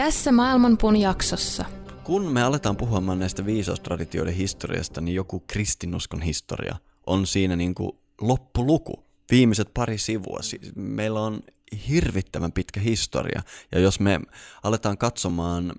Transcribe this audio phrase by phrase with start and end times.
[0.00, 1.64] Tässä Maailmanpuun jaksossa.
[2.04, 6.76] Kun me aletaan puhumaan näistä viisaustraditioiden historiasta, niin joku kristinuskon historia
[7.06, 9.04] on siinä niin kuin loppuluku.
[9.30, 10.38] Viimeiset pari sivua.
[10.76, 11.40] Meillä on
[11.88, 13.42] hirvittävän pitkä historia.
[13.72, 14.20] Ja jos me
[14.62, 15.72] aletaan katsomaan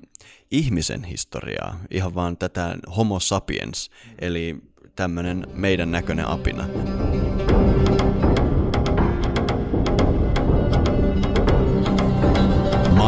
[0.51, 4.57] ihmisen historiaa, ihan vaan tätä homo sapiens, eli
[4.95, 6.67] tämmöinen meidän näköinen apina,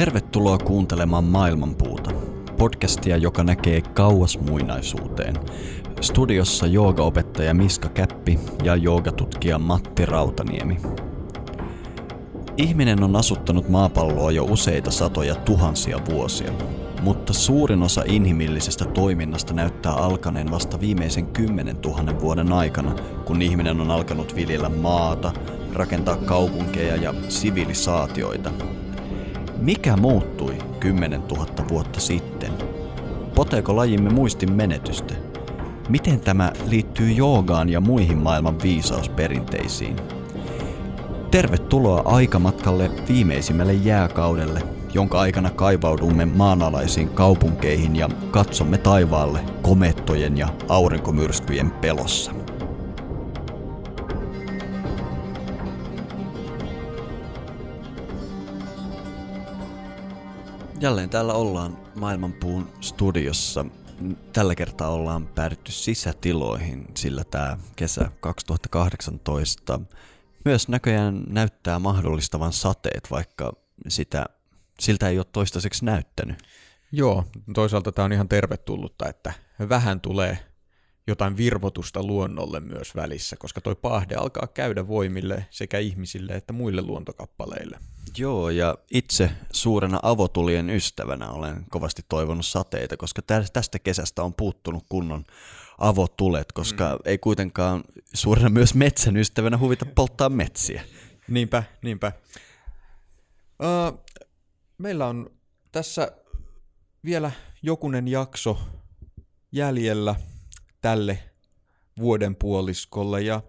[0.00, 2.10] Tervetuloa kuuntelemaan Maailmanpuuta,
[2.58, 5.34] podcastia, joka näkee kauas muinaisuuteen.
[6.00, 10.80] Studiossa joogaopettaja Miska Käppi ja joogatutkija Matti Rautaniemi.
[12.56, 16.52] Ihminen on asuttanut maapalloa jo useita satoja tuhansia vuosia,
[17.02, 23.80] mutta suurin osa inhimillisestä toiminnasta näyttää alkaneen vasta viimeisen kymmenen tuhannen vuoden aikana, kun ihminen
[23.80, 25.32] on alkanut viljellä maata,
[25.72, 28.50] rakentaa kaupunkeja ja sivilisaatioita–
[29.60, 32.52] mikä muuttui 10 000 vuotta sitten?
[33.34, 35.14] Poteeko lajimme muistin menetystä?
[35.88, 39.96] Miten tämä liittyy joogaan ja muihin maailman viisausperinteisiin?
[41.30, 44.62] Tervetuloa aikamatkalle viimeisimmälle jääkaudelle,
[44.94, 52.39] jonka aikana kaivaudumme maanalaisiin kaupunkeihin ja katsomme taivaalle komettojen ja aurinkomyrskyjen pelossa.
[60.80, 63.64] Jälleen täällä ollaan Maailmanpuun studiossa.
[64.32, 69.80] Tällä kertaa ollaan päädytty sisätiloihin, sillä tämä kesä 2018
[70.44, 73.52] myös näköjään näyttää mahdollistavan sateet, vaikka
[73.88, 74.26] sitä,
[74.80, 76.42] siltä ei ole toistaiseksi näyttänyt.
[76.92, 77.24] Joo,
[77.54, 79.32] toisaalta tämä on ihan tervetullutta, että
[79.68, 80.38] vähän tulee
[81.10, 86.82] jotain virvotusta luonnolle myös välissä, koska toi pahde alkaa käydä voimille sekä ihmisille että muille
[86.82, 87.78] luontokappaleille.
[88.18, 93.22] Joo, ja itse suurena avotulien ystävänä olen kovasti toivonut sateita, koska
[93.52, 95.24] tästä kesästä on puuttunut kunnon
[95.78, 96.98] avotulet, koska mm.
[97.04, 97.84] ei kuitenkaan
[98.14, 100.82] suurena myös metsän ystävänä huvita polttaa metsiä.
[101.28, 102.12] Niinpä, niinpä.
[103.62, 104.00] Uh,
[104.78, 105.30] meillä on
[105.72, 106.12] tässä
[107.04, 107.30] vielä
[107.62, 108.58] jokunen jakso
[109.52, 110.14] jäljellä
[110.80, 111.18] tälle
[111.98, 113.42] vuoden puoliskolle ja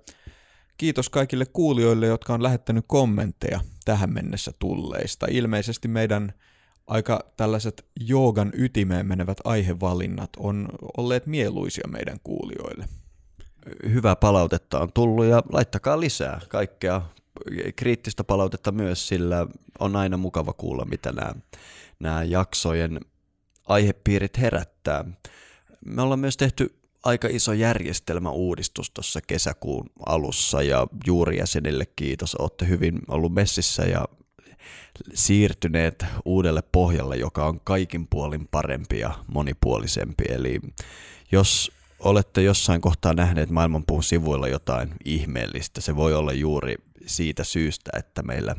[0.78, 5.26] kiitos kaikille kuulijoille, jotka on lähettänyt kommentteja tähän mennessä tulleista.
[5.30, 6.34] Ilmeisesti meidän
[6.88, 12.86] aika tällaiset joogan ytimeen menevät aihevalinnat on olleet mieluisia meidän kuulijoille.
[13.84, 17.02] Hyvää palautetta on tullut ja laittakaa lisää kaikkea
[17.76, 19.48] kriittistä palautetta myös, sillä
[19.80, 21.34] on aina mukava kuulla, mitä nämä,
[22.00, 23.00] nämä jaksojen
[23.68, 25.06] aihepiirit herättää.
[25.86, 33.00] Me ollaan myös tehty aika iso järjestelmäuudistus tuossa kesäkuun alussa ja juurijäsenille kiitos, olette hyvin
[33.08, 34.06] ollut messissä ja
[35.14, 40.24] siirtyneet uudelle pohjalle, joka on kaikin puolin parempi ja monipuolisempi.
[40.30, 40.60] Eli
[41.32, 46.76] jos olette jossain kohtaa nähneet maailmanpuun sivuilla jotain ihmeellistä, se voi olla juuri
[47.06, 48.56] siitä syystä, että meillä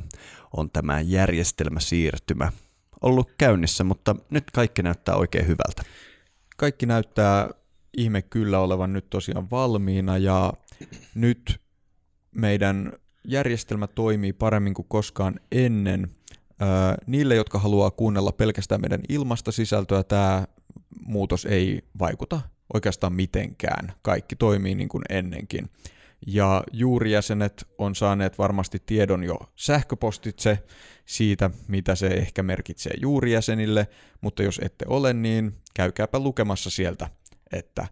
[0.57, 2.53] on tämä järjestelmäsiirtymä
[3.01, 5.83] ollut käynnissä, mutta nyt kaikki näyttää oikein hyvältä.
[6.57, 7.49] Kaikki näyttää
[7.97, 10.53] ihme kyllä olevan nyt tosiaan valmiina ja
[11.15, 11.61] nyt
[12.31, 12.93] meidän
[13.25, 16.11] järjestelmä toimii paremmin kuin koskaan ennen.
[17.07, 20.47] niille, jotka haluaa kuunnella pelkästään meidän ilmasta sisältöä, tämä
[21.07, 22.41] muutos ei vaikuta
[22.75, 23.93] oikeastaan mitenkään.
[24.03, 25.71] Kaikki toimii niin kuin ennenkin.
[26.27, 30.59] Ja juurijäsenet on saaneet varmasti tiedon jo sähköpostitse
[31.07, 33.89] siitä, mitä se ehkä merkitsee juurijäsenille,
[34.21, 37.11] mutta jos ette ole, niin käykääpä lukemassa sieltä
[37.53, 37.87] että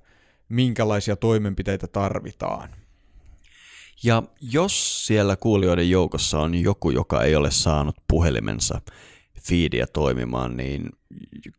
[0.49, 2.71] minkälaisia toimenpiteitä tarvitaan.
[4.03, 8.81] Ja jos siellä kuulijoiden joukossa on joku, joka ei ole saanut puhelimensa
[9.41, 10.91] feedia toimimaan, niin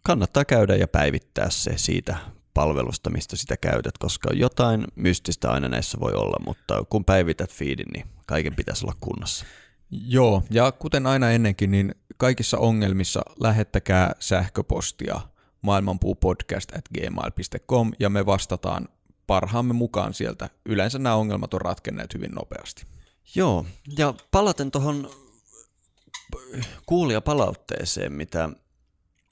[0.03, 2.17] kannattaa käydä ja päivittää se siitä
[2.53, 7.87] palvelusta, mistä sitä käytät, koska jotain mystistä aina näissä voi olla, mutta kun päivität feedin,
[7.93, 9.45] niin kaiken pitäisi olla kunnossa.
[9.91, 15.21] Joo, ja kuten aina ennenkin, niin kaikissa ongelmissa lähettäkää sähköpostia
[15.61, 18.87] maailmanpuupodcast at gmail.com ja me vastataan
[19.27, 20.49] parhaamme mukaan sieltä.
[20.65, 22.85] Yleensä nämä ongelmat on ratkenneet hyvin nopeasti.
[23.35, 23.65] Joo,
[23.97, 25.09] ja palaten tuohon
[26.85, 28.49] kuulijapalautteeseen, mitä,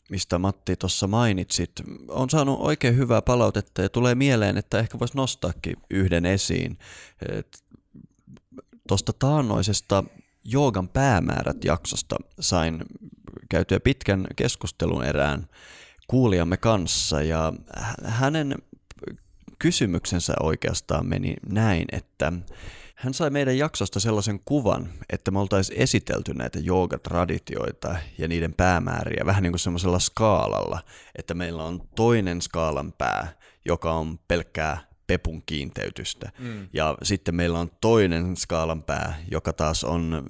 [0.09, 1.71] mistä Matti tuossa mainitsit.
[2.07, 6.77] On saanut oikein hyvää palautetta ja tulee mieleen, että ehkä voisi nostaakin yhden esiin.
[8.87, 10.03] Tuosta taannoisesta
[10.43, 12.83] joogan päämäärät jaksosta sain
[13.49, 15.47] käytyä pitkän keskustelun erään
[16.09, 17.53] kuulijamme kanssa ja
[18.03, 18.55] hänen
[19.59, 22.33] kysymyksensä oikeastaan meni näin, että
[22.95, 29.25] hän sai meidän jaksosta sellaisen kuvan, että me oltaisiin esitelty näitä joogatraditioita ja niiden päämääriä
[29.25, 30.79] vähän niin kuin semmoisella skaalalla,
[31.15, 33.27] että meillä on toinen skaalan pää,
[33.65, 36.31] joka on pelkkää pepun kiinteytystä.
[36.39, 36.67] Mm.
[36.73, 40.23] Ja sitten meillä on toinen skaalan pää, joka taas on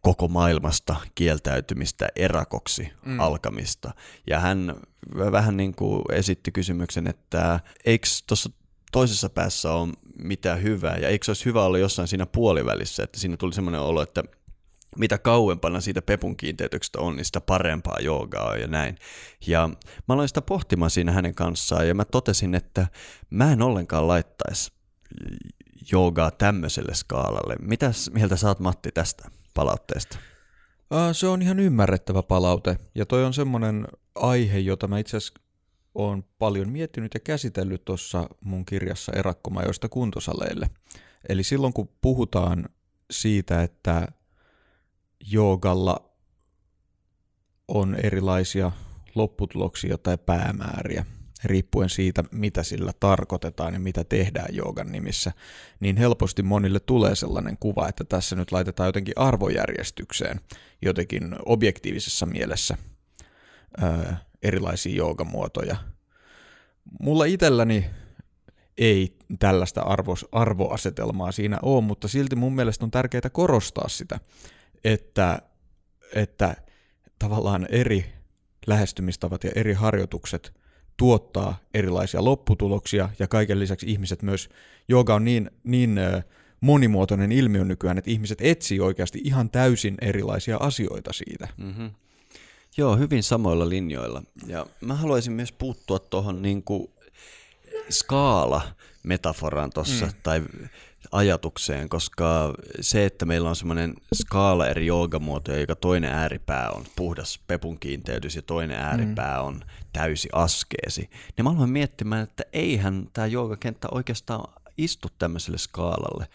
[0.00, 3.20] koko maailmasta kieltäytymistä erakoksi mm.
[3.20, 3.94] alkamista.
[4.26, 4.76] Ja hän
[5.16, 8.50] vähän niin kuin esitti kysymyksen, että eikö tuossa
[8.92, 13.20] toisessa päässä ole mitään hyvää, ja eikö se olisi hyvä olla jossain siinä puolivälissä, että
[13.20, 14.22] siinä tuli semmoinen olo, että
[14.98, 18.98] mitä kauempana siitä pepun kiinteytyksestä on, niin sitä parempaa joogaa ja näin.
[19.46, 19.68] Ja
[20.08, 22.86] mä aloin sitä pohtimaan siinä hänen kanssaan, ja mä totesin, että
[23.30, 24.72] mä en ollenkaan laittaisi
[25.92, 27.56] joogaa tämmöiselle skaalalle.
[27.60, 30.18] Mitäs mieltä saat Matti tästä palautteesta?
[31.12, 35.34] Se on ihan ymmärrettävä palaute, ja toi on semmoinen aihe, jota mä itse asiassa
[35.94, 40.70] olen paljon miettinyt ja käsitellyt tuossa mun kirjassa Erakkomajoista kuntosaleille.
[41.28, 42.68] Eli silloin kun puhutaan
[43.10, 44.08] siitä, että
[45.30, 46.10] joogalla
[47.68, 48.72] on erilaisia
[49.14, 51.04] lopputuloksia tai päämääriä,
[51.44, 55.32] riippuen siitä, mitä sillä tarkoitetaan ja mitä tehdään joogan nimissä,
[55.80, 60.40] niin helposti monille tulee sellainen kuva, että tässä nyt laitetaan jotenkin arvojärjestykseen
[60.82, 62.76] jotenkin objektiivisessa mielessä
[64.42, 65.76] erilaisia joogamuotoja.
[67.00, 67.86] Mulla itselläni
[68.78, 74.20] ei tällaista arvo, arvoasetelmaa siinä ole, mutta silti mun mielestä on tärkeää korostaa sitä,
[74.84, 75.42] että,
[76.14, 76.56] että
[77.18, 78.12] tavallaan eri
[78.66, 80.61] lähestymistavat ja eri harjoitukset
[81.02, 84.48] tuottaa erilaisia lopputuloksia ja kaiken lisäksi ihmiset myös,
[84.88, 86.00] jooga on niin, niin
[86.60, 91.48] monimuotoinen ilmiö nykyään, että ihmiset etsii oikeasti ihan täysin erilaisia asioita siitä.
[91.56, 91.90] Mm-hmm.
[92.76, 94.22] Joo, hyvin samoilla linjoilla.
[94.46, 96.62] Ja mä haluaisin myös puuttua tuohon niin
[97.90, 100.12] skaala-metaforaan tuossa, mm.
[100.22, 100.42] tai
[101.12, 107.40] ajatukseen, koska se, että meillä on semmoinen skaala eri joogamuotoja, joka toinen ääripää on puhdas
[107.46, 108.84] pepun kiinteytys ja toinen mm.
[108.84, 109.46] ääripää mm.
[109.46, 116.26] on täysi askeesi, niin mä aloin miettimään, että eihän tämä joogakenttä oikeastaan istu tämmöiselle skaalalle.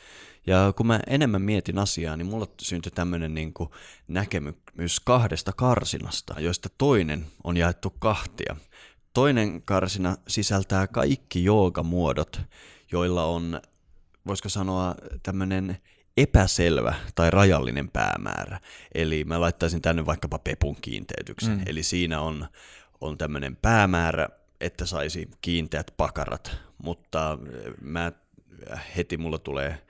[0.47, 3.53] Ja kun mä enemmän mietin asiaa, niin mulla syntyi tämmöinen niin
[4.07, 8.55] näkemys kahdesta karsinasta, joista toinen on jaettu kahtia.
[9.17, 12.41] Toinen karsina sisältää kaikki joogamuodot,
[12.91, 13.61] joilla on,
[14.27, 15.77] voisiko sanoa, tämmöinen
[16.17, 18.59] epäselvä tai rajallinen päämäärä.
[18.93, 21.57] Eli mä laittaisin tänne vaikkapa pepun kiinteytyksen.
[21.57, 21.63] Mm.
[21.65, 22.47] Eli siinä on,
[23.01, 24.29] on tämmöinen päämäärä,
[24.61, 27.37] että saisi kiinteät pakarat, mutta
[27.81, 28.11] mä
[28.97, 29.85] heti mulla tulee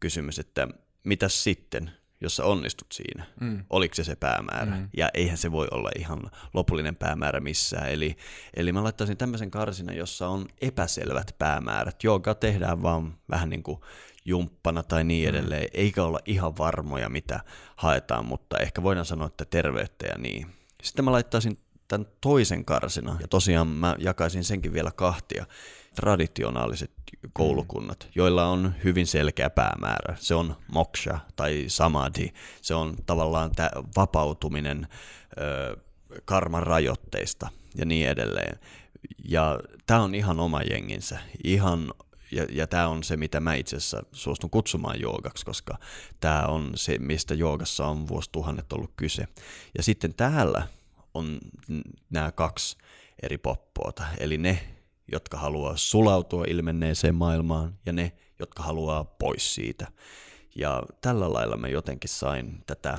[0.00, 0.68] kysymys, että
[1.04, 3.26] mitä sitten, jos sä onnistut siinä?
[3.40, 3.64] Mm.
[3.70, 4.76] Oliko se se päämäärä?
[4.76, 4.88] Mm.
[4.96, 6.20] Ja eihän se voi olla ihan
[6.54, 7.90] lopullinen päämäärä missään.
[7.90, 8.16] Eli,
[8.56, 13.80] eli mä laittaisin tämmöisen karsinan, jossa on epäselvät päämäärät, joka tehdään vaan vähän niin kuin
[14.24, 15.28] jumppana tai niin mm.
[15.28, 15.70] edelleen, mm.
[15.74, 17.40] eikä olla ihan varmoja, mitä
[17.76, 20.46] haetaan, mutta ehkä voidaan sanoa, että terveyttä ja niin.
[20.82, 25.46] Sitten mä laittaisin tämän toisen karsina, ja tosiaan mä jakaisin senkin vielä kahtia
[25.94, 26.90] traditionaaliset
[27.32, 30.16] koulukunnat, joilla on hyvin selkeä päämäärä.
[30.18, 32.32] Se on moksha tai samadhi.
[32.62, 34.88] Se on tavallaan tämä vapautuminen
[35.40, 35.76] ö,
[36.24, 38.58] karman rajoitteista ja niin edelleen.
[39.24, 41.18] Ja tämä on ihan oma jenginsä.
[41.44, 41.92] Ihan
[42.32, 45.78] ja, ja tämä on se, mitä mä itse asiassa suostun kutsumaan joogaksi, koska
[46.20, 49.28] tämä on se, mistä joogassa on vuosituhannet ollut kyse.
[49.76, 50.62] Ja sitten täällä
[51.14, 51.38] on
[52.10, 52.76] nämä kaksi
[53.22, 54.60] eri poppoota, eli ne,
[55.12, 59.86] jotka haluaa sulautua ilmenneeseen maailmaan ja ne, jotka haluaa pois siitä.
[60.56, 62.98] Ja tällä lailla mä jotenkin sain tätä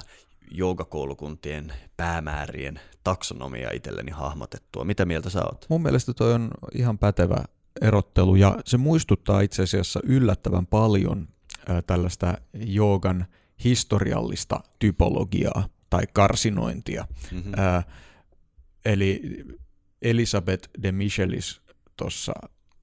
[0.52, 4.84] joogakoulukuntien päämäärien taksonomia itselleni hahmotettua.
[4.84, 5.66] Mitä mieltä sä oot?
[5.70, 7.44] Mun mielestä toi on ihan pätevä
[7.82, 11.28] erottelu ja se muistuttaa itse asiassa yllättävän paljon
[11.88, 13.26] tällaista joogan
[13.64, 17.08] historiallista typologiaa tai karsinointia.
[17.32, 17.54] Mm-hmm.
[17.58, 17.84] Ää,
[18.86, 19.22] eli
[20.02, 21.61] Elisabeth de Michelis
[21.98, 22.34] tuossa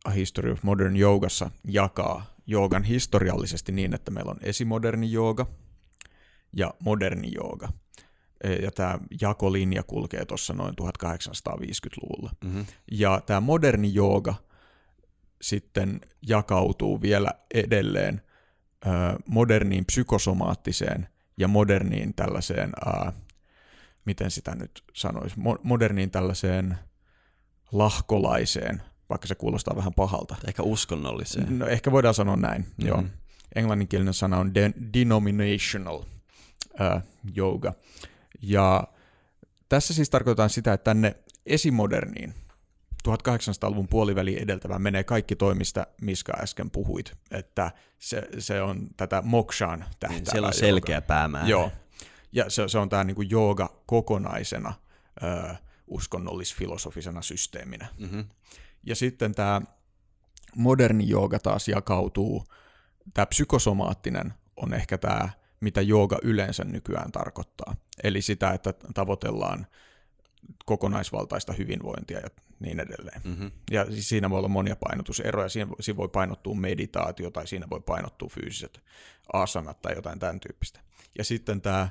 [0.05, 5.47] A History of Modern Yogassa jakaa joogan historiallisesti niin, että meillä on esimoderni jooga,
[6.53, 7.69] ja moderni jooga.
[8.45, 12.31] E, ja tämä jakolinja kulkee tuossa noin 1850-luvulla.
[12.45, 12.67] Mm-hmm.
[12.91, 14.35] Ja tämä moderni jooga
[15.43, 18.23] sitten jakautuu vielä edelleen
[18.87, 18.89] ö,
[19.29, 23.13] moderniin psykosomaattiseen ja moderniin tällaiseen, ö,
[24.05, 26.79] miten sitä nyt sanoisi, mo- moderniin tällaiseen
[27.73, 30.37] lahkolaiseen, vaikka se kuulostaa vähän pahalta.
[30.49, 31.59] Ehkä uskonnolliseen.
[31.59, 32.89] No ehkä voidaan sanoa näin, Mhm.
[32.89, 33.05] joo.
[33.55, 37.03] Englanninkielinen sana on de- denominational uh,
[37.37, 37.73] yoga.
[38.43, 38.85] Ja
[39.69, 42.35] tässä siis tarkoitetaan sitä, että tänne esimoderniin
[43.09, 47.13] 1800-luvun puoliväliin edeltävään menee kaikki toimista, mistä äsken puhuit.
[47.31, 51.49] Että se, se on tätä mokshaan tähtäävää Niin, siellä on selkeä päämäärä.
[51.49, 51.73] Joo.
[52.33, 54.75] Ja se, se on tämä niinku jooga kokonaisena
[55.23, 55.55] ö,
[55.91, 57.87] uskonnollis-filosofisena systeeminä.
[57.99, 58.25] Mm-hmm.
[58.89, 59.63] Ja sitten tämä
[60.57, 62.45] moderni jooga taas jakautuu,
[63.15, 65.29] tämä psykosomaattinen on ehkä tämä,
[65.61, 67.77] mitä jooga yleensä nykyään tarkoittaa.
[68.03, 69.67] Eli sitä, että tavoitellaan
[70.65, 72.29] kokonaisvaltaista hyvinvointia ja
[72.61, 73.21] niin edelleen.
[73.25, 73.51] Mm-hmm.
[73.71, 75.49] Ja siinä voi olla monia painotuseroja.
[75.49, 78.81] Siinä, siinä voi painottua meditaatio tai siinä voi painottua fyysiset
[79.33, 80.81] asanat tai jotain tämän tyyppistä.
[81.19, 81.89] Ja sitten tämä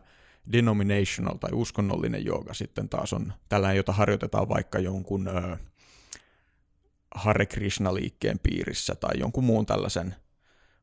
[0.52, 5.58] denominational tai uskonnollinen jooga sitten taas on tällainen, jota harjoitetaan vaikka jonkun ö,
[7.16, 10.16] Hare Krishna-liikkeen piirissä tai jonkun muun tällaisen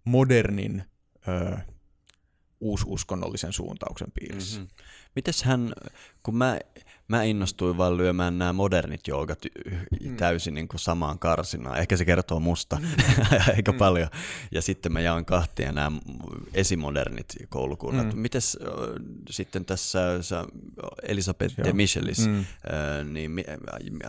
[0.05, 0.85] modernin
[1.29, 1.59] ö,
[2.61, 4.61] uususkonnollisen suuntauksen piirissä.
[4.61, 4.85] Mm-hmm.
[5.15, 5.73] Mites hän,
[6.23, 6.59] kun mä,
[7.09, 9.39] mä innostuin vaan lyömään nämä modernit joogat
[10.05, 10.17] Mm.
[10.17, 12.79] täysin niin kuin samaan karsinaan, ehkä se kertoo musta
[13.57, 13.79] aika Mm.
[13.79, 14.09] paljon,
[14.51, 15.93] ja sitten mä jaan kahtia nämä
[16.55, 18.15] esimodernit koulukunnat.
[18.15, 18.19] Mm.
[18.21, 18.69] Mites äh,
[19.31, 20.45] sitten tässä sä,
[21.09, 21.75] Elisabeth de Joo.
[21.75, 22.39] Michelis, Mm.
[22.39, 22.45] äh,
[23.05, 23.45] niin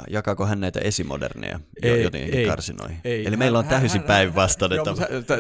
[0.10, 2.98] jakaako hän näitä esimoderneja Ei, jotenkin ei, karsinoihin?
[3.04, 3.28] ei.
[3.28, 4.80] Eli meillä on täysin päinvastainen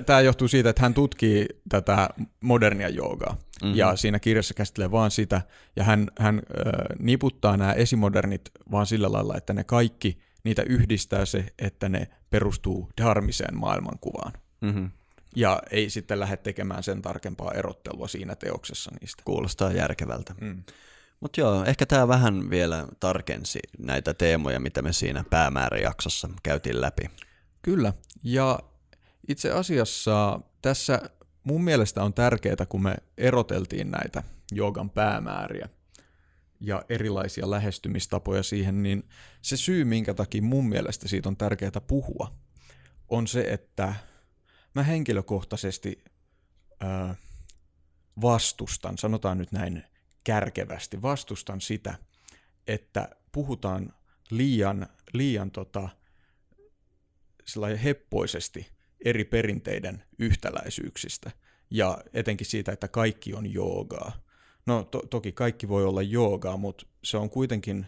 [0.05, 2.09] Tämä johtuu siitä, että hän tutkii tätä
[2.41, 3.37] modernia joogaa.
[3.61, 3.67] Mhm.
[3.67, 3.77] Mm-hmm.
[3.77, 5.41] Ja siinä kirjassa käsittelee vaan sitä,
[5.75, 11.25] ja hän, hän äh, niputtaa nämä esimodernit vaan sillä lailla, että ne kaikki, niitä yhdistää
[11.25, 14.33] se, että ne perustuu dharmiseen maailmankuvaan.
[14.61, 14.91] Mm-hmm.
[15.35, 19.23] Ja ei sitten lähde tekemään sen tarkempaa erottelua siinä teoksessa niistä.
[19.25, 20.35] Kuulostaa järkevältä.
[20.41, 20.63] Mm.
[21.19, 27.09] Mutta joo, ehkä tämä vähän vielä tarkensi näitä teemoja, mitä me siinä päämääräjaksossa käytiin läpi.
[27.61, 27.93] Kyllä,
[28.23, 28.59] ja
[29.27, 31.01] itse asiassa tässä
[31.45, 35.69] mun mielestä on tärkeää, kun me eroteltiin näitä joogan päämääriä
[36.59, 39.09] ja erilaisia lähestymistapoja siihen, niin
[39.41, 42.31] se syy, minkä takia mun mielestä siitä on tärkeää puhua,
[43.07, 43.93] on se, että
[44.75, 46.03] mä henkilökohtaisesti
[48.21, 49.83] vastustan, sanotaan nyt näin
[50.23, 51.95] kärkevästi, vastustan sitä,
[52.67, 53.93] että puhutaan
[54.29, 55.89] liian, liian tota,
[57.83, 58.74] heppoisesti
[59.05, 61.31] eri perinteiden yhtäläisyyksistä
[61.71, 64.11] ja etenkin siitä, että kaikki on joogaa.
[64.65, 67.85] No to- toki kaikki voi olla joogaa, mutta se on kuitenkin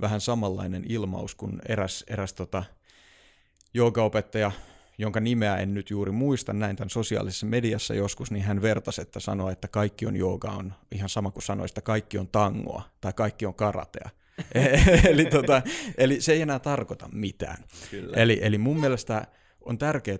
[0.00, 2.64] vähän samanlainen ilmaus kuin eräs, eräs tota,
[3.74, 4.52] joogaopettaja,
[4.98, 9.20] jonka nimeä en nyt juuri muista, näin tämän sosiaalisessa mediassa joskus, niin hän vertasi, että
[9.20, 13.12] sanoi, että kaikki on joogaa on ihan sama kuin sanoisi, että kaikki on tangoa tai
[13.12, 14.10] kaikki on karatea.
[15.10, 15.62] eli, tota,
[15.98, 17.64] eli se ei enää tarkoita mitään.
[17.90, 18.16] Kyllä.
[18.16, 19.26] Eli, eli mun mielestä
[19.60, 20.18] on tärkeää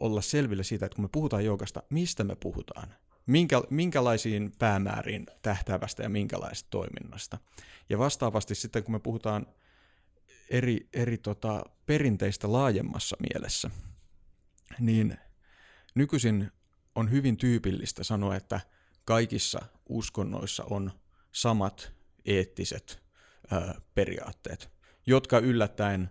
[0.00, 2.88] olla selville siitä, että kun me puhutaan joogasta, mistä me puhutaan?
[3.26, 7.38] Minkä, minkälaisiin päämääriin tähtäävästä ja minkälaisesta toiminnasta?
[7.88, 9.46] Ja vastaavasti sitten, kun me puhutaan
[10.50, 13.70] eri, eri tota, perinteistä laajemmassa mielessä,
[14.78, 15.16] niin
[15.94, 16.52] nykyisin
[16.94, 18.60] on hyvin tyypillistä sanoa, että
[19.04, 20.92] kaikissa uskonnoissa on
[21.32, 21.92] samat
[22.24, 23.02] eettiset
[23.52, 24.70] ö, periaatteet,
[25.06, 26.10] jotka yllättäen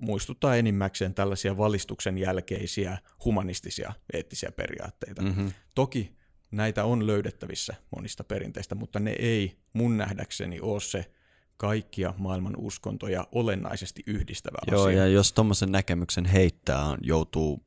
[0.00, 5.22] muistuttaa enimmäkseen tällaisia valistuksen jälkeisiä humanistisia eettisiä periaatteita.
[5.22, 5.52] Mm-hmm.
[5.74, 6.18] Toki
[6.50, 11.10] näitä on löydettävissä monista perinteistä, mutta ne ei mun nähdäkseni ole se
[11.56, 14.98] kaikkia maailman uskontoja olennaisesti yhdistävä Joo, asia.
[14.98, 17.62] ja jos tuommoisen näkemyksen heittää, joutuu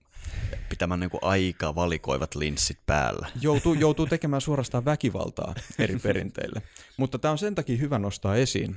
[0.69, 3.29] pitämään niinku aika valikoivat linssit päällä.
[3.41, 6.61] joutuu, joutuu tekemään suorastaan väkivaltaa eri perinteille.
[6.97, 8.75] Mutta tämä on sen takia hyvä nostaa esiin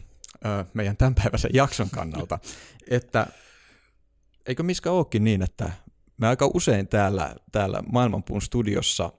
[0.75, 2.39] meidän tämänpäiväisen jakson kannalta,
[2.91, 3.27] että
[4.47, 5.73] eikö Miska olekin niin, että
[6.17, 9.13] me aika usein täällä, täällä Maailmanpuun studiossa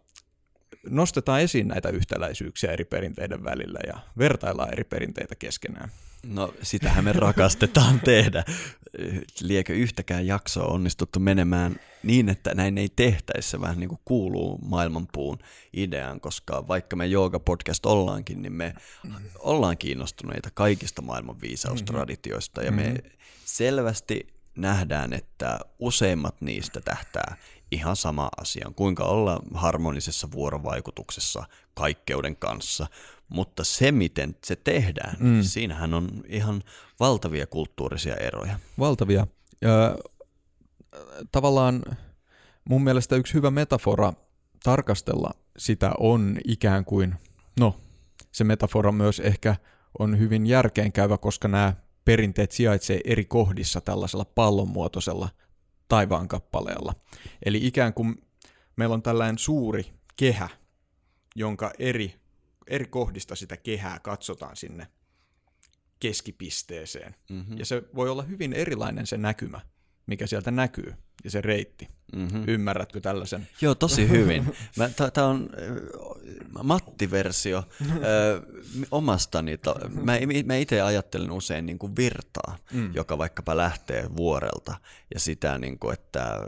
[0.90, 5.90] nostetaan esiin näitä yhtäläisyyksiä eri perinteiden välillä ja vertaillaan eri perinteitä keskenään.
[6.24, 8.44] No, sitähän me rakastetaan tehdä.
[9.42, 14.58] Liekö yhtäkään jaksoa onnistuttu menemään niin, että näin ei tehtäisi, se vähän niin kuin kuuluu
[14.58, 15.38] maailmanpuun
[15.74, 18.74] ideaan, koska vaikka me Jooga Podcast ollaankin, niin me
[19.40, 22.96] ollaan kiinnostuneita kaikista maailman viisaustraditioista ja me
[23.46, 27.38] selvästi nähdään, että useimmat niistä tähtää
[27.72, 31.44] ihan sama asiaan, kuinka olla harmonisessa vuorovaikutuksessa
[31.74, 32.88] kaikkeuden kanssa,
[33.30, 35.42] mutta se, miten se tehdään, mm.
[35.42, 36.64] siinähän on ihan
[37.00, 38.60] valtavia kulttuurisia eroja.
[38.80, 39.28] Valtavia.
[39.62, 39.98] Ja,
[41.32, 41.82] tavallaan
[42.70, 44.14] mun mielestä yksi hyvä metafora
[44.64, 47.16] tarkastella sitä on ikään kuin,
[47.60, 47.76] no
[48.32, 49.56] se metafora myös ehkä
[50.00, 51.74] on hyvin järkeenkäyvä, koska nämä
[52.06, 55.30] perinteet sijaitsee eri kohdissa tällaisella pallonmuotoisella
[55.88, 56.96] taivaankappaleella.
[57.46, 58.16] Eli ikään kuin
[58.76, 60.50] meillä on tällainen suuri kehä,
[61.36, 62.16] jonka eri,
[62.68, 64.88] eri kohdista sitä kehää katsotaan sinne
[66.00, 67.16] keskipisteeseen.
[67.30, 67.58] Mm-hmm.
[67.58, 69.62] Ja se voi olla hyvin erilainen se näkymä,
[70.06, 70.94] mikä sieltä näkyy,
[71.24, 71.88] ja se reitti.
[72.16, 72.44] Mm-hmm.
[72.48, 73.48] Ymmärrätkö tällaisen?
[73.62, 74.56] Joo, tosi hyvin.
[75.14, 75.50] Tämä on
[76.64, 77.64] Matti-versio
[78.04, 78.42] ö,
[78.92, 79.58] omastani.
[79.58, 80.14] To, mä,
[80.46, 82.94] mä itse ajattelen usein niin kuin virtaa, mm.
[82.94, 84.76] joka vaikkapa lähtee vuorelta,
[85.14, 86.48] ja sitä, niin kuin, että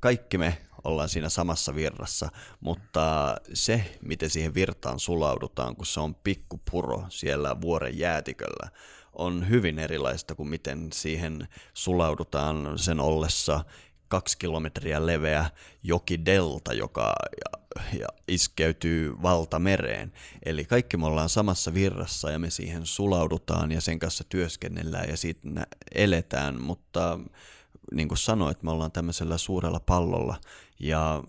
[0.00, 2.28] kaikki me ollaan siinä samassa virrassa,
[2.60, 8.68] mutta se, miten siihen virtaan sulaudutaan, kun se on pikkupuro siellä vuoren jäätiköllä,
[9.12, 13.64] on hyvin erilaista kuin miten siihen sulaudutaan sen ollessa
[14.08, 15.50] kaksi kilometriä leveä
[15.82, 17.62] joki delta, joka ja,
[18.00, 20.12] ja iskeytyy valtamereen.
[20.46, 25.16] Eli kaikki me ollaan samassa virrassa ja me siihen sulaudutaan ja sen kanssa työskennellään ja
[25.16, 27.18] siitä eletään, mutta
[27.92, 30.36] niin kuin sanoit, me ollaan tämmöisellä suurella pallolla
[30.80, 31.24] ja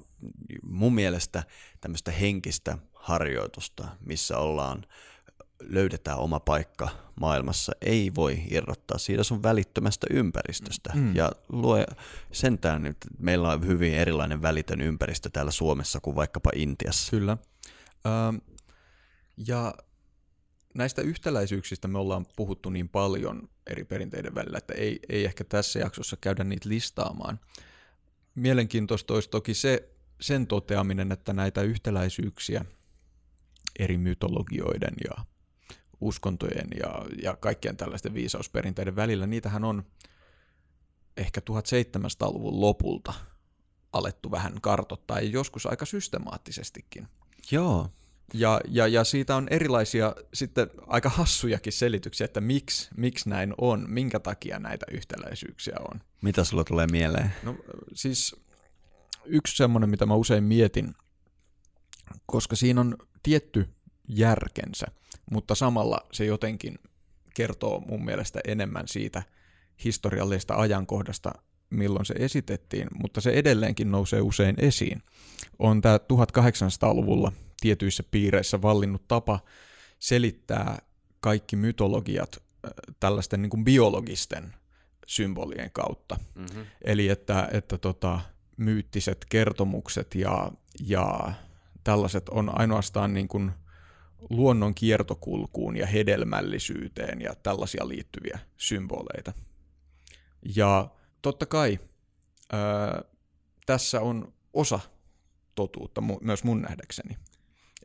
[0.63, 1.43] mun mielestä
[1.81, 4.85] tämmöistä henkistä harjoitusta, missä ollaan
[5.61, 10.91] löydetään oma paikka maailmassa, ei voi irrottaa siitä sun välittömästä ympäristöstä.
[10.95, 11.15] Mm.
[11.15, 11.85] Ja lue
[12.31, 17.11] sentään, että meillä on hyvin erilainen välitön ympäristö täällä Suomessa kuin vaikkapa Intiassa.
[17.11, 17.37] Kyllä.
[18.05, 18.35] Ähm,
[19.47, 19.73] ja
[20.73, 25.79] näistä yhtäläisyyksistä me ollaan puhuttu niin paljon eri perinteiden välillä, että ei, ei ehkä tässä
[25.79, 27.39] jaksossa käydä niitä listaamaan.
[28.35, 29.89] Mielenkiintoista olisi toki se,
[30.21, 32.65] sen toteaminen, että näitä yhtäläisyyksiä
[33.79, 35.25] eri mytologioiden ja
[36.01, 39.83] uskontojen ja, ja kaikkien tällaisten viisausperinteiden välillä, niitähän on
[41.17, 43.13] ehkä 1700-luvun lopulta
[43.93, 47.07] alettu vähän kartottaa ja joskus aika systemaattisestikin.
[47.51, 47.89] Joo.
[48.33, 53.85] Ja, ja, ja siitä on erilaisia sitten aika hassujakin selityksiä, että miksi, miksi näin on,
[53.87, 56.01] minkä takia näitä yhtäläisyyksiä on.
[56.21, 57.33] Mitä sulla tulee mieleen?
[57.43, 57.55] No
[57.93, 58.35] siis
[59.25, 60.95] yksi semmoinen, mitä mä usein mietin,
[62.25, 63.69] koska siinä on tietty
[64.07, 64.85] järkensä,
[65.31, 66.79] mutta samalla se jotenkin
[67.33, 69.23] kertoo mun mielestä enemmän siitä
[69.83, 71.31] historiallisesta ajankohdasta,
[71.69, 75.03] milloin se esitettiin, mutta se edelleenkin nousee usein esiin.
[75.59, 77.31] On tämä 1800-luvulla
[77.61, 79.39] tietyissä piireissä vallinnut tapa
[79.99, 80.81] selittää
[81.19, 82.43] kaikki mytologiat
[82.99, 84.53] tällaisten niin kuin biologisten
[85.07, 86.17] symbolien kautta.
[86.35, 86.65] Mm-hmm.
[86.81, 88.19] Eli että, että tota,
[88.57, 90.51] myyttiset kertomukset ja,
[90.87, 91.33] ja
[91.83, 93.51] tällaiset on ainoastaan niin kuin
[94.29, 99.33] luonnon kiertokulkuun ja hedelmällisyyteen ja tällaisia liittyviä symboleita.
[100.55, 100.89] Ja
[101.21, 101.79] totta kai
[102.51, 103.03] ää,
[103.65, 104.79] tässä on osa
[105.55, 107.17] totuutta myös mun nähdäkseni.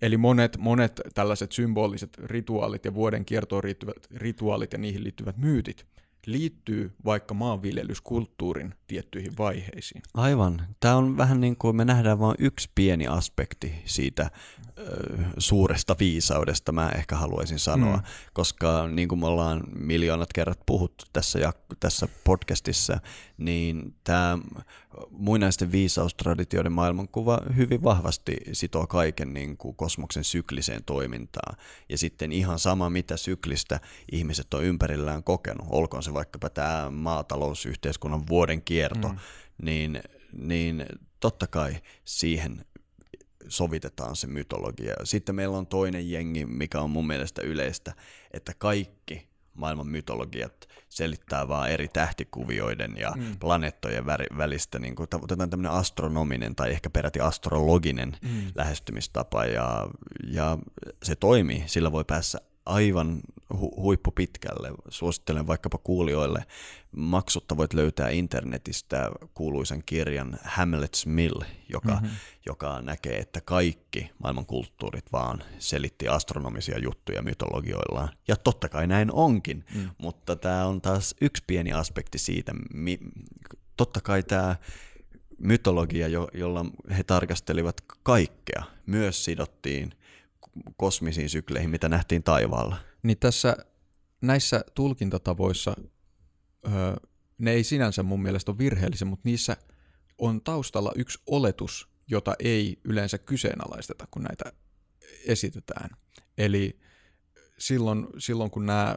[0.02, 5.86] Eli monet, monet tällaiset symboliset rituaalit ja vuoden kiertoon liittyvät rituaalit ja niihin liittyvät myytit
[6.26, 10.02] liittyy vaikka maanviljelyskulttuurin tiettyihin vaiheisiin.
[10.14, 10.66] Aivan.
[10.80, 14.30] Tämä on vähän niin kuin me nähdään vain yksi pieni aspekti siitä
[15.38, 18.02] suuresta viisaudesta, mä ehkä haluaisin sanoa, mm.
[18.32, 23.00] koska niin kuin me ollaan miljoonat kerrat puhuttu tässä, tässä podcastissa,
[23.38, 24.38] niin tämä
[25.10, 31.56] muinaisten viisaustraditioiden maailmankuva hyvin vahvasti sitoo kaiken niin kuin kosmoksen sykliseen toimintaan.
[31.88, 33.80] Ja sitten ihan sama, mitä syklistä
[34.12, 39.18] ihmiset on ympärillään kokenut, olkoon se vaikkapa tämä maatalousyhteiskunnan vuoden kierto, mm.
[39.62, 40.86] niin, niin
[41.20, 42.64] totta kai siihen
[43.48, 44.94] sovitetaan se mytologia.
[45.04, 47.94] Sitten meillä on toinen jengi, mikä on mun mielestä yleistä,
[48.30, 53.38] että kaikki maailman mytologiat selittää vaan eri tähtikuvioiden ja mm.
[53.38, 54.06] planeettojen
[54.38, 54.78] välistä.
[54.78, 58.52] Niin kuin, otetaan tämmöinen astronominen tai ehkä peräti astrologinen mm.
[58.54, 59.88] lähestymistapa ja,
[60.26, 60.58] ja
[61.02, 61.62] se toimii.
[61.66, 63.20] Sillä voi päässä aivan
[63.54, 64.70] hu- huippupitkälle.
[64.88, 66.44] Suosittelen vaikkapa kuulijoille.
[66.96, 72.08] Maksutta voit löytää internetistä kuuluisan kirjan Hamlet's Mill, joka, mm-hmm.
[72.46, 78.08] joka näkee, että kaikki maailman kulttuurit vaan selitti astronomisia juttuja mytologioillaan.
[78.28, 79.90] Ja totta kai näin onkin, mm.
[79.98, 82.52] mutta tämä on taas yksi pieni aspekti siitä.
[82.74, 83.00] Mi-
[83.76, 84.56] totta kai tämä
[85.38, 86.64] mytologia, jo- jolla
[86.96, 89.92] he tarkastelivat kaikkea, myös sidottiin
[90.76, 92.76] kosmisiin sykleihin, mitä nähtiin taivaalla.
[93.02, 93.56] Niin tässä
[94.20, 95.74] näissä tulkintatavoissa
[96.66, 96.70] ö,
[97.38, 99.56] ne ei sinänsä mun mielestä ole virheellisiä, mutta niissä
[100.18, 104.52] on taustalla yksi oletus, jota ei yleensä kyseenalaisteta, kun näitä
[105.26, 105.90] esitetään.
[106.38, 106.80] Eli
[107.58, 108.96] silloin, silloin kun nämä,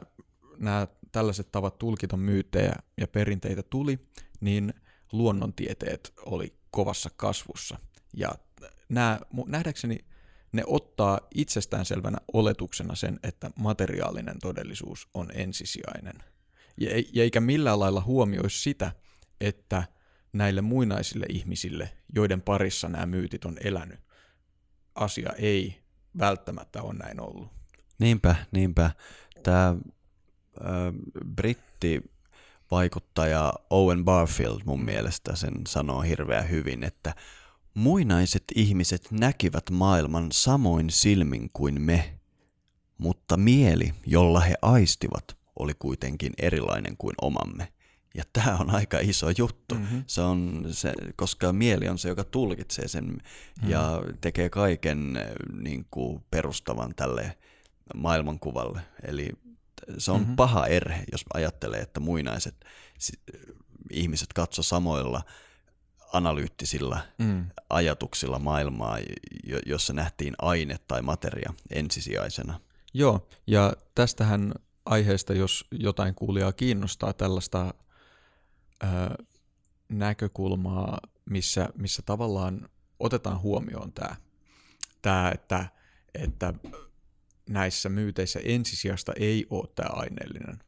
[0.58, 3.98] nämä tällaiset tavat tulkita myyttejä ja perinteitä tuli,
[4.40, 4.74] niin
[5.12, 7.78] luonnontieteet oli kovassa kasvussa.
[8.16, 8.34] Ja
[8.88, 9.98] nämä, nähdäkseni
[10.52, 16.14] ne ottaa itsestäänselvänä oletuksena sen, että materiaalinen todellisuus on ensisijainen.
[16.80, 18.92] Ja, ja eikä millään lailla huomioi sitä,
[19.40, 19.82] että
[20.32, 24.00] näille muinaisille ihmisille, joiden parissa nämä myytit on elänyt,
[24.94, 25.82] asia ei
[26.18, 27.48] välttämättä ole näin ollut.
[27.98, 28.90] Niinpä, niinpä.
[29.42, 29.76] Tämä äh,
[31.34, 32.12] britti
[32.70, 37.14] vaikuttaja Owen Barfield mun mielestä sen sanoo hirveän hyvin, että
[37.74, 42.18] muinaiset ihmiset näkivät maailman samoin silmin kuin me,
[42.98, 47.72] mutta mieli, jolla he aistivat, oli kuitenkin erilainen kuin omamme.
[48.14, 50.04] Ja tämä on aika iso juttu, mm-hmm.
[50.06, 53.70] se on se, koska mieli on se, joka tulkitsee sen mm-hmm.
[53.70, 55.18] ja tekee kaiken
[55.62, 57.36] niin kuin perustavan tälle
[57.94, 58.80] maailmankuvalle.
[59.02, 59.30] Eli
[59.98, 60.36] se on mm-hmm.
[60.36, 62.64] paha erhe, jos ajattelee, että muinaiset
[63.90, 65.22] ihmiset katso samoilla
[66.12, 67.46] analyyttisilla mm.
[67.70, 68.98] ajatuksilla maailmaa,
[69.66, 72.60] jossa nähtiin aine tai materia ensisijaisena.
[72.94, 74.54] Joo, ja tästähän
[74.86, 77.74] aiheesta, jos jotain kuulijaa kiinnostaa tällaista
[78.82, 78.86] ö,
[79.88, 80.98] näkökulmaa,
[81.30, 84.16] missä, missä tavallaan otetaan huomioon tämä,
[85.02, 85.66] tämä että,
[86.14, 86.54] että
[87.48, 90.58] näissä myyteissä ensisijasta ei ole tämä aineellinen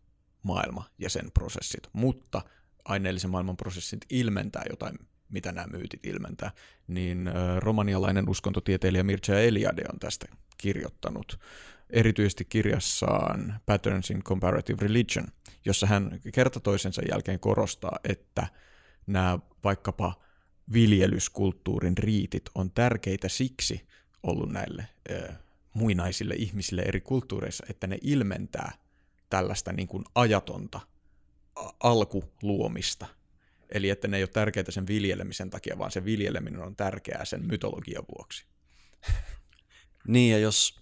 [0.42, 2.42] maailma ja sen prosessit, mutta
[2.85, 4.98] aineellisen maailman prosessit ilmentää jotain,
[5.35, 6.51] mitä nämä myytit ilmentää,
[6.87, 10.27] niin romanialainen uskontotieteilijä Mircea Eliade on tästä
[10.59, 11.40] kirjoittanut
[11.90, 15.27] erityisesti kirjassaan Patterns in Comparative Religion,
[15.64, 18.47] jossa hän kerta toisensa jälkeen korostaa, että
[19.07, 20.14] nämä vaikkapa
[20.73, 23.87] viljelyskulttuurin riitit on tärkeitä siksi
[24.23, 24.88] ollut näille
[25.75, 28.73] muinaisille ihmisille eri kulttuureissa, että ne ilmentää
[29.31, 30.81] tällaista niin kuin ajatonta
[31.81, 33.07] alkuluomista.
[33.75, 37.47] Eli että ne ei ole tärkeää sen viljelemisen takia, vaan se viljeleminen on tärkeää sen
[37.47, 38.45] mytologian vuoksi.
[40.09, 40.81] Niin, ja jos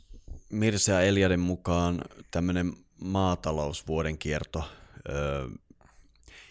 [0.51, 4.65] Mircea Eliadin mukaan tämmöinen maatalousvuoden kierto
[5.09, 5.49] ö,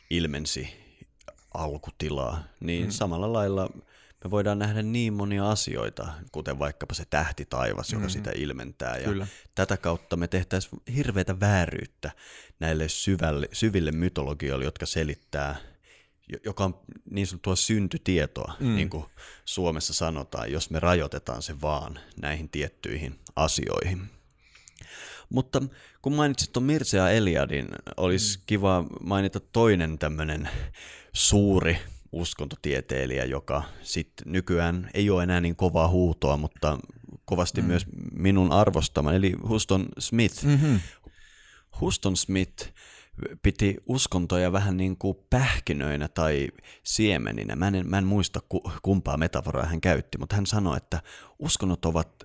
[0.10, 0.70] ilmensi
[1.54, 2.92] alkutilaa, niin hmm.
[2.92, 3.70] samalla lailla
[4.24, 8.10] me voidaan nähdä niin monia asioita, kuten vaikkapa se tähti taivas, joka mm.
[8.10, 8.98] sitä ilmentää.
[8.98, 9.28] Ja Kyllä.
[9.56, 12.12] tätä kautta me tehtäisiin hirveätä vääryyttä
[12.60, 15.56] näille syvälle, syville mytologioille, jotka selittää,
[16.46, 16.80] joka on
[17.12, 18.76] niin sanottua syntytietoa, mm.
[18.76, 19.06] niin kuin
[19.46, 24.02] Suomessa sanotaan, jos me rajoitetaan se vaan näihin tiettyihin asioihin.
[25.30, 25.62] Mutta
[26.02, 27.68] kun mainitsit tuon Mircea Eliadin,
[27.98, 28.44] olisi mm.
[28.46, 30.50] kiva mainita toinen tämmöinen
[31.14, 31.78] suuri
[32.12, 36.78] uskontotieteilijä, joka sitten nykyään ei ole enää niin kovaa huutoa, mutta
[37.26, 37.68] kovasti mm.
[37.68, 40.44] myös minun arvostama, eli Huston Smith.
[40.44, 40.80] Mm-hmm.
[41.82, 42.70] Huston Smith
[43.44, 46.48] piti uskontoja vähän niin kuin pähkinöinä tai
[46.84, 47.56] siemeninä.
[47.56, 48.40] Mä en, mä en muista
[48.82, 51.02] kumpaa metaforaa hän käytti, mutta hän sanoi, että
[51.40, 52.24] uskonnot ovat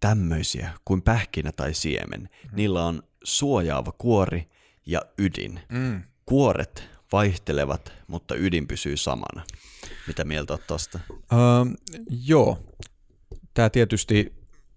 [0.00, 2.20] tämmöisiä kuin pähkinä tai siemen.
[2.20, 2.56] Mm.
[2.56, 4.50] Niillä on suojaava kuori
[4.86, 5.60] ja ydin.
[5.68, 6.02] Mm.
[6.26, 9.44] Kuoret vaihtelevat, mutta ydin pysyy samana.
[10.06, 11.00] Mitä mieltä olet tuosta?
[11.10, 11.18] Uh,
[12.08, 12.58] joo.
[13.54, 14.34] Tämä tietysti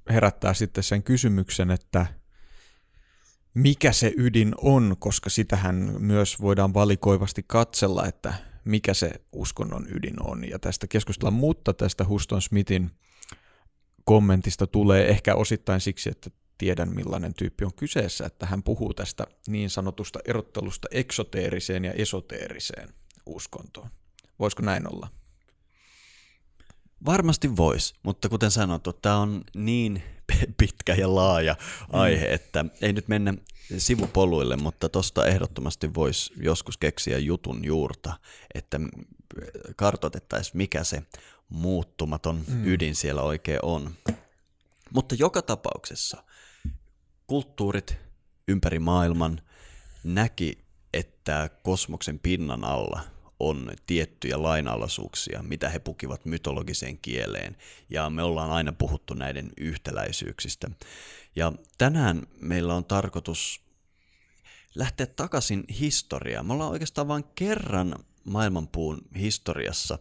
[0.10, 2.06] herättää sitten sen kysymyksen, että
[3.56, 8.34] mikä se ydin on, koska sitähän myös voidaan valikoivasti katsella, että
[8.66, 10.50] mikä se uskonnon ydin on.
[10.50, 12.92] Ja tästä keskustellaan, mutta tästä Huston Smithin
[14.04, 19.28] kommentista tulee ehkä osittain siksi, että tiedän millainen tyyppi on kyseessä, että hän puhuu tästä
[19.48, 22.90] niin sanotusta erottelusta eksoteeriseen ja esoteeriseen
[23.26, 23.90] uskontoon.
[24.40, 25.08] Voisiko näin olla?
[27.06, 30.04] Varmasti voisi, mutta kuten sanottu, tämä on niin
[30.58, 32.00] pitkä ja laaja mm.
[32.00, 33.34] aihe, että ei nyt mennä
[33.78, 38.14] sivupoluille, mutta tuosta ehdottomasti voisi joskus keksiä jutun juurta,
[38.54, 38.80] että
[39.76, 41.04] kartoitettaisiin mikä se
[41.50, 42.66] muuttumaton mm.
[42.66, 43.96] ydin siellä oikein on.
[44.94, 46.24] Mutta joka tapauksessa
[47.28, 47.98] kulttuurit
[48.48, 49.42] ympäri maailman
[50.04, 50.58] näki,
[50.94, 57.58] että kosmoksen pinnan alla on tiettyjä lainalaisuuksia, mitä he pukivat mytologiseen kieleen,
[57.90, 60.68] ja me ollaan aina puhuttu näiden yhtäläisyyksistä.
[61.36, 63.62] Ja tänään meillä on tarkoitus
[64.76, 66.46] lähteä takaisin historiaan.
[66.46, 70.00] Me ollaan oikeastaan vain kerran maailmanpuun historiassa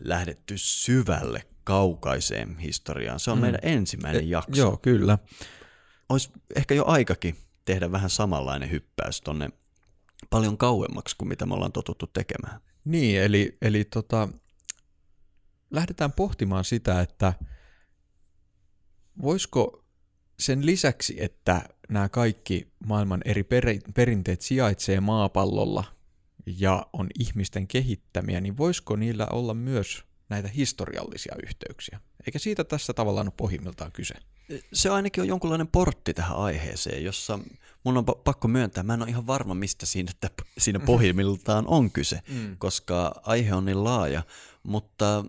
[0.00, 3.20] lähdetty syvälle kaukaiseen historiaan.
[3.20, 3.42] Se on mm.
[3.42, 4.60] meidän ensimmäinen jakso.
[4.60, 5.18] Joo, kyllä
[6.08, 9.50] olisi ehkä jo aikakin tehdä vähän samanlainen hyppäys tonne
[10.30, 12.60] paljon kauemmaksi kuin mitä me ollaan totuttu tekemään.
[12.84, 14.28] Niin, eli, eli tota,
[15.70, 17.32] lähdetään pohtimaan sitä, että
[19.22, 19.84] voisiko
[20.38, 23.44] sen lisäksi, että nämä kaikki maailman eri
[23.94, 25.84] perinteet sijaitsee maapallolla
[26.58, 32.00] ja on ihmisten kehittämiä, niin voisiko niillä olla myös näitä historiallisia yhteyksiä?
[32.26, 34.14] Eikä siitä tässä tavallaan ole pohjimmiltaan kyse.
[34.72, 37.38] Se ainakin on jonkunlainen portti tähän aiheeseen, jossa
[37.84, 41.90] mun on pakko myöntää, mä en ole ihan varma, mistä siinä, että siinä pohjimmiltaan on
[41.90, 42.56] kyse, mm.
[42.58, 44.22] koska aihe on niin laaja,
[44.62, 45.24] mutta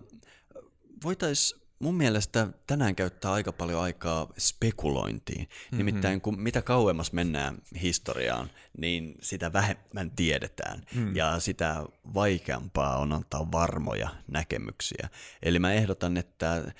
[1.04, 5.40] voitaisiin mun mielestä tänään käyttää aika paljon aikaa spekulointiin.
[5.40, 5.78] Mm-hmm.
[5.78, 11.16] Nimittäin kun mitä kauemmas mennään historiaan, niin sitä vähemmän tiedetään mm.
[11.16, 15.08] ja sitä vaikeampaa on antaa varmoja näkemyksiä.
[15.42, 16.72] Eli mä ehdotan, että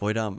[0.00, 0.36] voidaan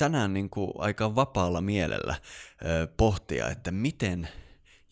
[0.00, 4.28] tänään niin kuin aika vapaalla mielellä ö, pohtia, että miten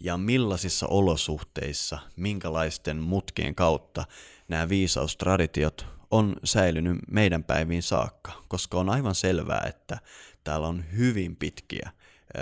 [0.01, 4.05] ja millaisissa olosuhteissa, minkälaisten mutkien kautta
[4.49, 9.99] nämä viisaustraditiot on säilynyt meidän päiviin saakka, koska on aivan selvää, että
[10.45, 12.41] täällä on hyvin pitkiä ö,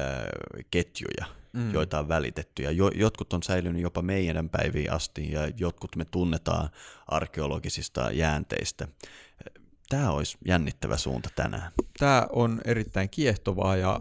[0.70, 1.72] ketjuja, mm.
[1.72, 6.04] joita on välitetty, ja jo, jotkut on säilynyt jopa meidän päiviin asti, ja jotkut me
[6.04, 6.68] tunnetaan
[7.06, 8.88] arkeologisista jäänteistä.
[9.88, 11.72] Tämä olisi jännittävä suunta tänään.
[11.98, 14.00] Tämä on erittäin kiehtovaa, ja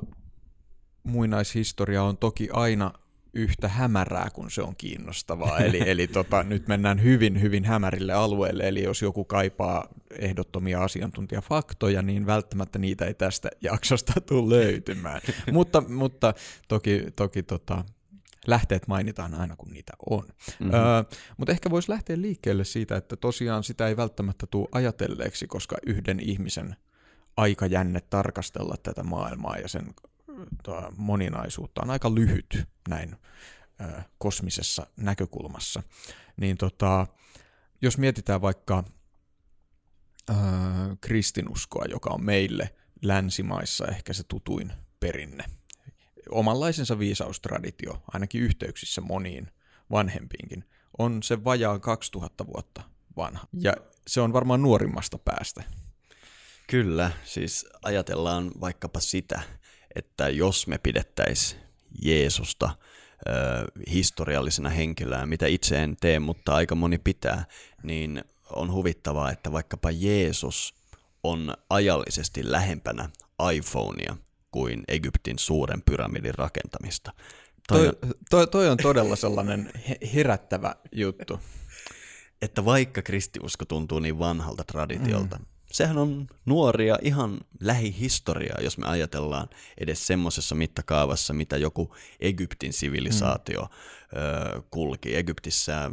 [1.03, 2.91] muinaishistoria on toki aina
[3.35, 5.59] yhtä hämärää kuin se on kiinnostavaa.
[5.65, 9.87] Eli, eli tota, nyt mennään hyvin, hyvin hämärille alueelle, eli jos joku kaipaa
[10.19, 15.21] ehdottomia asiantuntijafaktoja, niin välttämättä niitä ei tästä jaksosta tule löytymään.
[15.51, 16.33] mutta, mutta
[16.67, 17.83] toki, toki tota,
[18.47, 20.23] lähteet mainitaan aina, kun niitä on.
[20.23, 20.73] Mm-hmm.
[20.73, 21.03] Öö,
[21.37, 26.19] mutta ehkä voisi lähteä liikkeelle siitä, että tosiaan sitä ei välttämättä tule ajatelleeksi, koska yhden
[26.19, 26.75] ihmisen
[27.37, 29.93] aikajänne tarkastella tätä maailmaa ja sen
[30.97, 33.15] moninaisuutta on aika lyhyt näin
[33.81, 35.83] ö, kosmisessa näkökulmassa.
[36.37, 37.07] Niin tota,
[37.81, 38.83] jos mietitään vaikka
[40.29, 40.33] ö,
[41.01, 45.43] kristinuskoa, joka on meille länsimaissa ehkä se tutuin perinne,
[46.29, 49.51] omanlaisensa viisaustraditio, ainakin yhteyksissä moniin
[49.91, 50.65] vanhempiinkin,
[50.97, 52.83] on se vajaa 2000 vuotta
[53.17, 53.47] vanha.
[53.59, 53.73] Ja
[54.07, 55.63] se on varmaan nuorimmasta päästä.
[56.67, 59.41] Kyllä, siis ajatellaan vaikkapa sitä,
[59.95, 61.61] että jos me pidettäisiin
[62.01, 63.31] Jeesusta ö,
[63.91, 67.45] historiallisena henkilöä, mitä itse en tee, mutta aika moni pitää,
[67.83, 70.75] niin on huvittavaa, että vaikkapa Jeesus
[71.23, 73.09] on ajallisesti lähempänä
[73.53, 74.17] iPhonea
[74.55, 77.13] kuin Egyptin suuren pyramidin rakentamista.
[77.67, 79.71] Toi, toi, toi, toi on todella sellainen
[80.13, 81.39] herättävä juttu.
[82.41, 88.87] Että vaikka kristiusko tuntuu niin vanhalta traditiolta, mm sehän on nuoria ihan lähihistoriaa, jos me
[88.87, 94.19] ajatellaan edes semmoisessa mittakaavassa, mitä joku Egyptin sivilisaatio mm.
[94.19, 95.15] ö, kulki.
[95.15, 95.91] Egyptissä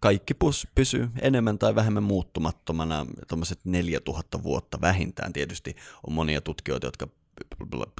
[0.00, 0.34] kaikki
[0.74, 5.32] pysyy enemmän tai vähemmän muuttumattomana tuommoiset 4000 vuotta vähintään.
[5.32, 7.08] Tietysti on monia tutkijoita, jotka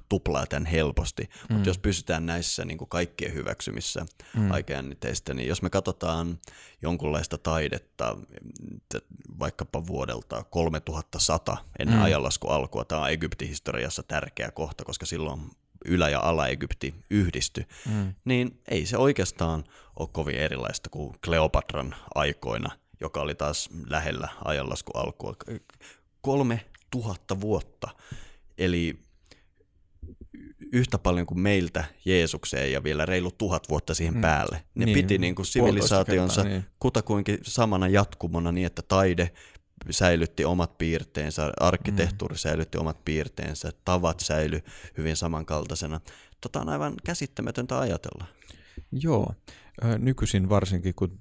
[0.08, 1.54] tuplaa tämän helposti, mm.
[1.54, 4.50] mutta jos pysytään näissä niin kuin kaikkien hyväksymissä mm.
[4.50, 6.38] aikajänniteistä, niin jos me katsotaan
[6.82, 8.16] jonkunlaista taidetta
[9.38, 12.02] vaikkapa vuodelta 3100 ennen mm.
[12.02, 15.40] ajanlasku alkua, tämä on Egyptin historiassa tärkeä kohta, koska silloin
[15.84, 18.14] Ylä- ja Ala-Egypti yhdisty, mm.
[18.24, 19.64] niin ei se oikeastaan
[19.98, 22.70] ole kovin erilaista kuin Kleopatran aikoina,
[23.00, 25.36] joka oli taas lähellä ajanlasku alkua.
[26.20, 27.88] Kolme tuhatta vuotta.
[28.58, 29.07] Eli
[30.72, 34.20] yhtä paljon kuin meiltä Jeesukseen ja vielä reilu tuhat vuotta siihen mm.
[34.20, 34.64] päälle.
[34.74, 36.64] Ne niin, piti niin kuin sivilisaationsa kertaa, niin.
[36.78, 39.30] kutakuinkin samana jatkumona niin, että taide
[39.90, 42.38] säilytti omat piirteensä, arkkitehtuuri mm.
[42.38, 44.60] säilytti omat piirteensä, tavat säily
[44.98, 46.00] hyvin samankaltaisena.
[46.40, 48.24] Tota on aivan käsittämätöntä ajatella.
[48.92, 49.34] Joo,
[49.98, 51.18] nykyisin varsinkin kun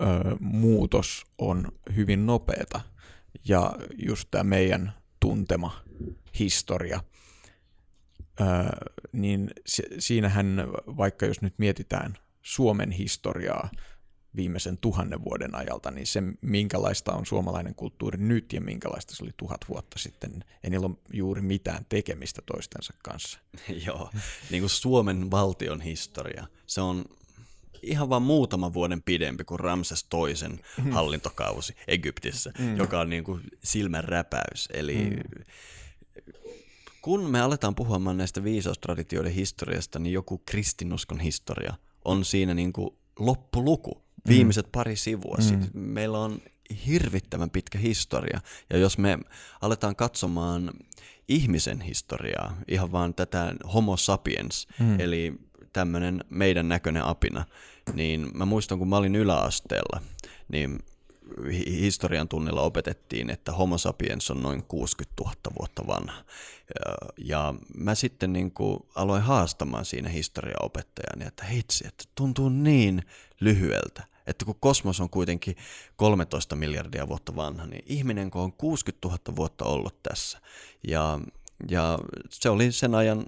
[0.00, 0.04] ö,
[0.40, 2.80] muutos on hyvin nopeata
[3.48, 3.72] ja
[4.06, 5.82] just tämä meidän tuntema
[6.38, 7.00] historia–
[9.12, 9.50] niin
[9.98, 13.70] siinähän vaikka jos nyt mietitään Suomen historiaa
[14.36, 19.32] viimeisen tuhannen vuoden ajalta, niin se minkälaista on suomalainen kulttuuri nyt ja minkälaista se oli
[19.36, 23.38] tuhat vuotta sitten, ei niillä ole juuri mitään tekemistä toistensa kanssa.
[23.86, 24.10] Joo,
[24.50, 27.04] niin kuin Suomen valtion historia, se on
[27.82, 30.90] ihan vain muutaman vuoden pidempi kuin Ramses toisen mm.
[30.90, 32.76] hallintokausi Egyptissä, mm.
[32.76, 34.68] joka on niin kuin silmän räpäys.
[34.72, 35.44] Eli mm
[37.08, 42.90] kun me aletaan puhumaan näistä viisaustraditioiden historiasta, niin joku kristinuskon historia on siinä niin kuin
[43.18, 44.70] loppuluku, viimeiset mm.
[44.72, 45.36] pari sivua.
[45.50, 45.68] Mm.
[45.74, 46.38] Meillä on
[46.86, 48.40] hirvittävän pitkä historia,
[48.70, 49.18] ja jos me
[49.60, 50.70] aletaan katsomaan
[51.28, 55.00] ihmisen historiaa, ihan vaan tätä homo sapiens, mm.
[55.00, 55.34] eli
[55.72, 57.44] tämmöinen meidän näköinen apina,
[57.92, 60.00] niin mä muistan, kun mä olin yläasteella,
[60.48, 60.78] niin
[61.66, 66.24] historian tunnilla opetettiin, että homo sapiens on noin 60 000 vuotta vanha.
[67.18, 73.02] Ja mä sitten niin kuin aloin haastamaan siinä historiaopettajani, että hitsi, että tuntuu niin
[73.40, 75.56] lyhyeltä, että kun kosmos on kuitenkin
[75.96, 80.38] 13 miljardia vuotta vanha, niin ihminen kun on 60 000 vuotta ollut tässä.
[80.88, 81.20] Ja,
[81.70, 81.98] ja
[82.30, 83.26] se oli sen ajan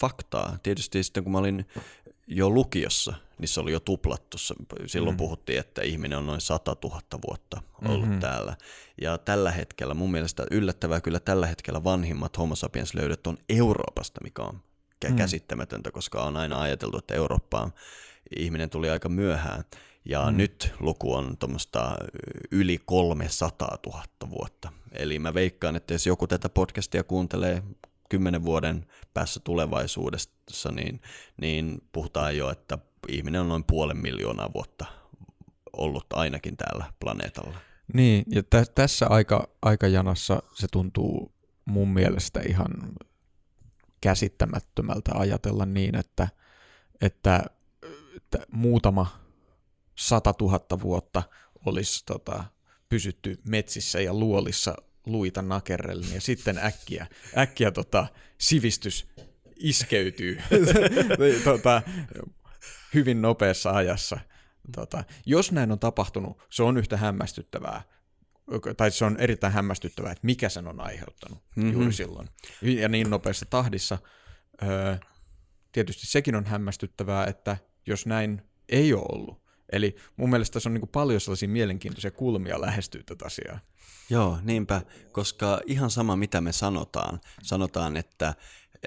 [0.00, 0.58] faktaa.
[0.62, 1.66] Tietysti sitten kun mä olin
[2.34, 4.36] jo lukiossa, niin se oli jo tuplattu.
[4.86, 5.18] Silloin mm.
[5.18, 8.20] puhuttiin, että ihminen on noin 100 000 vuotta ollut mm-hmm.
[8.20, 8.56] täällä.
[9.02, 14.20] Ja tällä hetkellä, mun mielestä yllättävää kyllä tällä hetkellä vanhimmat homo sapiens löydöt on Euroopasta,
[14.24, 14.60] mikä on
[15.08, 15.16] mm.
[15.16, 17.72] käsittämätöntä, koska on aina ajateltu, että Eurooppaan
[18.36, 19.64] ihminen tuli aika myöhään.
[20.04, 20.36] Ja mm.
[20.36, 21.96] nyt luku on tuommoista
[22.50, 24.72] yli 300 000 vuotta.
[24.92, 27.62] Eli mä veikkaan, että jos joku tätä podcastia kuuntelee
[28.12, 31.00] kymmenen vuoden päässä tulevaisuudessa, niin,
[31.40, 34.86] niin puhutaan jo, että ihminen on noin puolen miljoonaa vuotta
[35.72, 37.56] ollut ainakin täällä planeetalla.
[37.94, 41.32] Niin, ja tä- tässä aika, aikajanassa se tuntuu
[41.64, 42.70] mun mielestä ihan
[44.00, 46.28] käsittämättömältä ajatella niin, että,
[47.00, 47.44] että,
[48.16, 49.06] että muutama
[49.94, 51.22] sata tuhatta vuotta
[51.66, 52.44] olisi tota,
[52.88, 54.74] pysytty metsissä ja luolissa
[55.06, 57.06] luita nakerrellen ja sitten äkkiä,
[57.38, 58.06] äkkiä tota,
[58.38, 59.08] sivistys
[59.56, 60.38] iskeytyy
[61.44, 61.82] tota,
[62.94, 64.20] hyvin nopeassa ajassa.
[64.74, 67.82] Tota, jos näin on tapahtunut, se on yhtä hämmästyttävää,
[68.76, 71.72] tai se on erittäin hämmästyttävää, että mikä sen on aiheuttanut mm-hmm.
[71.72, 72.28] juuri silloin.
[72.62, 73.98] Ja niin nopeassa tahdissa.
[74.62, 74.96] Öö,
[75.72, 79.42] tietysti sekin on hämmästyttävää, että jos näin ei ole ollut.
[79.72, 83.60] Eli mun mielestä tässä on niin paljon sellaisia mielenkiintoisia kulmia lähestyä tätä asiaa.
[84.12, 88.34] Joo, niinpä, koska ihan sama mitä me sanotaan, sanotaan, että,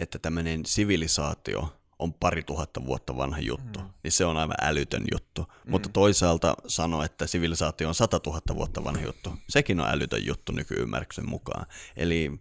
[0.01, 3.89] että tämmöinen sivilisaatio on pari tuhatta vuotta vanha juttu, mm.
[4.03, 5.41] niin se on aivan älytön juttu.
[5.41, 5.71] Mm.
[5.71, 10.51] Mutta toisaalta sano, että sivilisaatio on sata tuhatta vuotta vanha juttu, sekin on älytön juttu
[10.51, 11.65] nykyymmärryksen mukaan.
[11.95, 12.31] Eli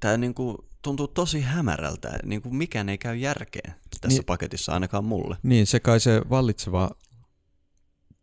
[0.00, 5.36] tämä niinku tuntuu tosi hämärältä, niinku mikään ei käy järkeen tässä niin, paketissa ainakaan mulle.
[5.42, 6.90] Niin, se kai se vallitseva,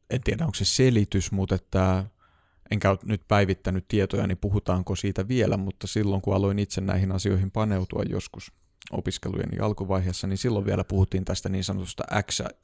[0.10, 2.06] en tiedä onko se selitys, mutta että
[2.72, 7.12] enkä ole nyt päivittänyt tietoja, niin puhutaanko siitä vielä, mutta silloin kun aloin itse näihin
[7.12, 8.52] asioihin paneutua joskus
[8.92, 12.04] opiskelujen alkuvaiheessa, niin silloin vielä puhuttiin tästä niin sanotusta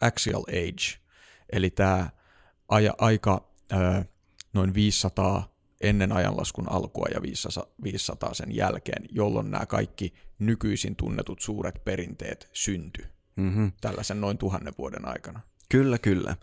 [0.02, 1.00] axial age,
[1.52, 2.10] eli tämä
[2.68, 3.50] aja, aika
[4.54, 11.40] noin 500 ennen ajanlaskun alkua ja 500, 500 sen jälkeen, jolloin nämä kaikki nykyisin tunnetut
[11.42, 13.72] suuret perinteet synty mm-hmm.
[13.82, 15.40] tällaisen noin tuhannen vuoden aikana.
[15.74, 16.36] Kyllä, kyllä.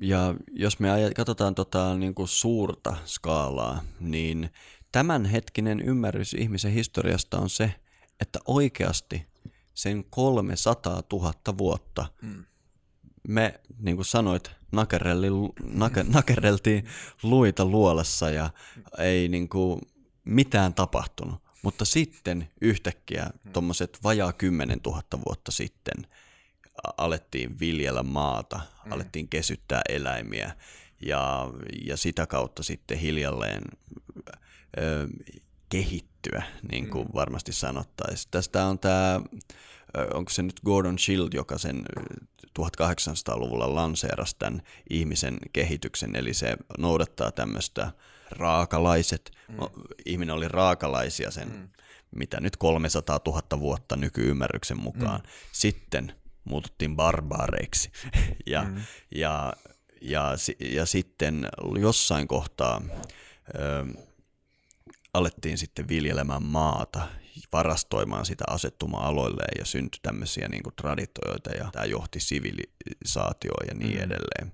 [0.00, 4.50] Ja jos me katsotaan tota, niin kuin suurta skaalaa, niin
[4.92, 7.74] tämänhetkinen ymmärrys ihmisen historiasta on se,
[8.20, 9.26] että oikeasti
[9.74, 12.44] sen 300 000 vuotta mm.
[13.28, 16.86] me, niin kuin sanoit, nake, nakereltiin
[17.22, 18.50] luita luolassa ja
[18.98, 19.80] ei niin kuin
[20.24, 21.42] mitään tapahtunut.
[21.62, 26.06] Mutta sitten yhtäkkiä tuommoiset vajaa 10 000 vuotta sitten–
[26.96, 28.92] alettiin viljellä maata, mm.
[28.92, 30.52] alettiin kesyttää eläimiä
[31.06, 31.50] ja,
[31.84, 33.62] ja sitä kautta sitten hiljalleen
[34.78, 35.08] ö,
[35.68, 37.14] kehittyä, niin kuin mm.
[37.14, 38.28] varmasti sanottaisiin.
[38.30, 39.20] Tästä on tämä,
[40.14, 41.84] onko se nyt Gordon Shield, joka sen
[42.60, 47.92] 1800-luvulla lanseerasi tämän ihmisen kehityksen, eli se noudattaa tämmöistä
[48.30, 49.56] raakalaiset, mm.
[50.06, 51.68] ihminen oli raakalaisia sen, mm.
[52.16, 55.20] mitä nyt 300 000 vuotta nykyymmärryksen mukaan.
[55.20, 55.28] Mm.
[55.52, 56.12] Sitten
[56.48, 57.90] muututtiin barbaareiksi.
[58.46, 58.76] ja, mm.
[59.14, 59.52] ja,
[60.00, 61.48] ja, ja sitten
[61.80, 62.82] jossain kohtaa
[63.54, 63.86] ö,
[65.14, 67.08] alettiin sitten viljelemään maata,
[67.52, 74.04] varastoimaan sitä asettuma-aloilleen ja syntyi tämmöisiä niin traditioita ja tämä johti sivilisaatioon ja niin mm.
[74.04, 74.52] edelleen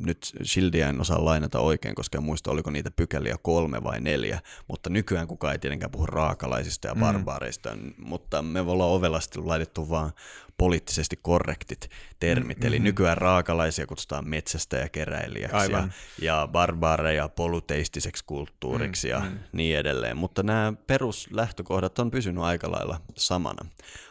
[0.00, 4.40] nyt Shieldia en osaa lainata oikein, koska en muista, oliko niitä pykäliä kolme vai neljä,
[4.68, 7.00] mutta nykyään kukaan ei tietenkään puhu raakalaisista ja mm.
[7.00, 7.94] barbaareista, mm.
[7.98, 10.12] mutta me ollaan ovelasti laitettu vaan
[10.58, 12.68] poliittisesti korrektit termit, mm-hmm.
[12.68, 15.92] eli nykyään raakalaisia kutsutaan metsästä ja keräilijäksi Aivan.
[16.18, 19.38] ja, ja barbaareja poluteistiseksi kulttuuriksi mm, ja mm.
[19.52, 23.68] niin edelleen, mutta nämä peruslähtökohdat on pysynyt aika lailla samana.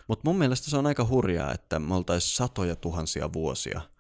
[0.08, 3.82] Mutta mun mielestä se on aika hurjaa, että me oltaisiin satoja tuhansia vuosia–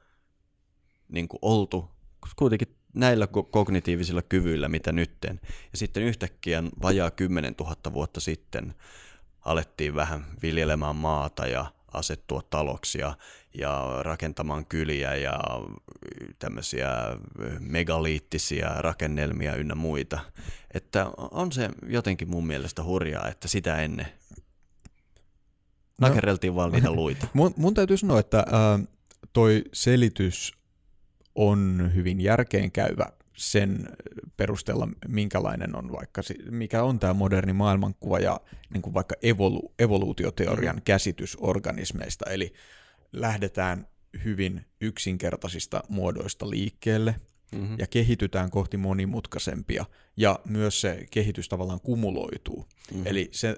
[1.10, 1.89] niin kuin oltu
[2.36, 5.39] kuitenkin näillä kognitiivisilla kyvyillä, mitä nytten.
[5.72, 8.76] Ja sitten yhtäkkiä vajaa 10 000 vuotta sitten
[9.45, 13.16] alettiin vähän viljelemään maata ja asettua taloksia
[13.58, 15.39] ja rakentamaan kyliä ja
[16.39, 16.89] tämmöisiä
[17.60, 20.20] megaliittisia rakennelmia ynnä muita.
[20.74, 24.08] Että on se jotenkin mun mielestä hurjaa, että sitä ennen
[26.01, 27.28] nakerreltiin vaan niitä luita.
[27.34, 28.88] Mun, mun täytyy sanoa, että äh,
[29.34, 30.54] toi selitys
[31.36, 33.06] on hyvin järkeenkäyvä
[33.38, 33.88] sen
[34.38, 38.40] perusteella, minkälainen on vaikka, mikä on tämä moderni maailmankuva ja
[38.74, 40.82] niin kuin vaikka evolu, evoluutioteorian mm.
[40.82, 42.30] käsitys organismeista.
[42.30, 42.54] Eli
[43.12, 43.88] lähdetään
[44.24, 47.16] hyvin yksinkertaisista muodoista liikkeelle
[47.52, 47.76] mm-hmm.
[47.80, 49.86] ja kehitytään kohti monimutkaisempia
[50.18, 52.68] ja myös se kehitys tavallaan kumuloituu.
[52.92, 53.08] Mm-hmm.
[53.08, 53.58] Eli se,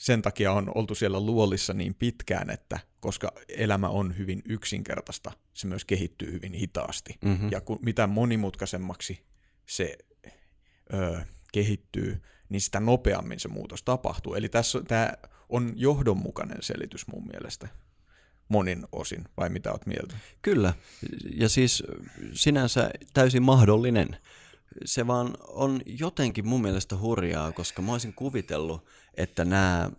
[0.00, 5.66] sen takia on oltu siellä luolissa niin pitkään, että koska elämä on hyvin yksinkertaista, se
[5.66, 7.18] myös kehittyy hyvin hitaasti.
[7.24, 7.48] Mm-hmm.
[7.50, 9.22] Ja kun, mitä monimutkaisemmaksi
[9.66, 9.98] se
[10.94, 11.20] ö,
[11.52, 14.34] kehittyy, niin sitä nopeammin se muutos tapahtuu.
[14.34, 15.12] Eli tässä tämä
[15.48, 17.68] on johdonmukainen selitys mun mielestä
[18.48, 20.16] monin osin, vai mitä oot mieltä?
[20.42, 20.74] Kyllä,
[21.34, 21.82] ja siis
[22.32, 24.16] sinänsä täysin mahdollinen.
[24.84, 28.84] Se vaan on jotenkin mun mielestä hurjaa, koska mä olisin kuvitellut,
[29.14, 29.90] että nämä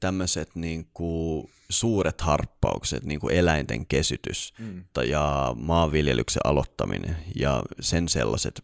[0.00, 4.84] tämmöiset niin kuin suuret harppaukset, niin kuin eläinten kesytys mm.
[5.08, 8.62] ja maanviljelyksen aloittaminen ja sen sellaiset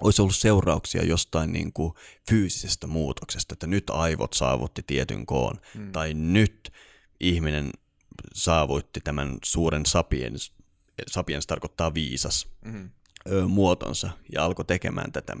[0.00, 1.92] olisi ollut seurauksia jostain niin kuin
[2.30, 5.92] fyysisestä muutoksesta, että nyt aivot saavutti tietyn koon, mm.
[5.92, 6.72] tai nyt
[7.20, 7.70] ihminen
[8.34, 10.52] saavutti tämän suuren sapiens,
[11.10, 12.90] sapiens tarkoittaa viisas, mm.
[13.48, 15.36] Muotonsa ja alkoi tekemään tätä.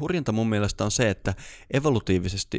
[0.00, 1.34] Hurjinta mun mielestä on se, että
[1.70, 2.58] evolutiivisesti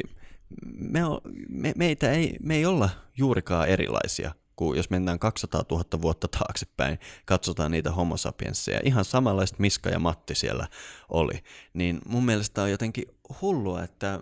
[0.74, 1.00] me,
[1.48, 6.98] me, meitä ei, me ei olla juurikaan erilaisia kuin jos mennään 200 000 vuotta taaksepäin,
[7.24, 10.68] katsotaan niitä homo sapiensseja, ihan samanlaista Miska ja Matti siellä
[11.08, 11.42] oli,
[11.74, 13.04] niin mun mielestä on jotenkin
[13.42, 14.20] hullua, että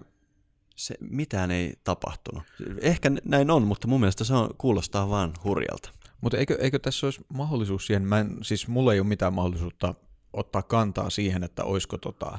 [0.77, 2.43] se, mitään ei tapahtunut.
[2.81, 5.91] Ehkä näin on, mutta mun mielestä se on, kuulostaa vaan hurjalta.
[6.20, 9.95] Mutta eikö, eikö tässä olisi mahdollisuus siihen, mä en, siis mulla ei ole mitään mahdollisuutta
[10.37, 12.39] ottaa kantaa siihen, että olisiko tota,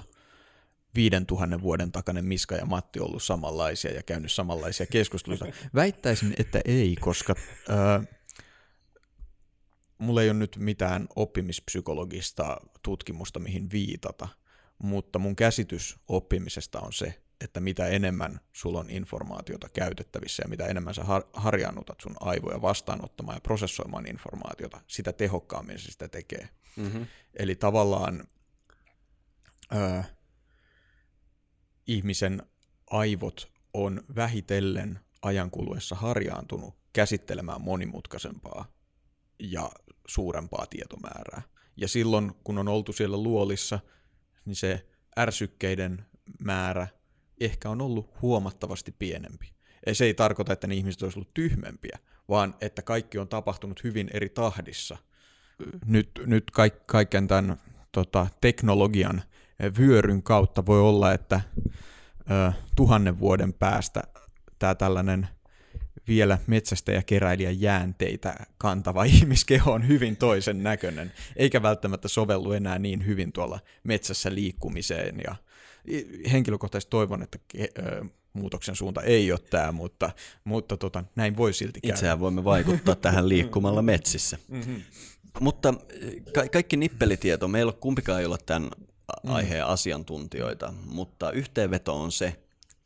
[0.95, 5.45] 5000 vuoden takainen Miska ja Matti ollut samanlaisia ja käynyt samanlaisia keskusteluita.
[5.75, 7.35] Väittäisin, että ei, koska
[7.69, 8.07] äh,
[9.97, 14.27] mulla ei ole nyt mitään oppimispsykologista tutkimusta, mihin viitata,
[14.77, 20.65] mutta mun käsitys oppimisesta on se, että mitä enemmän sulla on informaatiota käytettävissä ja mitä
[20.65, 26.49] enemmän sä har- harjaannutat sun aivoja vastaanottamaan ja prosessoimaan informaatiota, sitä tehokkaammin se sitä tekee.
[26.75, 27.05] Mm-hmm.
[27.39, 28.27] Eli tavallaan
[29.75, 30.03] ö,
[31.87, 32.43] ihmisen
[32.89, 38.71] aivot on vähitellen ajan kuluessa harjaantunut käsittelemään monimutkaisempaa
[39.39, 39.71] ja
[40.07, 41.41] suurempaa tietomäärää.
[41.77, 43.79] Ja silloin, kun on oltu siellä luolissa,
[44.45, 46.05] niin se ärsykkeiden
[46.39, 46.87] määrä
[47.39, 49.53] ehkä on ollut huomattavasti pienempi.
[49.85, 53.83] Ja se ei tarkoita, että ne ihmiset olisivat ollut tyhmempiä, vaan että kaikki on tapahtunut
[53.83, 54.97] hyvin eri tahdissa.
[55.85, 57.57] Nyt, nyt kaik, kaiken tämän
[57.91, 59.23] tota, teknologian
[59.77, 61.41] vyöryn kautta voi olla, että
[62.31, 64.03] ö, tuhannen vuoden päästä
[64.59, 65.27] tämä tällainen
[66.07, 72.79] vielä metsästä ja keräilijä jäänteitä kantava ihmiskeho on hyvin toisen näköinen, eikä välttämättä sovellu enää
[72.79, 75.35] niin hyvin tuolla metsässä liikkumiseen ja
[76.31, 77.39] henkilökohtaisesti toivon, että
[78.33, 80.11] muutoksen suunta ei ole tämä, mutta,
[80.43, 81.93] mutta tota, näin voi silti käydä.
[81.93, 84.37] Itseään voimme vaikuttaa tähän liikkumalla metsissä.
[84.47, 84.81] Mm-hmm.
[85.39, 85.73] Mutta
[86.33, 88.69] ka- kaikki nippelitieto, meillä kumpikaan ei ole tämän
[89.23, 89.31] mm.
[89.31, 92.35] aiheen asiantuntijoita, mutta yhteenveto on se,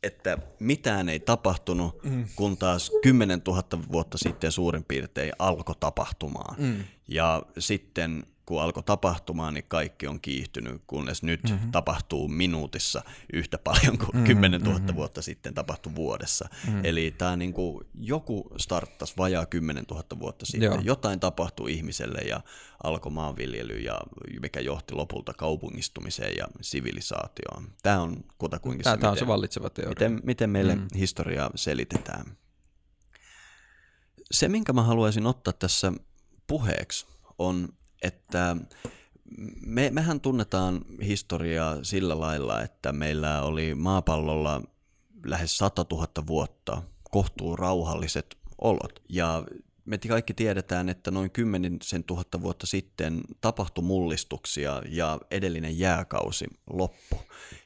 [0.02, 2.24] että mitään ei tapahtunut, mm.
[2.36, 6.54] kun taas 10 000 vuotta sitten suurin piirtein alkoi tapahtumaan.
[6.58, 6.84] Mm.
[7.08, 11.72] Ja sitten kun alkoi tapahtumaan, niin kaikki on kiihtynyt, kunnes nyt mm-hmm.
[11.72, 14.26] tapahtuu minuutissa yhtä paljon kuin mm-hmm.
[14.26, 14.94] 10 000 mm-hmm.
[14.96, 16.48] vuotta sitten tapahtui vuodessa.
[16.66, 16.80] Mm-hmm.
[16.84, 20.62] Eli tämä niin kuin, joku starttasi vajaa 10 000 vuotta sitten.
[20.62, 20.80] Joo.
[20.82, 22.40] Jotain tapahtui ihmiselle ja
[22.84, 24.00] alkoi maanviljely, ja
[24.40, 27.72] mikä johti lopulta kaupungistumiseen ja sivilisaatioon.
[27.82, 30.08] Tämä on kutakuinkin tämä, se, tämä on se vallitseva teoria.
[30.08, 30.88] Miten, miten meille mm.
[30.94, 32.36] historiaa selitetään.
[34.30, 35.92] Se, minkä mä haluaisin ottaa tässä
[36.46, 37.06] puheeksi,
[37.38, 37.68] on
[38.02, 38.56] että
[39.66, 44.62] me, mehän tunnetaan historiaa sillä lailla, että meillä oli maapallolla
[45.26, 49.02] lähes 100 000 vuotta kohtuu rauhalliset olot.
[49.08, 49.44] Ja
[49.84, 57.16] me kaikki tiedetään, että noin 10 tuhatta vuotta sitten tapahtui mullistuksia ja edellinen jääkausi loppu.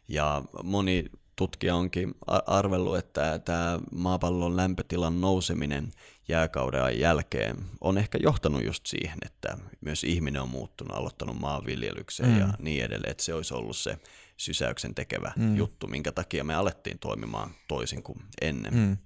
[0.09, 1.05] Ja moni
[1.37, 2.15] tutkija onkin
[2.47, 5.93] arvellut, että tämä maapallon lämpötilan nouseminen
[6.29, 12.39] jääkauden jälkeen on ehkä johtanut just siihen, että myös ihminen on muuttunut, aloittanut maanviljelykseen mm.
[12.39, 13.99] ja niin edelleen, että se olisi ollut se
[14.37, 15.57] sysäyksen tekevä mm.
[15.57, 18.75] juttu, minkä takia me alettiin toimimaan toisin kuin ennen.
[18.75, 18.97] Mm.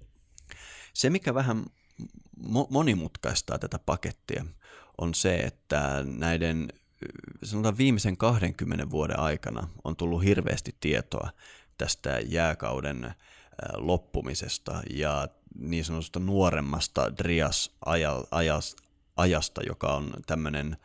[0.93, 1.65] Se, mikä vähän
[2.69, 4.45] monimutkaistaa tätä pakettia,
[4.97, 6.67] on se, että näiden
[7.43, 11.29] sanotaan viimeisen 20 vuoden aikana on tullut hirveästi tietoa
[11.77, 13.13] tästä jääkauden
[13.73, 15.27] loppumisesta ja
[15.59, 20.77] niin sanotusta nuoremmasta Drias-ajasta, joka on tämmöinen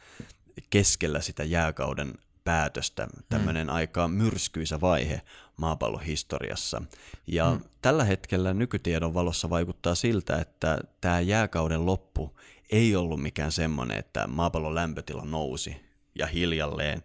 [0.70, 2.14] keskellä sitä jääkauden
[2.44, 3.72] päätöstä, tämmöinen mm.
[3.72, 5.20] aika myrskyisä vaihe
[5.56, 6.82] maapallon historiassa.
[7.26, 7.60] Ja mm.
[7.82, 12.36] tällä hetkellä nykytiedon valossa vaikuttaa siltä, että tämä jääkauden loppu
[12.70, 15.76] ei ollut mikään semmoinen, että maapallon lämpötila nousi
[16.18, 17.02] ja hiljalleen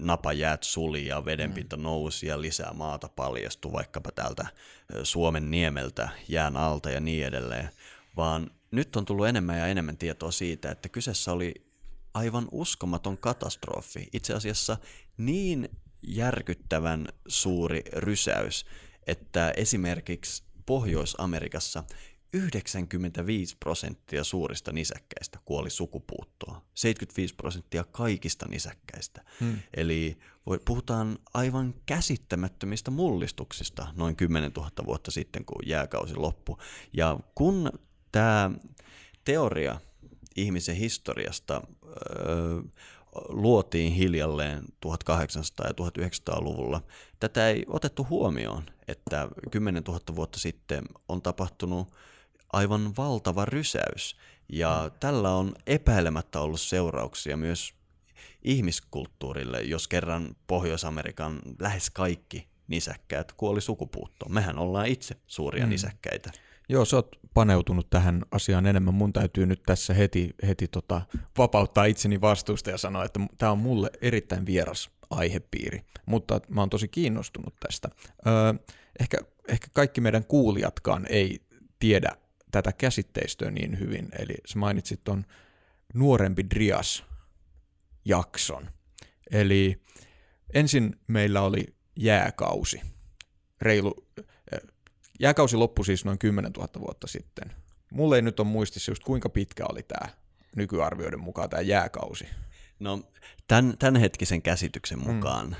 [0.00, 1.82] napajäät suli ja vedenpinta mm.
[1.82, 4.46] nousi ja lisää maata paljastui vaikkapa täältä
[5.02, 7.70] Suomen niemeltä jään alta ja niin edelleen,
[8.16, 11.54] vaan nyt on tullut enemmän ja enemmän tietoa siitä, että kyseessä oli
[12.14, 14.08] aivan uskomaton katastrofi.
[14.12, 14.76] Itse asiassa
[15.16, 15.68] niin
[16.02, 18.66] järkyttävän suuri rysäys,
[19.06, 21.84] että esimerkiksi Pohjois-Amerikassa
[22.32, 26.62] 95 prosenttia suurista nisäkkäistä kuoli sukupuuttoon.
[26.74, 29.24] 75 prosenttia kaikista nisäkkäistä.
[29.40, 29.58] Hmm.
[29.76, 30.18] Eli
[30.64, 36.56] puhutaan aivan käsittämättömistä mullistuksista noin 10 000 vuotta sitten, kun jääkausi loppui.
[36.92, 37.70] Ja kun
[38.12, 38.50] tämä
[39.24, 39.80] teoria
[40.36, 42.62] ihmisen historiasta öö,
[43.28, 46.82] luotiin hiljalleen 1800- ja 1900-luvulla,
[47.20, 51.92] tätä ei otettu huomioon, että 10 000 vuotta sitten on tapahtunut
[52.52, 54.16] aivan valtava rysäys.
[54.48, 57.74] Ja tällä on epäilemättä ollut seurauksia myös
[58.42, 64.34] ihmiskulttuurille, jos kerran Pohjois-Amerikan lähes kaikki nisäkkäät kuoli sukupuuttoon.
[64.34, 65.70] Mehän ollaan itse suuria mm.
[65.70, 66.30] nisäkkäitä.
[66.68, 68.94] Joo, sä oot paneutunut tähän asiaan enemmän.
[68.94, 71.02] Mun täytyy nyt tässä heti, heti tota,
[71.38, 76.70] vapauttaa itseni vastuusta ja sanoa, että tämä on mulle erittäin vieras aihepiiri, mutta mä oon
[76.70, 77.88] tosi kiinnostunut tästä.
[78.26, 78.54] Öö,
[79.00, 81.40] ehkä, ehkä kaikki meidän kuulijatkaan ei
[81.78, 82.10] tiedä
[82.50, 85.26] tätä käsitteistöä niin hyvin, eli sä mainitsit ton
[85.94, 87.04] nuorempi Drias
[88.04, 88.70] jakson.
[89.30, 89.82] Eli
[90.54, 92.80] ensin meillä oli jääkausi,
[93.60, 93.94] reilu
[95.20, 97.52] Jääkausi loppui siis noin 10 000 vuotta sitten.
[97.92, 100.08] Mulle ei nyt ole muistissa just kuinka pitkä oli tämä
[100.56, 102.28] nykyarvioiden mukaan tämä jääkausi.
[102.78, 103.02] No
[103.48, 105.10] tämän, tämänhetkisen käsityksen mm.
[105.10, 105.56] mukaan mm.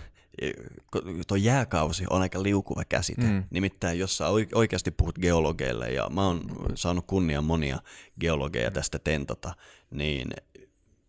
[1.27, 3.27] Tuo jääkausi on aika liukuva käsite.
[3.27, 3.45] Mm.
[3.51, 6.41] Nimittäin jos sä oikeasti puhut geologeille, ja mä oon
[6.75, 7.79] saanut kunnia monia
[8.21, 9.55] geologeja tästä tentata,
[9.91, 10.31] niin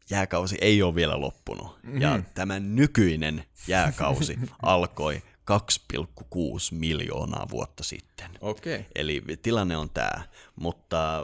[0.09, 1.79] jääkausi ei ole vielä loppunut.
[1.83, 2.01] Mm.
[2.01, 5.21] Ja tämä nykyinen jääkausi alkoi
[5.51, 6.37] 2,6
[6.71, 8.31] miljoonaa vuotta sitten.
[8.41, 8.83] Okay.
[8.95, 10.23] Eli tilanne on tämä,
[10.55, 11.23] mutta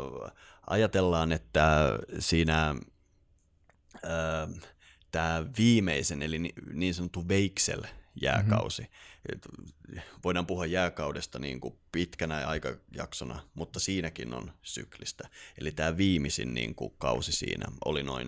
[0.68, 2.76] ajatellaan, että siinä
[3.96, 4.70] äh,
[5.18, 10.02] tämä viimeisen, eli niin sanottu Veiksel-jääkausi, mm-hmm.
[10.24, 15.30] voidaan puhua jääkaudesta niin kuin pitkänä aikajaksona, mutta siinäkin on syklistä.
[15.62, 18.28] Eli tämä viimeisin niin kuin kausi siinä oli noin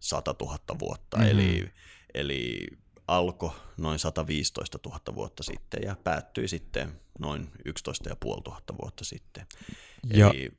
[0.00, 1.30] 100 000 vuotta, mm-hmm.
[1.30, 1.72] eli,
[2.14, 2.66] eli
[3.08, 9.46] alkoi noin 115 000 vuotta sitten ja päättyi sitten noin 11 500 vuotta sitten.
[10.14, 10.50] Ja, Eli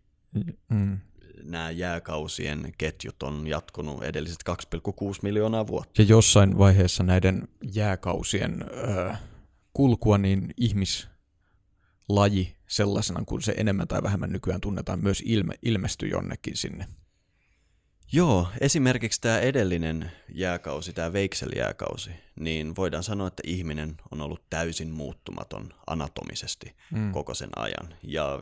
[0.69, 0.99] mm.
[1.43, 4.55] Nämä jääkausien ketjut on jatkunut edelliset 2,6
[5.21, 6.01] miljoonaa vuotta.
[6.01, 8.65] Ja jossain vaiheessa näiden jääkausien
[9.07, 9.21] äh,
[9.73, 16.57] kulkua niin ihmislaji sellaisena kuin se enemmän tai vähemmän nykyään tunnetaan myös ilme, ilmestyi jonnekin
[16.57, 16.85] sinne
[18.13, 24.89] Joo, esimerkiksi tämä edellinen jääkausi, tämä Veiksel-jääkausi, niin voidaan sanoa, että ihminen on ollut täysin
[24.89, 27.11] muuttumaton anatomisesti mm.
[27.11, 27.95] koko sen ajan.
[28.03, 28.39] Ja,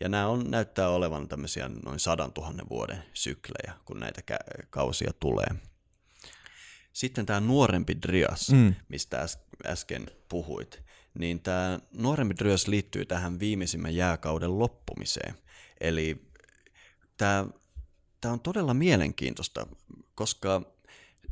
[0.00, 4.22] ja nämä on, näyttää olevan tämmöisiä noin sadan tuhannen vuoden syklejä, kun näitä
[4.70, 5.48] kausia tulee.
[6.92, 8.74] Sitten tämä nuorempi Drias, mm.
[8.88, 10.82] mistä äs, äsken puhuit,
[11.18, 15.34] niin tämä nuorempi Drias liittyy tähän viimeisimmän jääkauden loppumiseen.
[15.80, 16.26] Eli
[17.16, 17.46] tämä
[18.26, 19.66] tämä on todella mielenkiintoista,
[20.14, 20.62] koska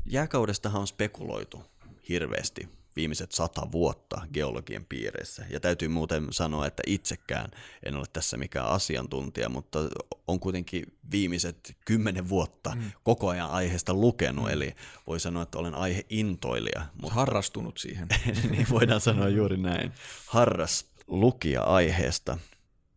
[0.06, 1.62] jääkaudestahan on spekuloitu
[2.08, 5.44] hirveästi viimeiset sata vuotta geologian piireissä.
[5.50, 7.50] Ja täytyy muuten sanoa, että itsekään
[7.82, 9.78] en ole tässä mikään asiantuntija, mutta
[10.26, 12.92] on kuitenkin viimeiset kymmenen vuotta mm.
[13.02, 14.50] koko ajan aiheesta lukenut, mm.
[14.50, 14.74] eli
[15.06, 16.86] voi sanoa, että olen aiheintoilija.
[16.94, 17.14] Mutta...
[17.14, 18.08] Harrastunut siihen.
[18.50, 19.92] niin voidaan sanoa juuri näin.
[20.26, 22.38] Harras lukija aiheesta.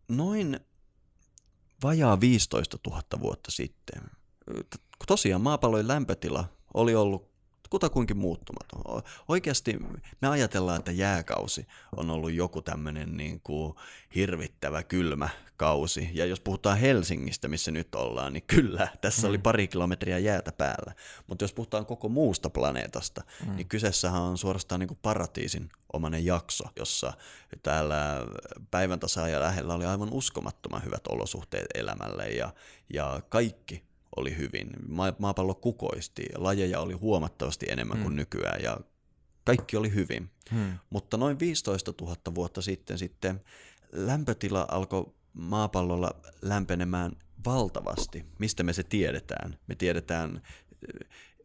[0.08, 0.60] Noin
[1.84, 4.02] vajaa 15 000 vuotta sitten.
[5.08, 7.30] Tosiaan maapallon lämpötila oli ollut
[7.70, 9.04] kutakuinkin muuttumaton.
[9.28, 9.78] Oikeasti
[10.22, 13.74] me ajatellaan, että jääkausi on ollut joku tämmöinen niin kuin
[14.16, 16.10] hirvittävä kylmä kausi.
[16.14, 19.44] Ja jos puhutaan Helsingistä, missä nyt ollaan, niin kyllä, tässä oli mm.
[19.44, 20.94] pari kilometriä jäätä päällä.
[21.28, 23.56] Mutta jos puhutaan koko muusta planeetasta, mm.
[23.56, 27.14] niin kyseessähän on suorastaan niin kuin paratiisin omanen jakso, jossa
[27.64, 28.26] täällä
[28.72, 32.54] päivän tasa lähellä oli aivan uskomattoman hyvät olosuhteet elämälle ja,
[32.94, 33.84] ja kaikki
[34.18, 34.70] oli hyvin.
[35.20, 38.04] Maapallo kukoisti, lajeja oli huomattavasti enemmän hmm.
[38.04, 38.78] kuin nykyään ja
[39.44, 40.30] kaikki oli hyvin.
[40.52, 40.78] Hmm.
[40.90, 43.42] Mutta noin 15 000 vuotta sitten sitten
[43.92, 46.12] lämpötila alkoi maapallolla
[46.42, 47.12] lämpenemään
[47.46, 48.26] valtavasti.
[48.40, 49.58] Mistä me se tiedetään?
[49.68, 50.42] Me tiedetään,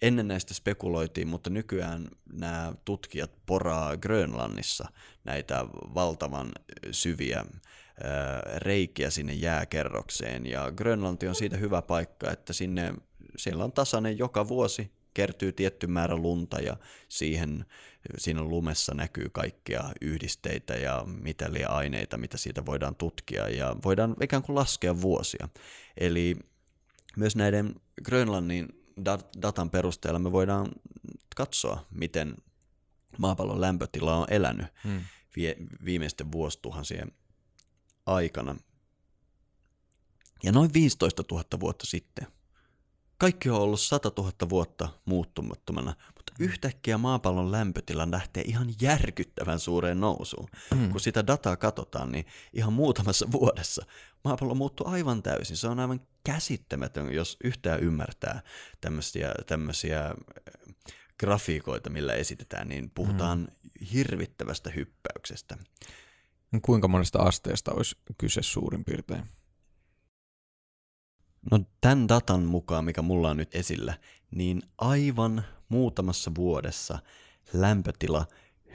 [0.02, 4.88] ennen näistä spekuloitiin, mutta nykyään nämä tutkijat poraa Grönlannissa
[5.24, 6.52] näitä valtavan
[6.90, 7.44] syviä
[8.56, 10.46] reikiä sinne jääkerrokseen.
[10.46, 12.94] Ja Grönlanti on siitä hyvä paikka, että sinne
[13.36, 16.76] siellä on tasainen joka vuosi kertyy tietty määrä lunta ja
[17.08, 17.66] siihen,
[18.18, 24.42] siinä lumessa näkyy kaikkia yhdisteitä ja mitäliä aineita, mitä siitä voidaan tutkia ja voidaan ikään
[24.42, 25.48] kuin laskea vuosia.
[25.96, 26.36] Eli
[27.16, 27.74] myös näiden
[28.04, 28.68] Grönlannin
[29.42, 30.68] datan perusteella me voidaan
[31.36, 32.34] katsoa, miten
[33.18, 35.00] maapallon lämpötila on elänyt hmm.
[35.84, 37.12] viimeisten vuosituhansien
[38.06, 38.56] aikana.
[40.42, 42.26] Ja noin 15 000 vuotta sitten–
[43.22, 50.00] kaikki on ollut 100 000 vuotta muuttumattomana, mutta yhtäkkiä maapallon lämpötila lähtee ihan järkyttävän suureen
[50.00, 50.48] nousuun.
[50.74, 50.90] Mm.
[50.90, 53.86] Kun sitä dataa katsotaan, niin ihan muutamassa vuodessa
[54.24, 55.56] maapallo muuttuu aivan täysin.
[55.56, 58.42] Se on aivan käsittämätön, jos yhtään ymmärtää
[58.80, 60.14] tämmöisiä, tämmöisiä äh,
[61.20, 63.86] grafiikoita, millä esitetään, niin puhutaan mm.
[63.92, 65.56] hirvittävästä hyppäyksestä.
[66.62, 69.24] Kuinka monesta asteesta olisi kyse suurin piirtein?
[71.50, 73.98] No tämän datan mukaan, mikä mulla on nyt esillä,
[74.30, 76.98] niin aivan muutamassa vuodessa
[77.52, 78.26] lämpötila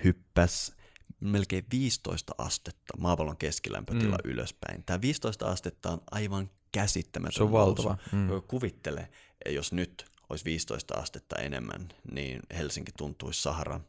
[0.03, 0.77] hyppäsi
[1.19, 4.31] melkein 15 astetta, maapallon keskilämpötila mm.
[4.31, 4.83] ylöspäin.
[4.83, 7.97] Tämä 15 astetta on aivan käsittämätön Se on valtava.
[8.11, 8.29] Mm.
[8.47, 9.09] Kuvittele,
[9.49, 13.83] jos nyt olisi 15 astetta enemmän, niin Helsinki tuntuisi Saharan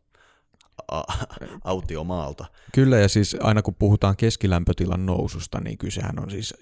[1.65, 2.45] autiomaalta.
[2.75, 6.55] Kyllä, ja siis aina kun puhutaan keskilämpötilan noususta, niin kysehän on siis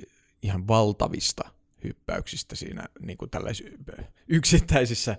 [0.43, 1.51] ihan valtavista
[1.85, 3.31] hyppäyksistä siinä niin kuin
[4.29, 5.17] yksittäisissä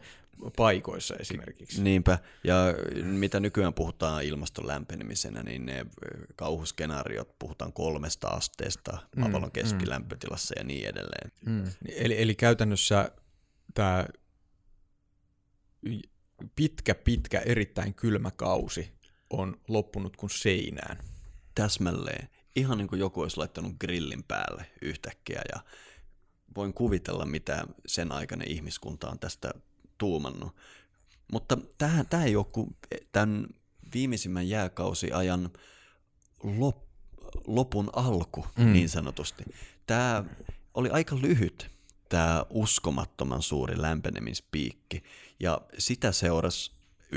[0.57, 1.83] paikoissa esimerkiksi.
[1.83, 2.55] Niinpä, ja
[3.03, 5.85] mitä nykyään puhutaan ilmaston lämpenemisenä, niin ne
[6.35, 9.53] kauhuskenaariot puhutaan kolmesta asteesta mm, maapallon mm.
[9.53, 10.59] keskilämpötilassa mm.
[10.59, 11.31] ja niin edelleen.
[11.45, 11.63] Mm.
[11.95, 13.11] Eli, eli käytännössä
[13.73, 14.05] tämä
[16.55, 18.91] pitkä, pitkä, erittäin kylmä kausi
[19.29, 20.97] on loppunut kuin seinään.
[21.55, 22.29] Täsmälleen.
[22.55, 25.61] Ihan niin kuin joku olisi laittanut grillin päälle yhtäkkiä ja
[26.55, 29.51] voin kuvitella, mitä sen aikainen ihmiskunta on tästä
[29.97, 30.55] tuumannut.
[31.31, 32.77] Mutta tämä, tämä ei ole kuin
[33.11, 33.47] tämän
[33.93, 35.49] viimeisimmän jääkausiajan
[36.43, 36.77] lop,
[37.47, 38.73] lopun alku, mm.
[38.73, 39.43] niin sanotusti.
[39.87, 40.23] Tämä
[40.73, 41.76] oli aika lyhyt,
[42.09, 45.03] tämä uskomattoman suuri lämpenemispiikki,
[45.39, 46.71] ja sitä seurasi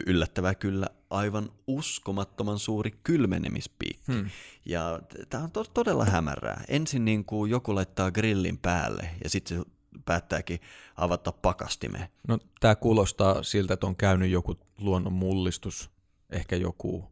[0.06, 4.12] yllättävää kyllä aivan uskomattoman suuri kylmenemispiikki.
[4.12, 4.30] Hmm.
[4.64, 6.64] Ja tämä on to- todella hämärää.
[6.68, 9.64] Ensin niin kuin joku laittaa grillin päälle ja sitten se
[10.04, 10.60] päättääkin
[10.96, 12.10] avata pakastime.
[12.28, 15.90] No tämä kuulostaa siltä, että on käynyt joku luonnon mullistus,
[16.30, 17.04] ehkä joku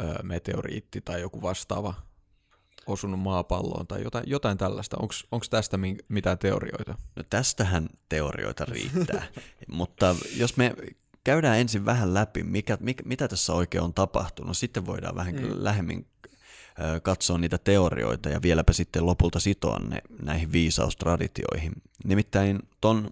[0.00, 1.94] ö, meteoriitti tai joku vastaava
[2.88, 4.96] osunut maapalloon tai jotain, jotain tällaista.
[5.32, 5.78] Onko tästä
[6.08, 6.94] mitään teorioita?
[7.16, 9.26] No tästähän teorioita riittää,
[9.68, 10.74] mutta jos me
[11.24, 14.56] käydään ensin vähän läpi, mikä, mikä, mitä tässä oikein on tapahtunut.
[14.56, 15.48] Sitten voidaan vähän mm.
[15.52, 16.06] lähemmin
[17.02, 21.72] katsoa niitä teorioita ja vieläpä sitten lopulta sitoa ne näihin viisaustraditioihin.
[22.04, 23.10] Nimittäin ton